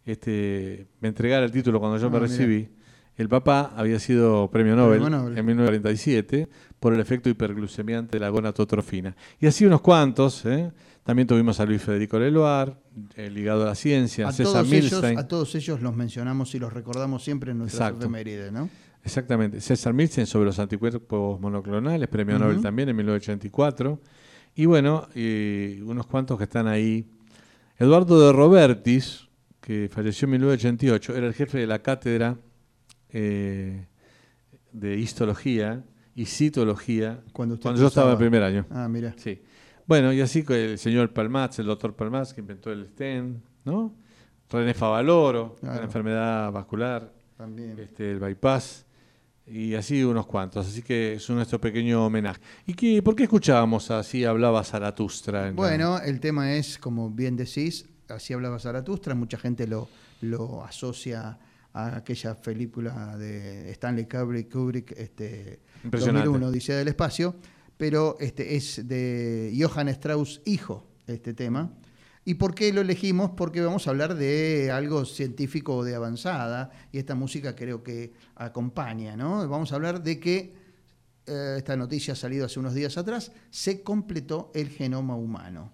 este, 0.04 0.86
me 1.00 1.08
entregara 1.08 1.44
el 1.44 1.52
título 1.52 1.80
cuando 1.80 1.98
yo 1.98 2.06
Ah, 2.06 2.10
me 2.10 2.16
mira. 2.20 2.28
recibí. 2.28 2.68
El 3.16 3.28
papá 3.30 3.72
había 3.74 3.98
sido 3.98 4.50
premio 4.50 4.76
Nobel, 4.76 5.00
Premio 5.00 5.18
Nobel. 5.18 5.38
en 5.38 5.46
1947 5.46 6.48
por 6.78 6.92
el 6.92 7.00
efecto 7.00 7.30
hiperglucemiante 7.30 8.16
de 8.16 8.20
la 8.20 8.28
gonatotrofina. 8.28 9.16
Y 9.40 9.46
así 9.46 9.64
unos 9.64 9.80
cuantos. 9.80 10.44
¿eh? 10.44 10.70
También 11.02 11.26
tuvimos 11.26 11.58
a 11.60 11.64
Luis 11.64 11.80
Federico 11.80 12.18
Leloir, 12.18 12.74
eh, 13.14 13.30
ligado 13.30 13.62
a 13.62 13.66
la 13.66 13.74
ciencia, 13.74 14.28
A 14.28 14.32
César 14.32 14.64
todos, 14.64 14.72
ellos, 14.72 15.02
a 15.02 15.26
todos 15.28 15.54
ellos 15.54 15.80
los 15.80 15.96
mencionamos 15.96 16.54
y 16.54 16.58
los 16.58 16.72
recordamos 16.72 17.24
siempre 17.24 17.52
en 17.52 17.58
nuestras 17.58 17.80
Exacto. 17.88 18.04
efemérides, 18.06 18.52
¿no? 18.52 18.68
Exactamente. 19.02 19.60
César 19.60 19.94
Milstein 19.94 20.26
sobre 20.26 20.46
los 20.46 20.58
anticuerpos 20.58 21.40
monoclonales, 21.40 22.08
premio. 22.08 22.38
Nobel 22.38 22.60
también 22.60 22.88
en 22.90 22.96
1984. 22.96 23.98
Y 24.56 24.64
bueno, 24.66 25.06
unos 25.84 26.06
cuantos 26.06 26.38
que 26.38 26.44
están 26.44 26.66
ahí. 26.66 27.06
Eduardo 27.78 28.18
de 28.26 28.32
Robertis, 28.32 29.28
que 29.60 29.88
falleció 29.92 30.24
en 30.26 30.30
1988, 30.32 31.14
era 31.14 31.26
el 31.26 31.34
jefe 31.34 31.58
de 31.58 31.66
la 31.66 31.80
cátedra 31.82 32.38
eh, 33.10 33.86
de 34.72 34.96
histología 34.96 35.84
y 36.14 36.24
citología 36.24 37.20
Cuando, 37.32 37.56
yo 37.74 37.86
estaba 37.88 38.12
en 38.12 38.18
primer 38.18 38.42
año. 38.42 38.64
Ah, 38.70 38.88
mira. 38.88 39.14
Sí. 39.18 39.42
Bueno, 39.86 40.10
y 40.12 40.22
así 40.22 40.42
que 40.42 40.72
el 40.72 40.78
señor 40.78 41.12
Palmatz, 41.12 41.58
el 41.58 41.66
doctor 41.66 41.94
Palmatz, 41.94 42.32
que 42.32 42.40
inventó 42.40 42.72
el 42.72 42.86
stent, 42.86 43.44
¿no? 43.66 43.94
René 44.50 44.72
Favaloro, 44.72 45.56
Claro. 45.60 45.76
la 45.76 45.84
enfermedad 45.84 46.50
vascular, 46.50 47.12
También. 47.36 47.78
este, 47.78 48.12
el 48.12 48.18
bypass, 48.20 48.85
y 49.46 49.74
así 49.74 50.02
unos 50.02 50.26
cuantos. 50.26 50.66
Así 50.66 50.82
que 50.82 51.14
es 51.14 51.30
nuestro 51.30 51.60
pequeño 51.60 52.04
homenaje. 52.04 52.40
¿Y 52.66 52.74
qué, 52.74 53.02
por 53.02 53.14
qué 53.14 53.24
escuchábamos 53.24 53.90
así 53.90 54.24
hablaba 54.24 54.64
Zaratustra? 54.64 55.48
en 55.48 55.56
Bueno, 55.56 56.00
el 56.00 56.20
tema 56.20 56.54
es, 56.54 56.78
como 56.78 57.10
bien 57.10 57.36
decís, 57.36 57.86
así 58.08 58.32
hablaba 58.32 58.58
Zaratustra, 58.58 59.14
mucha 59.14 59.38
gente 59.38 59.66
lo, 59.66 59.88
lo 60.20 60.64
asocia 60.64 61.38
a 61.72 61.96
aquella 61.96 62.40
película 62.40 63.16
de 63.16 63.70
Stanley 63.72 64.06
Kubrick, 64.06 64.50
Kubrick 64.50 64.92
este, 64.92 65.60
Impresionante. 65.84 66.26
2001, 66.26 66.46
Odisea 66.48 66.76
del 66.78 66.88
Espacio, 66.88 67.36
pero 67.76 68.16
este 68.18 68.56
es 68.56 68.88
de 68.88 69.54
Johann 69.58 69.88
Strauss, 69.88 70.40
hijo, 70.46 70.86
este 71.06 71.34
tema. 71.34 71.70
¿Y 72.26 72.34
por 72.34 72.54
qué 72.54 72.72
lo 72.72 72.82
elegimos? 72.82 73.30
Porque 73.30 73.62
vamos 73.62 73.86
a 73.86 73.90
hablar 73.90 74.14
de 74.16 74.70
algo 74.70 75.06
científico 75.06 75.82
de 75.82 75.94
avanzada 75.94 76.70
y 76.92 76.98
esta 76.98 77.14
música 77.14 77.56
creo 77.56 77.82
que 77.82 78.12
acompaña, 78.34 79.16
¿no? 79.16 79.48
Vamos 79.48 79.72
a 79.72 79.76
hablar 79.76 80.02
de 80.02 80.20
que 80.20 80.52
eh, 81.24 81.54
esta 81.56 81.76
noticia 81.76 82.12
ha 82.12 82.16
salido 82.16 82.44
hace 82.44 82.58
unos 82.60 82.74
días 82.74 82.98
atrás, 82.98 83.32
se 83.50 83.82
completó 83.82 84.50
el 84.54 84.68
genoma 84.68 85.16
humano. 85.16 85.72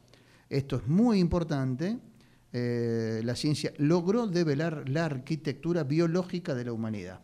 Esto 0.49 0.77
es 0.77 0.87
muy 0.87 1.19
importante 1.19 1.99
eh, 2.55 3.23
la 3.25 3.35
ciencia 3.35 3.73
logró 3.79 4.27
develar 4.27 4.87
la 4.87 5.07
arquitectura 5.07 5.85
biológica 5.85 6.55
de 6.55 6.67
la 6.67 6.73
humanidad. 6.73 7.21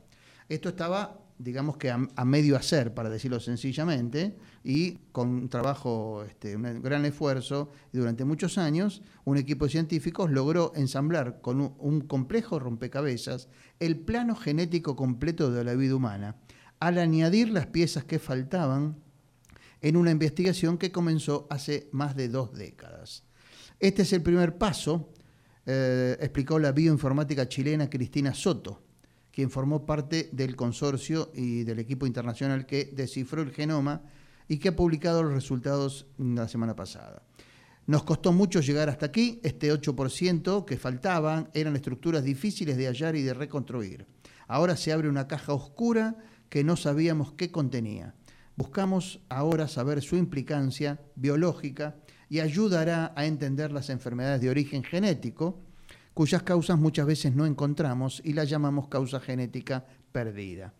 Esto 0.49 0.71
estaba, 0.71 1.21
digamos 1.39 1.77
que 1.77 1.91
a, 1.91 2.25
medio 2.25 2.57
hacer, 2.57 2.95
para 2.95 3.11
decirlo 3.11 3.41
sencillamente, 3.41 4.37
y 4.65 4.95
con 5.13 5.29
un 5.29 5.49
trabajo, 5.49 6.25
este, 6.25 6.57
un 6.57 6.83
gran 6.83 7.05
esfuerzo, 7.05 7.71
y 7.93 7.99
durante 7.99 8.25
muchos 8.25 8.59
años, 8.59 9.03
un 9.25 9.39
equipo 9.39 9.67
de 9.67 9.73
científicos 9.73 10.31
logró 10.31 10.73
ensamblar 10.75 11.41
con 11.41 11.61
un, 11.61 11.75
un 11.79 12.01
complejo 12.01 12.59
rompecabezas 12.59 13.49
el 13.79 13.99
plano 13.99 14.35
genético 14.35 14.97
completo 14.97 15.51
de 15.51 15.65
la 15.65 15.75
vida 15.75 15.95
humana, 15.95 16.37
al 16.81 16.99
añadir 16.99 17.51
las 17.51 17.67
piezas 17.67 18.05
que 18.05 18.19
faltaban 18.19 18.97
en 19.81 19.97
una 19.97 20.11
investigación 20.11 20.79
que 20.79 20.91
comenzó 20.91 21.47
hace 21.51 21.89
más 21.93 22.17
de 22.17 22.29
dos 22.29 22.53
décadas. 22.53 23.25
Este 23.79 24.03
es 24.03 24.13
el 24.13 24.23
primer 24.23 24.59
paso, 24.59 25.13
eh, 25.67 26.17
explicó 26.21 26.59
la 26.59 26.73
bioinformática 26.73 27.49
chilena 27.49 27.89
Cristina 27.89 28.35
Soto, 28.35 28.83
quien 29.39 29.51
formó 29.53 29.87
parte 29.87 30.31
del 30.33 30.57
consorcio 30.57 31.31
y 31.33 31.63
del 31.63 31.79
equipo 31.79 32.09
internacional 32.09 32.67
que 32.67 32.91
descifró 32.93 33.41
el 33.41 33.53
genoma 33.53 34.03
y 34.49 34.59
que 34.59 34.71
ha 34.71 34.75
publicado 34.75 35.23
los 35.23 35.33
resultados 35.33 36.09
la 36.19 36.49
semana 36.49 36.75
pasada. 36.75 37.23
Nos 37.87 38.03
costó 38.03 38.33
mucho 38.33 38.61
llegar 38.61 38.89
hasta 38.89 39.07
aquí, 39.07 39.39
este 39.45 39.73
8% 39.73 40.65
que 40.65 40.77
faltaban 40.77 41.51
eran 41.55 41.77
estructuras 41.77 42.25
difíciles 42.25 42.77
de 42.77 42.89
hallar 42.89 43.15
y 43.15 43.23
de 43.23 43.33
reconstruir. 43.33 44.09
Ahora 44.49 44.77
se 44.77 44.93
abre 44.93 45.09
una 45.09 45.29
caja 45.29 45.53
oscura 45.53 46.17
que 46.49 46.65
no 46.65 46.75
sabíamos 46.75 47.33
qué 47.35 47.53
contenía. 47.53 48.17
Buscamos 48.57 49.21
ahora 49.29 49.69
saber 49.69 50.03
su 50.03 50.17
implicancia 50.17 51.01
biológica 51.15 51.95
y 52.29 52.41
ayudará 52.41 53.13
a 53.15 53.25
entender 53.25 53.71
las 53.71 53.89
enfermedades 53.89 54.41
de 54.41 54.51
origen 54.51 54.83
genético, 54.83 55.63
cuyas 56.19 56.43
causas 56.43 56.77
muchas 56.81 57.07
veces 57.07 57.37
no 57.37 57.47
encontramos 57.47 58.21
y 58.25 58.33
las 58.33 58.51
llamamos 58.51 58.89
causa 58.89 59.21
genética 59.21 59.87
perdida. 60.11 60.75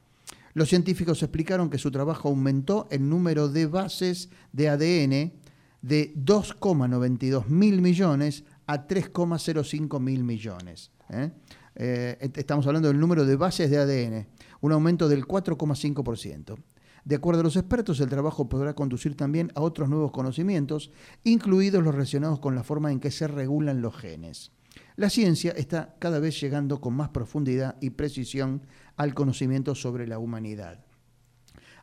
Los 0.55 0.69
científicos 0.69 1.23
explicaron 1.23 1.71
que 1.71 1.79
su 1.79 1.93
trabajo 1.93 2.29
aumentó 2.29 2.89
el 2.91 3.09
número 3.09 3.49
de 3.49 3.67
bases 3.67 4.31
de 4.53 4.69
ADN 4.69 5.33
de 5.81 6.13
2,92 6.17 7.47
mil 7.47 7.81
millones 7.81 8.43
a 8.67 8.89
3,05 8.89 10.01
mil 10.01 10.25
millones. 10.25 10.91
¿eh? 11.09 11.31
Eh, 11.77 12.31
estamos 12.35 12.67
hablando 12.67 12.89
del 12.89 12.99
número 12.99 13.25
de 13.25 13.37
bases 13.37 13.71
de 13.71 13.79
ADN, 13.79 14.27
un 14.61 14.73
aumento 14.73 15.09
del 15.09 15.25
4,5%. 15.25 16.59
De 17.05 17.15
acuerdo 17.15 17.43
a 17.43 17.45
los 17.45 17.55
expertos, 17.55 18.01
el 18.01 18.09
trabajo 18.09 18.49
podrá 18.49 18.75
conducir 18.75 19.17
también 19.17 19.53
a 19.55 19.61
otros 19.61 19.89
nuevos 19.89 20.11
conocimientos, 20.11 20.91
incluidos 21.23 21.85
los 21.85 21.95
relacionados 21.95 22.41
con 22.41 22.57
la 22.57 22.65
forma 22.65 22.91
en 22.91 22.99
que 22.99 23.13
se 23.13 23.29
regulan 23.29 23.83
los 23.83 23.95
genes. 23.95 24.51
La 24.97 25.11
ciencia 25.11 25.53
está 25.53 25.95
cada 25.99 26.19
vez 26.19 26.41
llegando 26.41 26.81
con 26.81 26.95
más 26.95 27.11
profundidad 27.11 27.77
y 27.81 27.91
precisión 27.91 28.63
al 28.97 29.15
conocimiento 29.15 29.75
sobre 29.75 30.07
la 30.07 30.19
humanidad. 30.19 30.85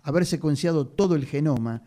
Haber 0.03 0.25
secuenciado 0.25 0.87
todo 0.87 1.15
el 1.15 1.25
genoma 1.25 1.83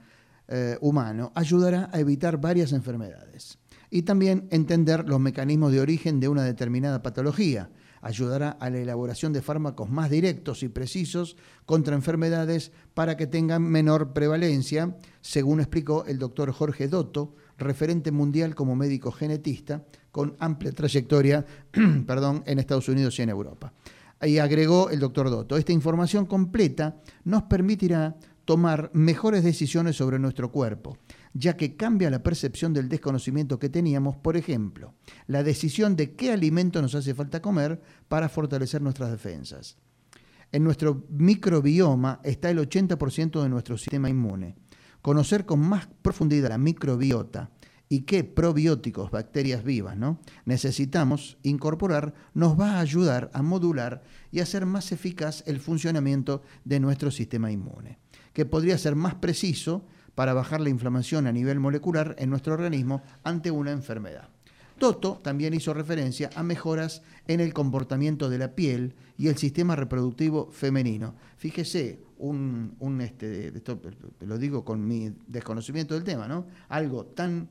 eh, 0.49 0.79
humano 0.81 1.33
ayudará 1.35 1.91
a 1.93 2.01
evitar 2.01 2.41
varias 2.41 2.73
enfermedades 2.73 3.59
y 3.91 4.03
también 4.03 4.49
entender 4.51 5.09
los 5.09 5.21
mecanismos 5.21 5.73
de 5.73 5.81
origen 5.81 6.21
de 6.21 6.29
una 6.29 6.43
determinada 6.43 7.03
patología, 7.03 7.71
ayudará 8.01 8.51
a 8.51 8.71
la 8.71 8.79
elaboración 8.79 9.33
de 9.33 9.43
fármacos 9.43 9.91
más 9.91 10.11
directos 10.11 10.63
y 10.63 10.69
precisos 10.69 11.37
contra 11.67 11.95
enfermedades 11.95 12.73
para 12.95 13.17
que 13.17 13.27
tengan 13.27 13.63
menor 13.63 14.13
prevalencia, 14.13 14.97
según 15.21 15.61
explicó 15.61 16.05
el 16.07 16.19
doctor 16.19 16.53
Jorge 16.53 16.89
Dotto, 16.89 17.35
referente 17.57 18.13
mundial 18.13 18.55
como 18.55 18.77
médico 18.77 19.11
genetista, 19.11 19.85
con 20.19 20.35
amplia 20.41 20.73
trayectoria 20.73 21.47
perdón, 22.05 22.43
en 22.45 22.59
Estados 22.59 22.89
Unidos 22.89 23.16
y 23.21 23.23
en 23.23 23.29
Europa. 23.29 23.73
Y 24.21 24.39
agregó 24.39 24.91
el 24.91 24.99
doctor 24.99 25.31
Dotto, 25.31 25.57
esta 25.57 25.71
información 25.71 26.27
completa 26.27 26.97
nos 27.23 27.45
permitirá 27.45 28.16
tomar 28.45 28.91
mejores 28.95 29.45
decisiones 29.45 29.95
sobre 29.95 30.19
nuestro 30.19 30.51
cuerpo 30.51 30.99
ya 31.35 31.57
que 31.57 31.77
cambia 31.77 32.11
la 32.11 32.21
percepción 32.21 32.73
del 32.73 32.89
desconocimiento 32.89 33.61
que 33.61 33.69
teníamos, 33.69 34.16
por 34.16 34.37
ejemplo, 34.37 34.95
la 35.29 35.45
decisión 35.45 35.95
de 35.95 36.16
qué 36.16 36.33
alimento 36.33 36.83
nos 36.83 36.97
hace 36.97 37.14
falta 37.14 37.41
comer 37.41 37.81
para 38.09 38.29
fortalecer 38.29 38.83
nuestras 38.83 39.12
defensas. 39.12 39.77
En 40.51 40.64
nuestro 40.64 41.05
microbioma 41.11 42.19
está 42.25 42.51
el 42.51 42.59
80% 42.59 43.41
de 43.41 43.49
nuestro 43.49 43.79
sistema 43.79 44.11
inmune. 44.11 44.57
Conocer 45.01 45.47
con 45.47 45.61
más 45.61 45.87
profundidad 46.03 46.49
la 46.49 46.59
microbiota 46.59 47.53
y 47.89 48.03
qué 48.03 48.24
probióticos, 48.24 49.11
bacterias 49.11 49.64
vivas, 49.64 49.97
¿no? 49.97 50.20
necesitamos 50.45 51.39
incorporar, 51.43 52.14
nos 52.34 52.59
va 52.59 52.72
a 52.72 52.80
ayudar 52.80 53.30
a 53.32 53.43
modular 53.43 54.03
y 54.30 54.41
hacer 54.41 54.66
más 54.66 54.93
eficaz 54.93 55.43
el 55.47 55.59
funcionamiento 55.61 56.43
de 56.64 56.80
nuestro 56.80 57.11
sistema 57.11 57.51
inmune, 57.51 57.99
que 58.32 58.45
podría 58.45 58.76
ser 58.78 58.95
más 58.95 59.14
preciso 59.14 59.86
para 60.14 60.34
bajar 60.34 60.61
la 60.61 60.68
inflamación 60.68 61.26
a 61.26 61.32
nivel 61.32 61.61
molecular 61.61 62.14
en 62.18 62.30
nuestro 62.30 62.55
organismo 62.55 63.03
ante 63.22 63.51
una 63.51 63.70
enfermedad. 63.70 64.28
Toto 64.78 65.20
también 65.22 65.55
hizo 65.55 65.74
referencia 65.74 66.30
a 66.36 66.43
mejoras 66.43 67.03
en 67.26 67.41
el 67.41 67.53
comportamiento 67.53 68.30
de 68.30 68.39
la 68.39 68.55
piel 68.55 68.95
y 69.16 69.26
el 69.26 69.36
sistema 69.36 69.74
reproductivo 69.74 70.51
femenino. 70.53 71.16
Fíjese, 71.36 72.01
un, 72.18 73.01
este, 73.01 73.49
esto 73.49 73.80
lo 74.20 74.39
digo 74.39 74.64
con 74.64 74.86
mi 74.86 75.12
desconocimiento 75.26 75.95
del 75.95 76.05
tema, 76.05 76.28
¿no? 76.28 76.47
Algo 76.68 77.07
tan 77.07 77.49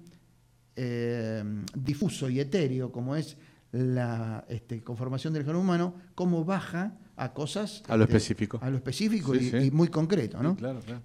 eh, 0.78 1.44
difuso 1.76 2.30
y 2.30 2.40
etéreo 2.40 2.92
como 2.92 3.16
es 3.16 3.36
la 3.72 4.46
este, 4.48 4.84
conformación 4.84 5.34
del 5.34 5.44
genoma 5.44 5.64
humano, 5.64 5.96
cómo 6.16 6.46
baja 6.46 6.98
a 7.18 7.34
cosas... 7.34 7.84
A 7.88 7.98
lo 7.98 8.04
específico. 8.04 8.60
A 8.62 8.70
lo 8.70 8.78
específico 8.78 9.36
y, 9.36 9.72
muy 9.72 9.88
concreto. 9.88 10.42
¿no? 10.42 10.56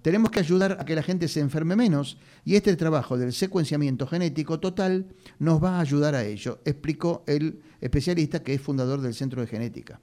Tenemos 0.01 0.29
que 0.31 0.39
ayudar 0.39 0.77
a 0.79 0.85
que 0.85 0.95
la 0.95 1.01
gente 1.01 1.27
se 1.27 1.39
enferme 1.39 1.75
menos 1.75 2.17
y 2.45 2.55
este 2.55 2.75
trabajo 2.75 3.17
del 3.17 3.33
secuenciamiento 3.33 4.05
genético 4.07 4.59
total 4.59 5.07
nos 5.39 5.61
va 5.61 5.77
a 5.77 5.79
ayudar 5.81 6.13
a 6.15 6.23
ello, 6.23 6.59
explicó 6.65 7.23
el 7.25 7.61
especialista 7.81 8.43
que 8.43 8.53
es 8.53 8.61
fundador 8.61 9.01
del 9.01 9.13
Centro 9.13 9.41
de 9.41 9.47
Genética. 9.47 9.99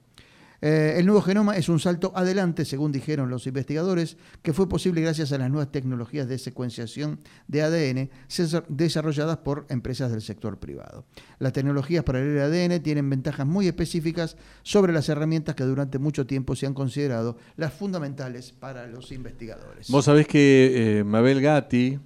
Eh, 0.61 0.95
el 0.97 1.05
nuevo 1.07 1.21
genoma 1.21 1.57
es 1.57 1.69
un 1.69 1.79
salto 1.79 2.11
adelante, 2.15 2.65
según 2.65 2.91
dijeron 2.91 3.29
los 3.29 3.47
investigadores, 3.47 4.17
que 4.43 4.53
fue 4.53 4.69
posible 4.69 5.01
gracias 5.01 5.31
a 5.31 5.37
las 5.39 5.49
nuevas 5.49 5.71
tecnologías 5.71 6.27
de 6.27 6.37
secuenciación 6.37 7.19
de 7.47 7.63
ADN 7.63 8.09
desarrolladas 8.69 9.37
por 9.37 9.65
empresas 9.69 10.11
del 10.11 10.21
sector 10.21 10.59
privado. 10.59 11.05
Las 11.39 11.53
tecnologías 11.53 12.03
para 12.03 12.19
el 12.19 12.39
ADN 12.39 12.81
tienen 12.83 13.09
ventajas 13.09 13.47
muy 13.47 13.67
específicas 13.67 14.37
sobre 14.61 14.93
las 14.93 15.09
herramientas 15.09 15.55
que 15.55 15.63
durante 15.63 15.97
mucho 15.97 16.27
tiempo 16.27 16.55
se 16.55 16.67
han 16.67 16.75
considerado 16.75 17.37
las 17.57 17.73
fundamentales 17.73 18.51
para 18.51 18.85
los 18.85 19.11
investigadores. 19.11 19.89
Vos 19.89 20.05
sabés 20.05 20.27
que 20.27 20.99
eh, 20.99 21.03
Mabel 21.03 21.41
Gatti, 21.41 21.99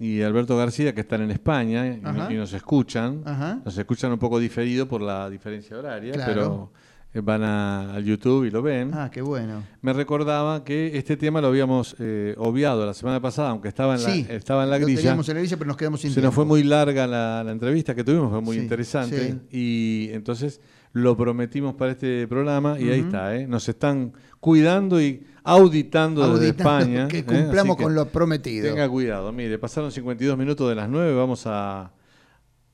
y 0.00 0.22
Alberto 0.22 0.56
García, 0.56 0.94
que 0.94 1.00
están 1.00 1.22
en 1.22 1.32
España 1.32 1.86
y, 1.86 2.34
nos 2.34 2.52
escuchan. 2.52 3.22
Nos 3.64 3.76
escuchan 3.76 4.12
un 4.12 4.18
poco 4.18 4.38
diferido 4.38 4.86
por 4.86 5.02
la 5.02 5.28
diferencia 5.28 5.76
horaria, 5.76 6.14
pero 6.24 6.72
van 7.14 7.42
a, 7.42 7.94
al 7.94 8.04
YouTube 8.04 8.44
y 8.44 8.50
lo 8.50 8.62
ven. 8.62 8.90
Ah, 8.94 9.10
qué 9.10 9.22
bueno. 9.22 9.64
Me 9.82 9.92
recordaba 9.92 10.64
que 10.64 10.96
este 10.96 11.16
tema 11.16 11.40
lo 11.40 11.48
habíamos 11.48 11.96
eh, 11.98 12.34
obviado 12.38 12.84
la 12.86 12.94
semana 12.94 13.20
pasada, 13.20 13.50
aunque 13.50 13.68
estaba 13.68 13.96
en 13.96 14.02
la, 14.02 14.14
estaba 14.34 14.64
en 14.64 14.70
la 14.70 14.78
grilla. 14.78 15.00
Teníamos 15.00 15.28
en 15.28 15.34
la 15.36 15.40
grilla, 15.40 15.56
pero 15.56 15.68
nos 15.68 15.76
quedamos 15.76 16.00
sin 16.00 16.12
Se 16.12 16.20
nos 16.20 16.34
fue 16.34 16.44
muy 16.44 16.62
larga 16.62 17.06
la, 17.06 17.44
entrevista 17.50 17.94
que 17.94 18.04
tuvimos, 18.04 18.30
fue 18.30 18.40
muy 18.40 18.56
interesante. 18.56 19.36
Y 19.50 20.10
entonces 20.12 20.60
lo 20.92 21.16
prometimos 21.16 21.74
para 21.74 21.92
este 21.92 22.26
programa 22.28 22.78
y 22.78 22.90
ahí 22.90 23.00
está, 23.00 23.36
¿eh? 23.36 23.46
Nos 23.46 23.68
están 23.68 24.12
cuidando 24.40 25.00
y 25.00 25.26
auditando, 25.44 26.38
desde 26.38 26.58
España. 26.58 27.08
Que 27.08 27.18
¿eh? 27.18 27.24
cumplamos 27.24 27.76
con 27.76 27.94
lo 27.94 28.06
prometido. 28.08 28.68
Tenga 28.68 28.88
cuidado, 28.88 29.32
mire, 29.32 29.58
pasaron 29.58 29.90
52 29.90 30.36
minutos 30.36 30.68
de 30.68 30.74
las 30.74 30.88
9, 30.88 31.14
vamos 31.14 31.44
a, 31.46 31.90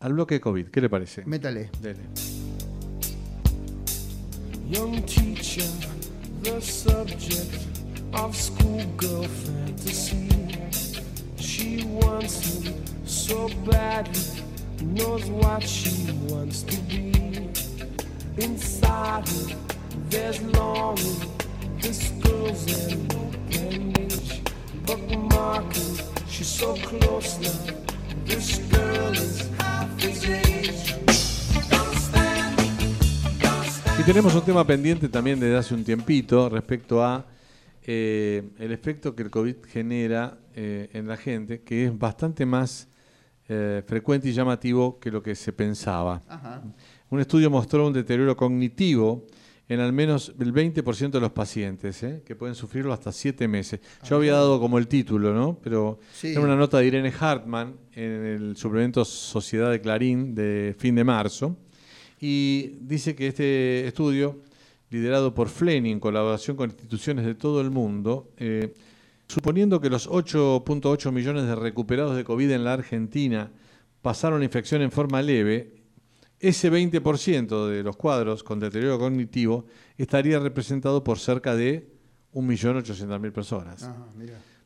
al 0.01 0.13
bloque 0.13 0.35
de 0.35 0.41
COVID. 0.41 0.67
¿Qué 0.69 0.81
le 0.81 0.91
parece? 0.91 1.25
Métale. 1.25 1.71
Dele. 1.81 2.01
Young 4.67 5.03
teacher, 5.03 5.69
the 6.41 6.59
subject 6.59 7.67
of 8.15 8.35
schoolgirl 8.35 9.25
fantasy. 9.25 10.29
She 11.37 11.85
wants 11.85 12.63
him 12.63 12.83
so 13.05 13.49
badly, 13.67 14.43
knows 14.81 15.27
what 15.27 15.63
she 15.63 16.11
wants 16.29 16.63
to 16.63 16.81
be. 16.83 17.13
Inside 18.39 19.29
her, 19.29 19.57
there's 20.09 20.41
longing. 20.43 21.31
This 21.81 22.09
girl's 22.23 22.91
an 22.91 23.07
open 23.13 23.93
bookmarking. 24.87 26.29
She's 26.31 26.49
so 26.49 26.75
close 26.77 27.39
now. 27.39 27.75
This 28.25 28.59
girl 28.59 28.84
tenemos 34.07 34.35
un 34.35 34.43
tema 34.43 34.67
pendiente 34.67 35.09
también 35.09 35.41
desde 35.41 35.57
hace 35.57 35.75
un 35.75 35.85
tiempito 35.85 36.49
respecto 36.49 37.03
a 37.03 37.25
eh, 37.83 38.43
el 38.59 38.73
efecto 38.73 39.15
que 39.15 39.23
el 39.23 39.31
COVID 39.31 39.57
genera 39.67 40.39
eh, 40.55 40.91
en 40.93 41.07
la 41.07 41.17
gente, 41.17 41.63
que 41.63 41.87
es 41.87 41.99
bastante 41.99 42.45
más 42.47 42.89
eh, 43.49 43.83
frecuente 43.87 44.29
y 44.29 44.33
llamativo 44.33 44.99
que 44.99 45.11
lo 45.11 45.23
que 45.23 45.35
se 45.35 45.53
pensaba. 45.53 46.23
Ajá. 46.29 46.63
Un 47.11 47.21
estudio 47.21 47.51
mostró 47.51 47.87
un 47.87 47.93
deterioro 47.93 48.37
cognitivo 48.37 49.27
en 49.69 49.81
al 49.81 49.93
menos 49.95 50.35
el 50.39 50.53
20% 50.53 51.11
de 51.11 51.21
los 51.21 51.33
pacientes, 51.33 52.03
¿eh? 52.03 52.23
que 52.27 52.37
pueden 52.37 52.55
sufrirlo 52.55 52.93
hasta 52.93 53.11
7 53.13 53.49
meses. 53.49 53.81
Yo 54.07 54.17
había 54.17 54.33
dado 54.35 54.61
como 54.61 54.77
el 54.77 54.87
título, 54.89 55.33
¿no? 55.33 55.59
Pero 55.63 55.99
Sí. 56.13 56.33
era 56.33 56.41
una 56.43 56.57
nota 56.57 56.79
de 56.79 56.87
Irene 56.87 57.13
Hartman 57.19 57.75
en 57.93 58.11
el 58.27 58.57
suplemento 58.57 59.05
Sociedad 59.07 59.71
de 59.71 59.81
Clarín 59.81 60.35
de 60.35 60.75
fin 60.79 60.95
de 60.95 61.05
marzo. 61.05 61.57
Y 62.27 62.79
dice 62.81 63.15
que 63.15 63.27
este 63.27 63.87
estudio, 63.87 64.41
liderado 64.89 65.35
por 65.35 65.51
Flenny 65.51 65.91
en 65.91 66.01
colaboración 66.01 66.57
con 66.57 66.71
instituciones 66.71 67.27
de 67.27 67.35
todo 67.35 67.61
el 67.61 67.71
mundo, 67.71 68.31
eh, 68.39 68.73
suponiendo 69.29 69.79
que 69.79 69.91
los 69.91 70.09
8.8 70.09 71.13
millones 71.13 71.45
de 71.45 71.55
recuperados 71.55 72.17
de 72.17 72.25
COVID 72.25 72.51
en 72.51 72.65
la 72.65 72.73
Argentina 72.73 73.51
pasaron 74.01 74.39
la 74.39 74.47
infección 74.47 74.81
en 74.81 74.91
forma 74.91 75.21
leve, 75.21 75.83
ese 76.41 76.73
20% 76.73 77.69
de 77.69 77.83
los 77.83 77.95
cuadros 77.95 78.43
con 78.43 78.59
deterioro 78.59 78.99
cognitivo 78.99 79.67
estaría 79.99 80.39
representado 80.39 81.05
por 81.05 81.19
cerca 81.19 81.55
de 81.55 81.93
1.800.000 82.33 83.33
personas. 83.33 83.83
Ajá. 83.83 84.07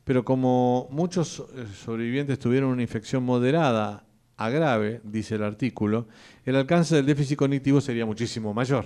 Pero 0.05 0.23
como 0.23 0.87
muchos 0.91 1.43
eh, 1.53 1.65
sobrevivientes 1.83 2.39
tuvieron 2.39 2.69
una 2.69 2.83
infección 2.83 3.21
moderada 3.23 4.05
a 4.41 4.49
grave, 4.49 5.01
dice 5.03 5.35
el 5.35 5.43
artículo, 5.43 6.07
el 6.45 6.55
alcance 6.55 6.95
del 6.95 7.05
déficit 7.05 7.37
cognitivo 7.37 7.81
sería 7.81 8.05
muchísimo 8.05 8.53
mayor. 8.53 8.85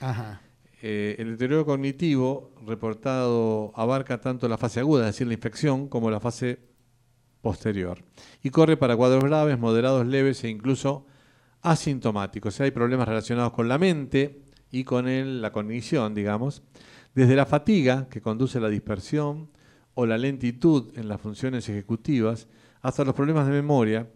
Ajá. 0.00 0.42
Eh, 0.82 1.14
el 1.18 1.32
deterioro 1.32 1.64
cognitivo 1.64 2.50
reportado 2.66 3.72
abarca 3.76 4.20
tanto 4.20 4.48
la 4.48 4.58
fase 4.58 4.80
aguda, 4.80 5.08
es 5.08 5.14
decir, 5.14 5.28
la 5.28 5.34
infección, 5.34 5.88
como 5.88 6.10
la 6.10 6.18
fase 6.18 6.58
posterior. 7.40 8.04
Y 8.42 8.50
corre 8.50 8.76
para 8.76 8.96
cuadros 8.96 9.22
graves, 9.22 9.58
moderados, 9.58 10.04
leves 10.06 10.42
e 10.42 10.48
incluso 10.48 11.06
asintomáticos. 11.62 12.54
O 12.54 12.56
sea, 12.56 12.64
hay 12.64 12.72
problemas 12.72 13.06
relacionados 13.06 13.52
con 13.52 13.68
la 13.68 13.78
mente 13.78 14.42
y 14.72 14.82
con 14.84 15.06
el- 15.08 15.40
la 15.40 15.52
cognición, 15.52 16.14
digamos. 16.14 16.62
Desde 17.14 17.36
la 17.36 17.46
fatiga, 17.46 18.08
que 18.08 18.20
conduce 18.20 18.58
a 18.58 18.60
la 18.60 18.68
dispersión, 18.68 19.50
o 19.94 20.06
la 20.06 20.18
lentitud 20.18 20.92
en 20.96 21.08
las 21.08 21.20
funciones 21.20 21.68
ejecutivas, 21.68 22.46
hasta 22.82 23.04
los 23.04 23.14
problemas 23.14 23.46
de 23.46 23.52
memoria, 23.52 24.08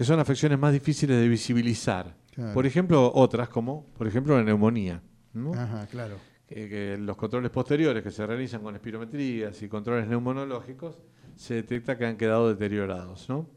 que 0.00 0.04
son 0.06 0.18
afecciones 0.18 0.58
más 0.58 0.72
difíciles 0.72 1.20
de 1.20 1.28
visibilizar. 1.28 2.16
Claro. 2.34 2.54
Por 2.54 2.64
ejemplo, 2.64 3.12
otras 3.14 3.50
como, 3.50 3.84
por 3.98 4.06
ejemplo, 4.06 4.34
la 4.34 4.42
neumonía. 4.42 5.02
¿no? 5.34 5.52
Ajá, 5.52 5.86
claro. 5.88 6.16
que, 6.48 6.70
que 6.70 6.96
los 6.98 7.18
controles 7.18 7.50
posteriores 7.50 8.02
que 8.02 8.10
se 8.10 8.26
realizan 8.26 8.62
con 8.62 8.74
espirometrías 8.74 9.60
y 9.60 9.68
controles 9.68 10.08
neumonológicos 10.08 11.02
se 11.36 11.56
detecta 11.56 11.98
que 11.98 12.06
han 12.06 12.16
quedado 12.16 12.48
deteriorados. 12.48 13.28
¿no? 13.28 13.50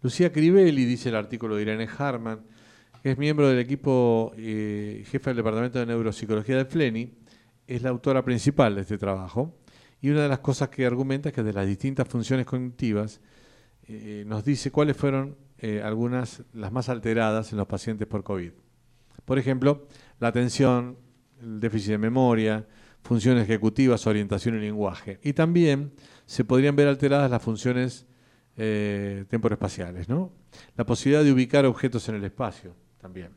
Lucía 0.00 0.30
Crivelli, 0.30 0.84
dice 0.84 1.08
el 1.08 1.16
artículo 1.16 1.56
de 1.56 1.62
Irene 1.62 1.88
Harman, 1.98 2.42
que 3.02 3.10
es 3.10 3.18
miembro 3.18 3.48
del 3.48 3.58
equipo 3.58 4.32
eh, 4.36 5.02
jefe 5.04 5.30
del 5.30 5.38
Departamento 5.38 5.80
de 5.80 5.86
Neuropsicología 5.86 6.58
de 6.58 6.64
Flenny, 6.64 7.12
es 7.66 7.82
la 7.82 7.90
autora 7.90 8.24
principal 8.24 8.76
de 8.76 8.82
este 8.82 8.98
trabajo. 8.98 9.52
Y 10.00 10.10
una 10.10 10.22
de 10.22 10.28
las 10.28 10.38
cosas 10.38 10.68
que 10.68 10.86
argumenta 10.86 11.30
es 11.30 11.34
que 11.34 11.42
de 11.42 11.52
las 11.52 11.66
distintas 11.66 12.06
funciones 12.06 12.46
cognitivas 12.46 13.20
eh, 13.88 14.22
nos 14.28 14.44
dice 14.44 14.70
cuáles 14.70 14.96
fueron 14.96 15.47
eh, 15.58 15.82
algunas, 15.84 16.42
las 16.52 16.72
más 16.72 16.88
alteradas 16.88 17.52
en 17.52 17.58
los 17.58 17.66
pacientes 17.66 18.06
por 18.06 18.22
COVID. 18.22 18.52
Por 19.24 19.38
ejemplo, 19.38 19.86
la 20.20 20.28
atención, 20.28 20.96
el 21.40 21.60
déficit 21.60 21.90
de 21.92 21.98
memoria, 21.98 22.66
funciones 23.02 23.44
ejecutivas, 23.44 24.06
orientación 24.06 24.56
y 24.56 24.60
lenguaje. 24.60 25.18
Y 25.22 25.32
también 25.32 25.92
se 26.26 26.44
podrían 26.44 26.76
ver 26.76 26.88
alteradas 26.88 27.30
las 27.30 27.42
funciones 27.42 28.06
eh, 28.56 29.24
¿no? 30.08 30.32
La 30.76 30.84
posibilidad 30.84 31.22
de 31.22 31.32
ubicar 31.32 31.64
objetos 31.64 32.08
en 32.08 32.16
el 32.16 32.24
espacio 32.24 32.74
también. 33.00 33.30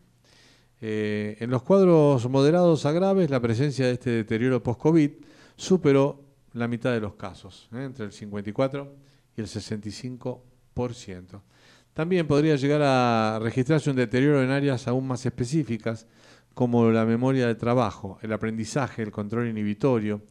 Eh, 0.81 1.37
en 1.39 1.51
los 1.51 1.61
cuadros 1.61 2.27
moderados 2.27 2.85
a 2.87 2.91
graves, 2.91 3.29
la 3.29 3.39
presencia 3.39 3.85
de 3.85 3.93
este 3.93 4.09
deterioro 4.09 4.63
post-COVID 4.63 5.11
superó 5.55 6.25
la 6.53 6.67
mitad 6.67 6.91
de 6.91 6.99
los 6.99 7.13
casos, 7.13 7.69
¿eh? 7.71 7.83
entre 7.83 8.05
el 8.05 8.11
54 8.11 8.95
y 9.37 9.41
el 9.41 9.47
65%. 9.47 11.41
También 11.93 12.25
podría 12.27 12.55
llegar 12.55 12.81
a 12.83 13.39
registrarse 13.41 13.89
un 13.89 13.97
deterioro 13.97 14.41
en 14.41 14.49
áreas 14.49 14.87
aún 14.87 15.07
más 15.07 15.25
específicas, 15.25 16.07
como 16.53 16.89
la 16.91 17.05
memoria 17.05 17.47
de 17.47 17.55
trabajo, 17.55 18.19
el 18.21 18.33
aprendizaje, 18.33 19.01
el 19.01 19.11
control 19.11 19.47
inhibitorio, 19.47 20.21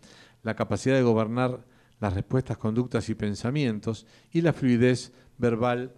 la 0.42 0.54
capacidad 0.54 0.96
de 0.96 1.02
gobernar 1.02 1.64
las 1.98 2.14
respuestas, 2.14 2.56
conductas 2.56 3.08
y 3.08 3.14
pensamientos, 3.14 4.06
y 4.32 4.40
la 4.40 4.52
fluidez 4.52 5.12
verbal 5.38 5.92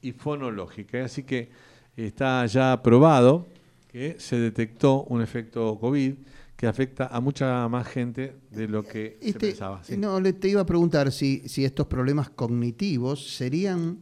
y 0.00 0.12
fonológica. 0.12 1.04
Así 1.04 1.24
que 1.24 1.50
está 1.96 2.46
ya 2.46 2.80
probado 2.82 3.46
que 3.88 4.16
se 4.18 4.38
detectó 4.38 5.04
un 5.04 5.22
efecto 5.22 5.78
COVID 5.80 6.14
que 6.56 6.66
afecta 6.68 7.08
a 7.08 7.20
mucha 7.20 7.68
más 7.68 7.86
gente 7.88 8.36
de 8.50 8.68
lo 8.68 8.84
que 8.84 9.18
se 9.20 9.28
Este, 9.28 9.48
pensaba. 9.48 9.82
Sí. 9.82 9.96
No, 9.96 10.20
le 10.20 10.32
te 10.32 10.48
iba 10.48 10.60
a 10.60 10.66
preguntar 10.66 11.10
si, 11.10 11.48
si 11.48 11.64
estos 11.64 11.86
problemas 11.86 12.30
cognitivos 12.30 13.36
serían 13.36 13.98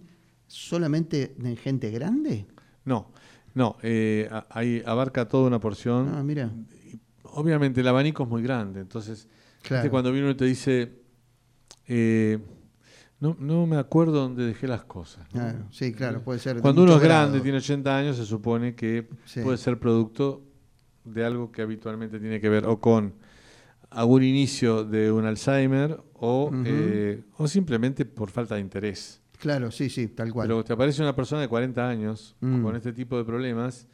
solamente 0.52 1.34
en 1.42 1.56
gente 1.56 1.90
grande. 1.90 2.46
No, 2.84 3.10
no, 3.54 3.76
eh, 3.82 4.28
ahí 4.50 4.82
abarca 4.86 5.26
toda 5.28 5.46
una 5.46 5.60
porción. 5.60 6.10
Ah, 6.14 6.22
mira. 6.22 6.50
Obviamente 7.24 7.80
el 7.80 7.88
abanico 7.88 8.24
es 8.24 8.28
muy 8.28 8.42
grande, 8.42 8.80
entonces 8.80 9.26
¿viste 9.26 9.68
Claro. 9.68 9.90
cuando 9.90 10.12
viene 10.12 10.26
uno 10.26 10.32
y 10.32 10.36
te 10.36 10.44
dice, 10.44 10.92
eh, 11.88 12.38
no, 13.20 13.36
no 13.38 13.66
me 13.66 13.76
acuerdo 13.76 14.12
dónde 14.20 14.44
dejé 14.44 14.68
las 14.68 14.84
cosas. 14.84 15.24
¿no? 15.32 15.40
Claro, 15.40 15.58
sí, 15.70 15.92
claro, 15.92 16.22
puede 16.22 16.40
ser. 16.40 16.60
Cuando 16.60 16.82
uno 16.82 16.96
es 16.96 17.00
grande, 17.00 17.28
grados. 17.38 17.42
tiene 17.42 17.58
80 17.58 17.96
años, 17.96 18.16
se 18.16 18.26
supone 18.26 18.74
que 18.74 19.08
Sí. 19.24 19.40
puede 19.40 19.56
ser 19.56 19.78
producto 19.78 20.42
de 21.04 21.24
algo 21.24 21.50
que 21.50 21.62
habitualmente 21.62 22.20
tiene 22.20 22.40
que 22.40 22.48
ver 22.50 22.66
o 22.66 22.78
con 22.80 23.14
algún 23.90 24.22
inicio 24.24 24.84
de 24.84 25.10
un 25.12 25.24
Alzheimer 25.24 26.00
o, 26.14 26.50
eh, 26.64 27.22
o 27.38 27.46
simplemente 27.48 28.04
por 28.04 28.30
falta 28.30 28.56
de 28.56 28.60
interés. 28.60 29.21
Claro, 29.42 29.72
sí, 29.72 29.90
sí, 29.90 30.06
tal 30.06 30.32
cual. 30.32 30.46
Pero 30.46 30.62
te 30.62 30.72
aparece 30.72 31.02
una 31.02 31.16
persona 31.16 31.40
de 31.40 31.48
40 31.48 31.88
años 31.88 32.36
Mm. 32.40 32.62
con 32.62 32.76
este 32.76 32.92
tipo 32.92 33.16
de 33.18 33.24
problemas 33.24 33.88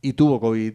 y 0.00 0.14
tuvo 0.14 0.40
COVID, 0.40 0.72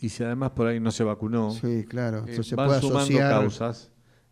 y 0.00 0.08
si 0.08 0.22
además 0.22 0.52
por 0.52 0.68
ahí 0.68 0.78
no 0.78 0.92
se 0.92 1.02
vacunó, 1.02 1.50
sí, 1.50 1.84
claro. 1.88 2.24
eh, 2.28 2.42
se 2.44 2.54
van 2.54 2.68
puede 2.68 2.80
sumando 2.80 2.98
asociar. 3.00 3.30
causas 3.30 3.90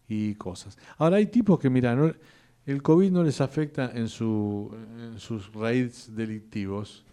y 0.08 0.34
cosas. 0.36 0.78
Ahora 0.98 1.16
hay 1.16 1.26
tipos 1.26 1.58
que, 1.58 1.68
mira, 1.68 1.96
no- 1.96 2.12
el 2.64 2.80
COVID 2.82 3.10
no 3.10 3.24
les 3.24 3.40
afecta 3.40 3.90
en, 3.92 4.08
su, 4.08 4.72
en 5.00 5.18
sus 5.18 5.52
raíces 5.52 6.14
delictivos 6.14 7.04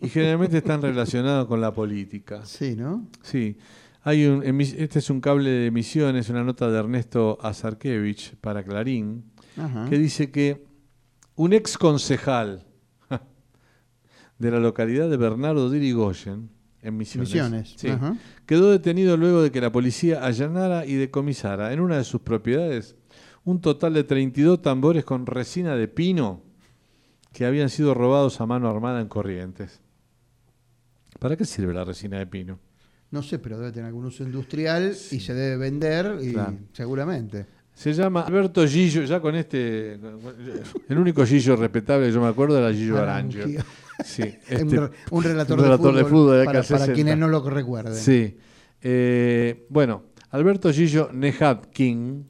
y 0.00 0.08
generalmente 0.08 0.56
están 0.58 0.80
relacionados 0.80 1.46
con 1.46 1.60
la 1.60 1.74
política. 1.74 2.40
Sí, 2.46 2.74
¿no? 2.74 3.06
Sí. 3.22 3.58
Hay 4.04 4.24
un, 4.26 4.42
este 4.62 4.98
es 4.98 5.10
un 5.10 5.20
cable 5.20 5.50
de 5.50 5.66
emisiones, 5.66 6.30
una 6.30 6.42
nota 6.42 6.70
de 6.70 6.78
Ernesto 6.78 7.36
Azarkevich 7.42 8.34
para 8.36 8.64
Clarín, 8.64 9.24
Ajá. 9.58 9.86
que 9.90 9.98
dice 9.98 10.30
que 10.30 10.64
un 11.36 11.52
ex 11.52 11.78
concejal 11.78 12.64
de 14.38 14.50
la 14.50 14.58
localidad 14.58 15.08
de 15.08 15.16
Bernardo 15.16 15.70
de 15.70 15.78
Irigoyen, 15.78 16.50
en 16.82 16.96
Misiones, 16.96 17.28
Misiones. 17.30 17.74
sí, 17.76 17.88
Ajá. 17.88 18.16
quedó 18.44 18.70
detenido 18.72 19.16
luego 19.16 19.40
de 19.42 19.52
que 19.52 19.60
la 19.60 19.70
policía 19.70 20.24
allanara 20.24 20.84
y 20.84 20.94
decomisara 20.94 21.72
en 21.72 21.80
una 21.80 21.96
de 21.98 22.04
sus 22.04 22.22
propiedades 22.22 22.96
un 23.44 23.60
total 23.60 23.94
de 23.94 24.02
32 24.04 24.60
tambores 24.62 25.04
con 25.04 25.26
resina 25.26 25.76
de 25.76 25.86
pino 25.88 26.42
que 27.32 27.44
habían 27.46 27.70
sido 27.70 27.94
robados 27.94 28.40
a 28.40 28.46
mano 28.46 28.68
armada 28.68 29.00
en 29.00 29.08
Corrientes. 29.08 29.80
¿Para 31.18 31.36
qué 31.36 31.44
sirve 31.44 31.72
la 31.72 31.84
resina 31.84 32.18
de 32.18 32.26
pino? 32.26 32.58
No 33.12 33.22
sé, 33.22 33.38
pero 33.38 33.58
debe 33.58 33.70
tener 33.72 33.86
algún 33.86 34.06
uso 34.06 34.24
industrial 34.24 34.90
y 35.10 35.20
se 35.20 35.34
debe 35.34 35.56
vender 35.56 36.18
y 36.20 36.32
Claro. 36.32 36.58
seguramente. 36.72 37.46
Se 37.74 37.92
llama 37.92 38.22
Alberto 38.22 38.66
Gillo, 38.66 39.02
ya 39.02 39.20
con 39.20 39.34
este, 39.34 39.94
el 40.88 40.98
único 40.98 41.24
Gillo 41.24 41.56
respetable 41.56 42.06
que 42.06 42.12
yo 42.12 42.20
me 42.20 42.28
acuerdo 42.28 42.58
era 42.58 42.72
Gillo 42.72 42.98
Arangio. 42.98 43.46
Sí, 44.04 44.22
un, 44.50 44.56
este- 44.56 44.90
un 45.10 45.22
relator, 45.22 45.58
un 45.58 45.64
relator 45.64 45.92
de 45.92 45.98
de 45.98 46.04
fútbol, 46.04 46.24
fútbol 46.26 46.38
de 46.38 46.44
para, 46.44 46.62
para 46.62 46.78
60. 46.78 46.92
quienes 46.94 47.18
no 47.18 47.28
lo 47.28 47.48
recuerden. 47.48 47.94
Sí. 47.94 48.36
Eh, 48.80 49.66
bueno, 49.68 50.04
Alberto 50.30 50.72
Gillo 50.72 51.10
Nejatkin, 51.12 52.26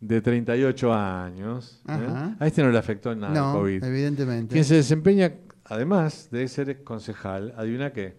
de 0.00 0.20
38 0.22 0.94
años. 0.94 1.82
¿eh? 1.88 2.34
A 2.38 2.46
este 2.46 2.62
no 2.62 2.70
le 2.70 2.78
afectó 2.78 3.14
nada 3.14 3.34
no, 3.34 3.52
el 3.52 3.58
COVID. 3.58 3.84
evidentemente. 3.84 4.52
Quien 4.52 4.64
se 4.64 4.76
desempeña, 4.76 5.32
además 5.64 6.28
de 6.30 6.48
ser 6.48 6.82
concejal, 6.82 7.54
adivina 7.56 7.92
qué, 7.92 8.16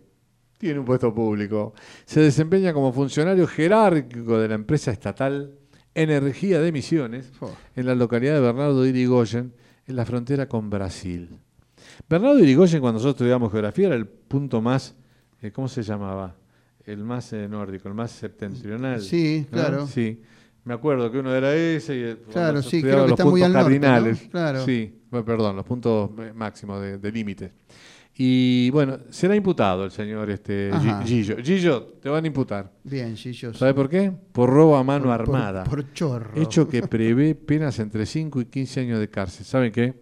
tiene 0.58 0.80
un 0.80 0.86
puesto 0.86 1.14
público. 1.14 1.74
Se 2.06 2.20
desempeña 2.22 2.72
como 2.72 2.94
funcionario 2.94 3.48
jerárquico 3.48 4.40
de 4.40 4.48
la 4.48 4.56
empresa 4.56 4.92
estatal 4.92 5.58
Energía 5.96 6.60
de 6.62 6.72
Misiones 6.72 7.32
Oh. 7.42 7.52
en 7.76 7.86
la 7.86 7.96
localidad 7.96 8.34
de 8.36 8.40
Bernardo 8.42 8.86
Irigoyen, 8.86 9.54
en 9.88 9.96
la 9.96 10.06
frontera 10.06 10.48
con 10.48 10.70
Brasil. 10.70 11.30
Bernardo 12.10 12.40
Irigoyen, 12.40 12.80
cuando 12.80 13.00
nosotros 13.00 13.16
estudiamos 13.16 13.52
geografía, 13.52 13.88
era 13.88 13.96
el 13.96 14.06
punto 14.08 14.62
más, 14.62 14.96
eh, 15.42 15.52
¿cómo 15.52 15.68
se 15.68 15.84
llamaba? 15.84 16.36
El 16.86 17.04
más 17.04 17.32
eh, 17.34 17.48
nórdico, 17.48 17.88
el 17.90 17.94
más 17.94 18.12
septentrional. 18.12 19.02
Sí, 19.02 19.46
¿no? 19.52 19.58
claro. 19.58 19.88
Sí. 19.88 20.22
Me 20.64 20.76
acuerdo 20.76 21.12
que 21.12 21.18
uno 21.18 21.34
era 21.34 21.56
ese 21.56 21.96
y 21.96 22.02
cuando 22.16 22.32
Claro, 22.32 22.62
sí, 22.62 22.82
creo 22.84 22.94
que 22.98 23.02
los 23.02 23.12
está 23.12 23.24
muy 23.26 23.42
puntos 23.42 23.46
al 23.48 23.54
norte, 23.54 23.80
¿no? 23.80 23.82
cardinales. 23.82 24.28
Claro. 24.30 24.64
Sí, 24.66 25.02
bueno, 25.10 25.26
perdón, 25.26 25.56
los 25.56 25.66
puntos 25.66 26.12
eh, 26.20 26.34
máximos 26.36 26.80
de, 26.82 26.98
de 27.00 27.12
límite. 27.12 27.52
Y 28.24 28.70
bueno, 28.70 29.00
será 29.10 29.36
imputado 29.36 29.84
el 29.84 29.90
señor 29.90 30.30
este 30.30 30.70
Ajá. 30.72 31.02
Gillo. 31.04 31.38
Gillo, 31.42 31.84
te 32.00 32.08
van 32.08 32.24
a 32.24 32.28
imputar. 32.28 32.72
Bien, 32.84 33.16
Gillo. 33.18 33.52
¿Sabe 33.56 33.74
por 33.74 33.90
qué? 33.90 34.12
Por 34.32 34.48
robo 34.48 34.78
a 34.78 34.84
mano 34.84 35.06
Por- 35.06 35.26
por- 35.26 35.36
armada. 35.36 35.64
por 35.64 35.92
chorro. 35.94 36.40
Hecho 36.40 36.68
que 36.68 36.84
prevé 36.88 37.34
penas 37.34 37.80
entre 37.80 38.06
5 38.06 38.42
y 38.42 38.46
15 38.46 38.80
años 38.82 39.00
de 39.00 39.10
cárcel. 39.10 39.44
¿Saben 39.44 39.72
qué? 39.72 40.00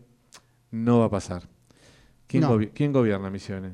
No 0.72 1.00
va 1.00 1.06
a 1.06 1.10
pasar. 1.10 1.44
¿Quién, 2.28 2.42
No. 2.44 2.58
gobi- 2.58 2.72
quién 2.74 2.92
gobierna 2.92 3.30
Misiones? 3.30 3.72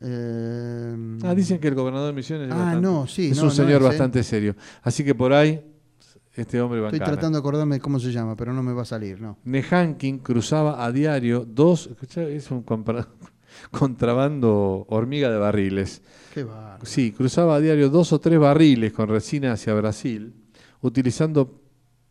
Eh, 0.00 1.18
Ah, 1.24 1.34
dicen 1.34 1.58
que 1.58 1.68
el 1.68 1.74
gobernador 1.74 2.06
de 2.08 2.12
Misiones 2.14 2.48
es, 2.48 2.54
Ah, 2.54 2.56
bastante- 2.56 2.80
no, 2.80 3.06
sí, 3.06 3.30
es 3.30 3.36
no, 3.36 3.44
un 3.44 3.50
señor 3.50 3.82
bastante 3.82 4.22
serio. 4.22 4.56
Así 4.84 5.04
que 5.04 5.14
por 5.14 5.34
ahí, 5.34 5.62
este 6.34 6.62
hombre 6.62 6.80
va 6.80 6.86
Estoy 6.88 7.00
tratando 7.00 7.36
de 7.36 7.40
acordarme 7.40 7.78
cómo 7.78 8.00
se 8.00 8.10
llama, 8.10 8.36
pero 8.36 8.54
no 8.54 8.62
me 8.62 8.72
va 8.72 8.82
a 8.82 8.86
salir, 8.86 9.20
¿no? 9.20 9.36
Nehankin 9.44 10.20
cruzaba 10.20 10.82
a 10.82 10.90
diario 10.92 11.44
dos, 11.46 11.90
es 12.16 12.50
un 12.50 12.62
compra- 12.62 13.06
contrabando 13.70 14.84
hormiga 14.88 15.30
de 15.30 15.38
barriles. 15.38 16.02
Qué 16.34 16.44
va. 16.44 16.78
Sí, 16.84 17.12
cruzaba 17.12 17.56
a 17.56 17.60
diario 17.60 17.88
dos 17.88 18.12
o 18.12 18.18
tres 18.20 18.38
barriles 18.38 18.92
con 18.92 19.08
resina 19.08 19.52
hacia 19.52 19.74
Brasil, 19.74 20.34
utilizando 20.80 21.60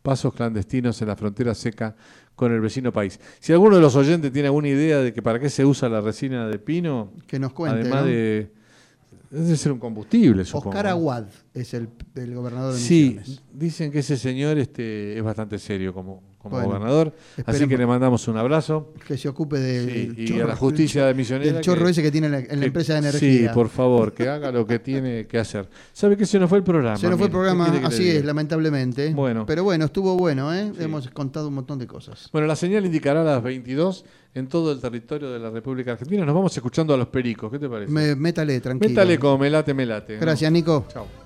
pasos 0.02 0.34
clandestinos 0.34 1.00
en 1.02 1.08
la 1.08 1.16
frontera 1.16 1.54
seca 1.54 1.94
con 2.34 2.52
el 2.52 2.60
vecino 2.60 2.92
país. 2.92 3.18
Si 3.40 3.52
alguno 3.52 3.76
de 3.76 3.82
los 3.82 3.96
oyentes 3.96 4.32
tiene 4.32 4.46
alguna 4.48 4.68
idea 4.68 4.98
de 4.98 5.12
que 5.12 5.22
para 5.22 5.38
qué 5.40 5.48
se 5.50 5.64
usa 5.64 5.88
la 5.88 6.00
resina 6.00 6.46
de 6.48 6.58
pino, 6.58 7.12
Que 7.26 7.38
nos 7.38 7.52
cuente. 7.52 7.80
además 7.80 8.02
¿no? 8.02 8.06
de 8.08 8.52
debe 9.30 9.56
ser 9.56 9.72
un 9.72 9.78
combustible, 9.80 10.44
supongo. 10.44 10.68
Oscar 10.70 10.86
Aguad 10.86 11.24
es 11.52 11.74
el, 11.74 11.88
el 12.14 12.34
gobernador 12.34 12.72
de 12.74 12.78
Sí, 12.78 13.16
Misiones. 13.18 13.42
dicen 13.52 13.90
que 13.90 13.98
ese 13.98 14.16
señor 14.16 14.56
este, 14.58 15.16
es 15.18 15.22
bastante 15.24 15.58
serio 15.58 15.92
como, 15.92 16.22
como 16.48 16.62
Bueno, 16.62 16.78
gobernador, 16.78 17.12
así 17.44 17.66
que 17.68 17.76
le 17.78 17.86
mandamos 17.86 18.26
un 18.28 18.36
abrazo. 18.36 18.92
Que 19.06 19.16
se 19.18 19.28
ocupe 19.28 19.56
Sí, 19.56 20.14
y 20.34 20.40
a 20.40 20.46
la 20.46 20.56
justicia 20.56 21.06
de 21.06 21.14
Misionera. 21.14 21.52
del 21.52 21.60
chorro 21.62 21.84
que- 21.86 21.90
ese 21.90 22.02
que 22.02 22.10
tiene 22.10 22.26
en 22.26 22.32
la, 22.32 22.38
en 22.38 22.46
la 22.48 22.60
que- 22.60 22.66
empresa 22.66 22.92
de 22.94 22.98
energía. 23.00 23.48
Sí, 23.50 23.54
por 23.54 23.68
favor, 23.68 24.12
que 24.12 24.28
haga 24.28 24.50
lo 24.52 24.66
que 24.66 24.78
tiene 24.78 25.26
que 25.26 25.38
hacer. 25.38 25.68
¿Sabe 25.92 26.16
que 26.16 26.26
se 26.26 26.38
nos 26.38 26.48
fue 26.48 26.58
el 26.58 26.64
programa? 26.64 26.96
Se 26.96 27.08
nos 27.08 27.16
fue 27.18 27.26
el 27.26 27.32
programa, 27.32 27.64
¿Qué 27.66 27.70
quiere 27.72 27.84
que 27.86 27.88
le 27.90 27.94
así 27.94 28.08
es, 28.18 28.24
lamentablemente. 28.24 29.12
Bueno. 29.14 29.44
Pero 29.46 29.64
bueno, 29.64 29.84
estuvo 29.86 30.16
bueno, 30.16 30.54
¿eh? 30.54 30.72
Hemos 30.78 31.08
contado 31.10 31.48
un 31.48 31.54
montón 31.54 31.78
de 31.78 31.86
cosas. 31.86 32.28
Bueno, 32.32 32.46
la 32.46 32.56
señal 32.56 32.84
indicará 32.86 33.22
a 33.22 33.24
las 33.24 33.42
22 33.42 34.04
en 34.34 34.48
todo 34.48 34.70
el 34.72 34.80
territorio 34.80 35.30
de 35.30 35.38
la 35.38 35.50
República 35.50 35.92
Argentina. 35.92 36.24
Nos 36.24 36.34
vamos 36.34 36.54
escuchando 36.56 36.92
a 36.92 36.96
los 36.96 37.08
pericos. 37.08 37.50
¿Qué 37.50 37.58
te 37.58 37.68
parece? 37.68 37.90
Me- 37.90 38.14
métale, 38.14 38.60
tranquilo. 38.60 38.90
Métale 38.90 39.18
como 39.18 39.38
melate, 39.38 39.72
melate. 39.74 40.18
Gracias, 40.18 40.50
Nico. 40.52 40.84
Chao. 40.92 41.25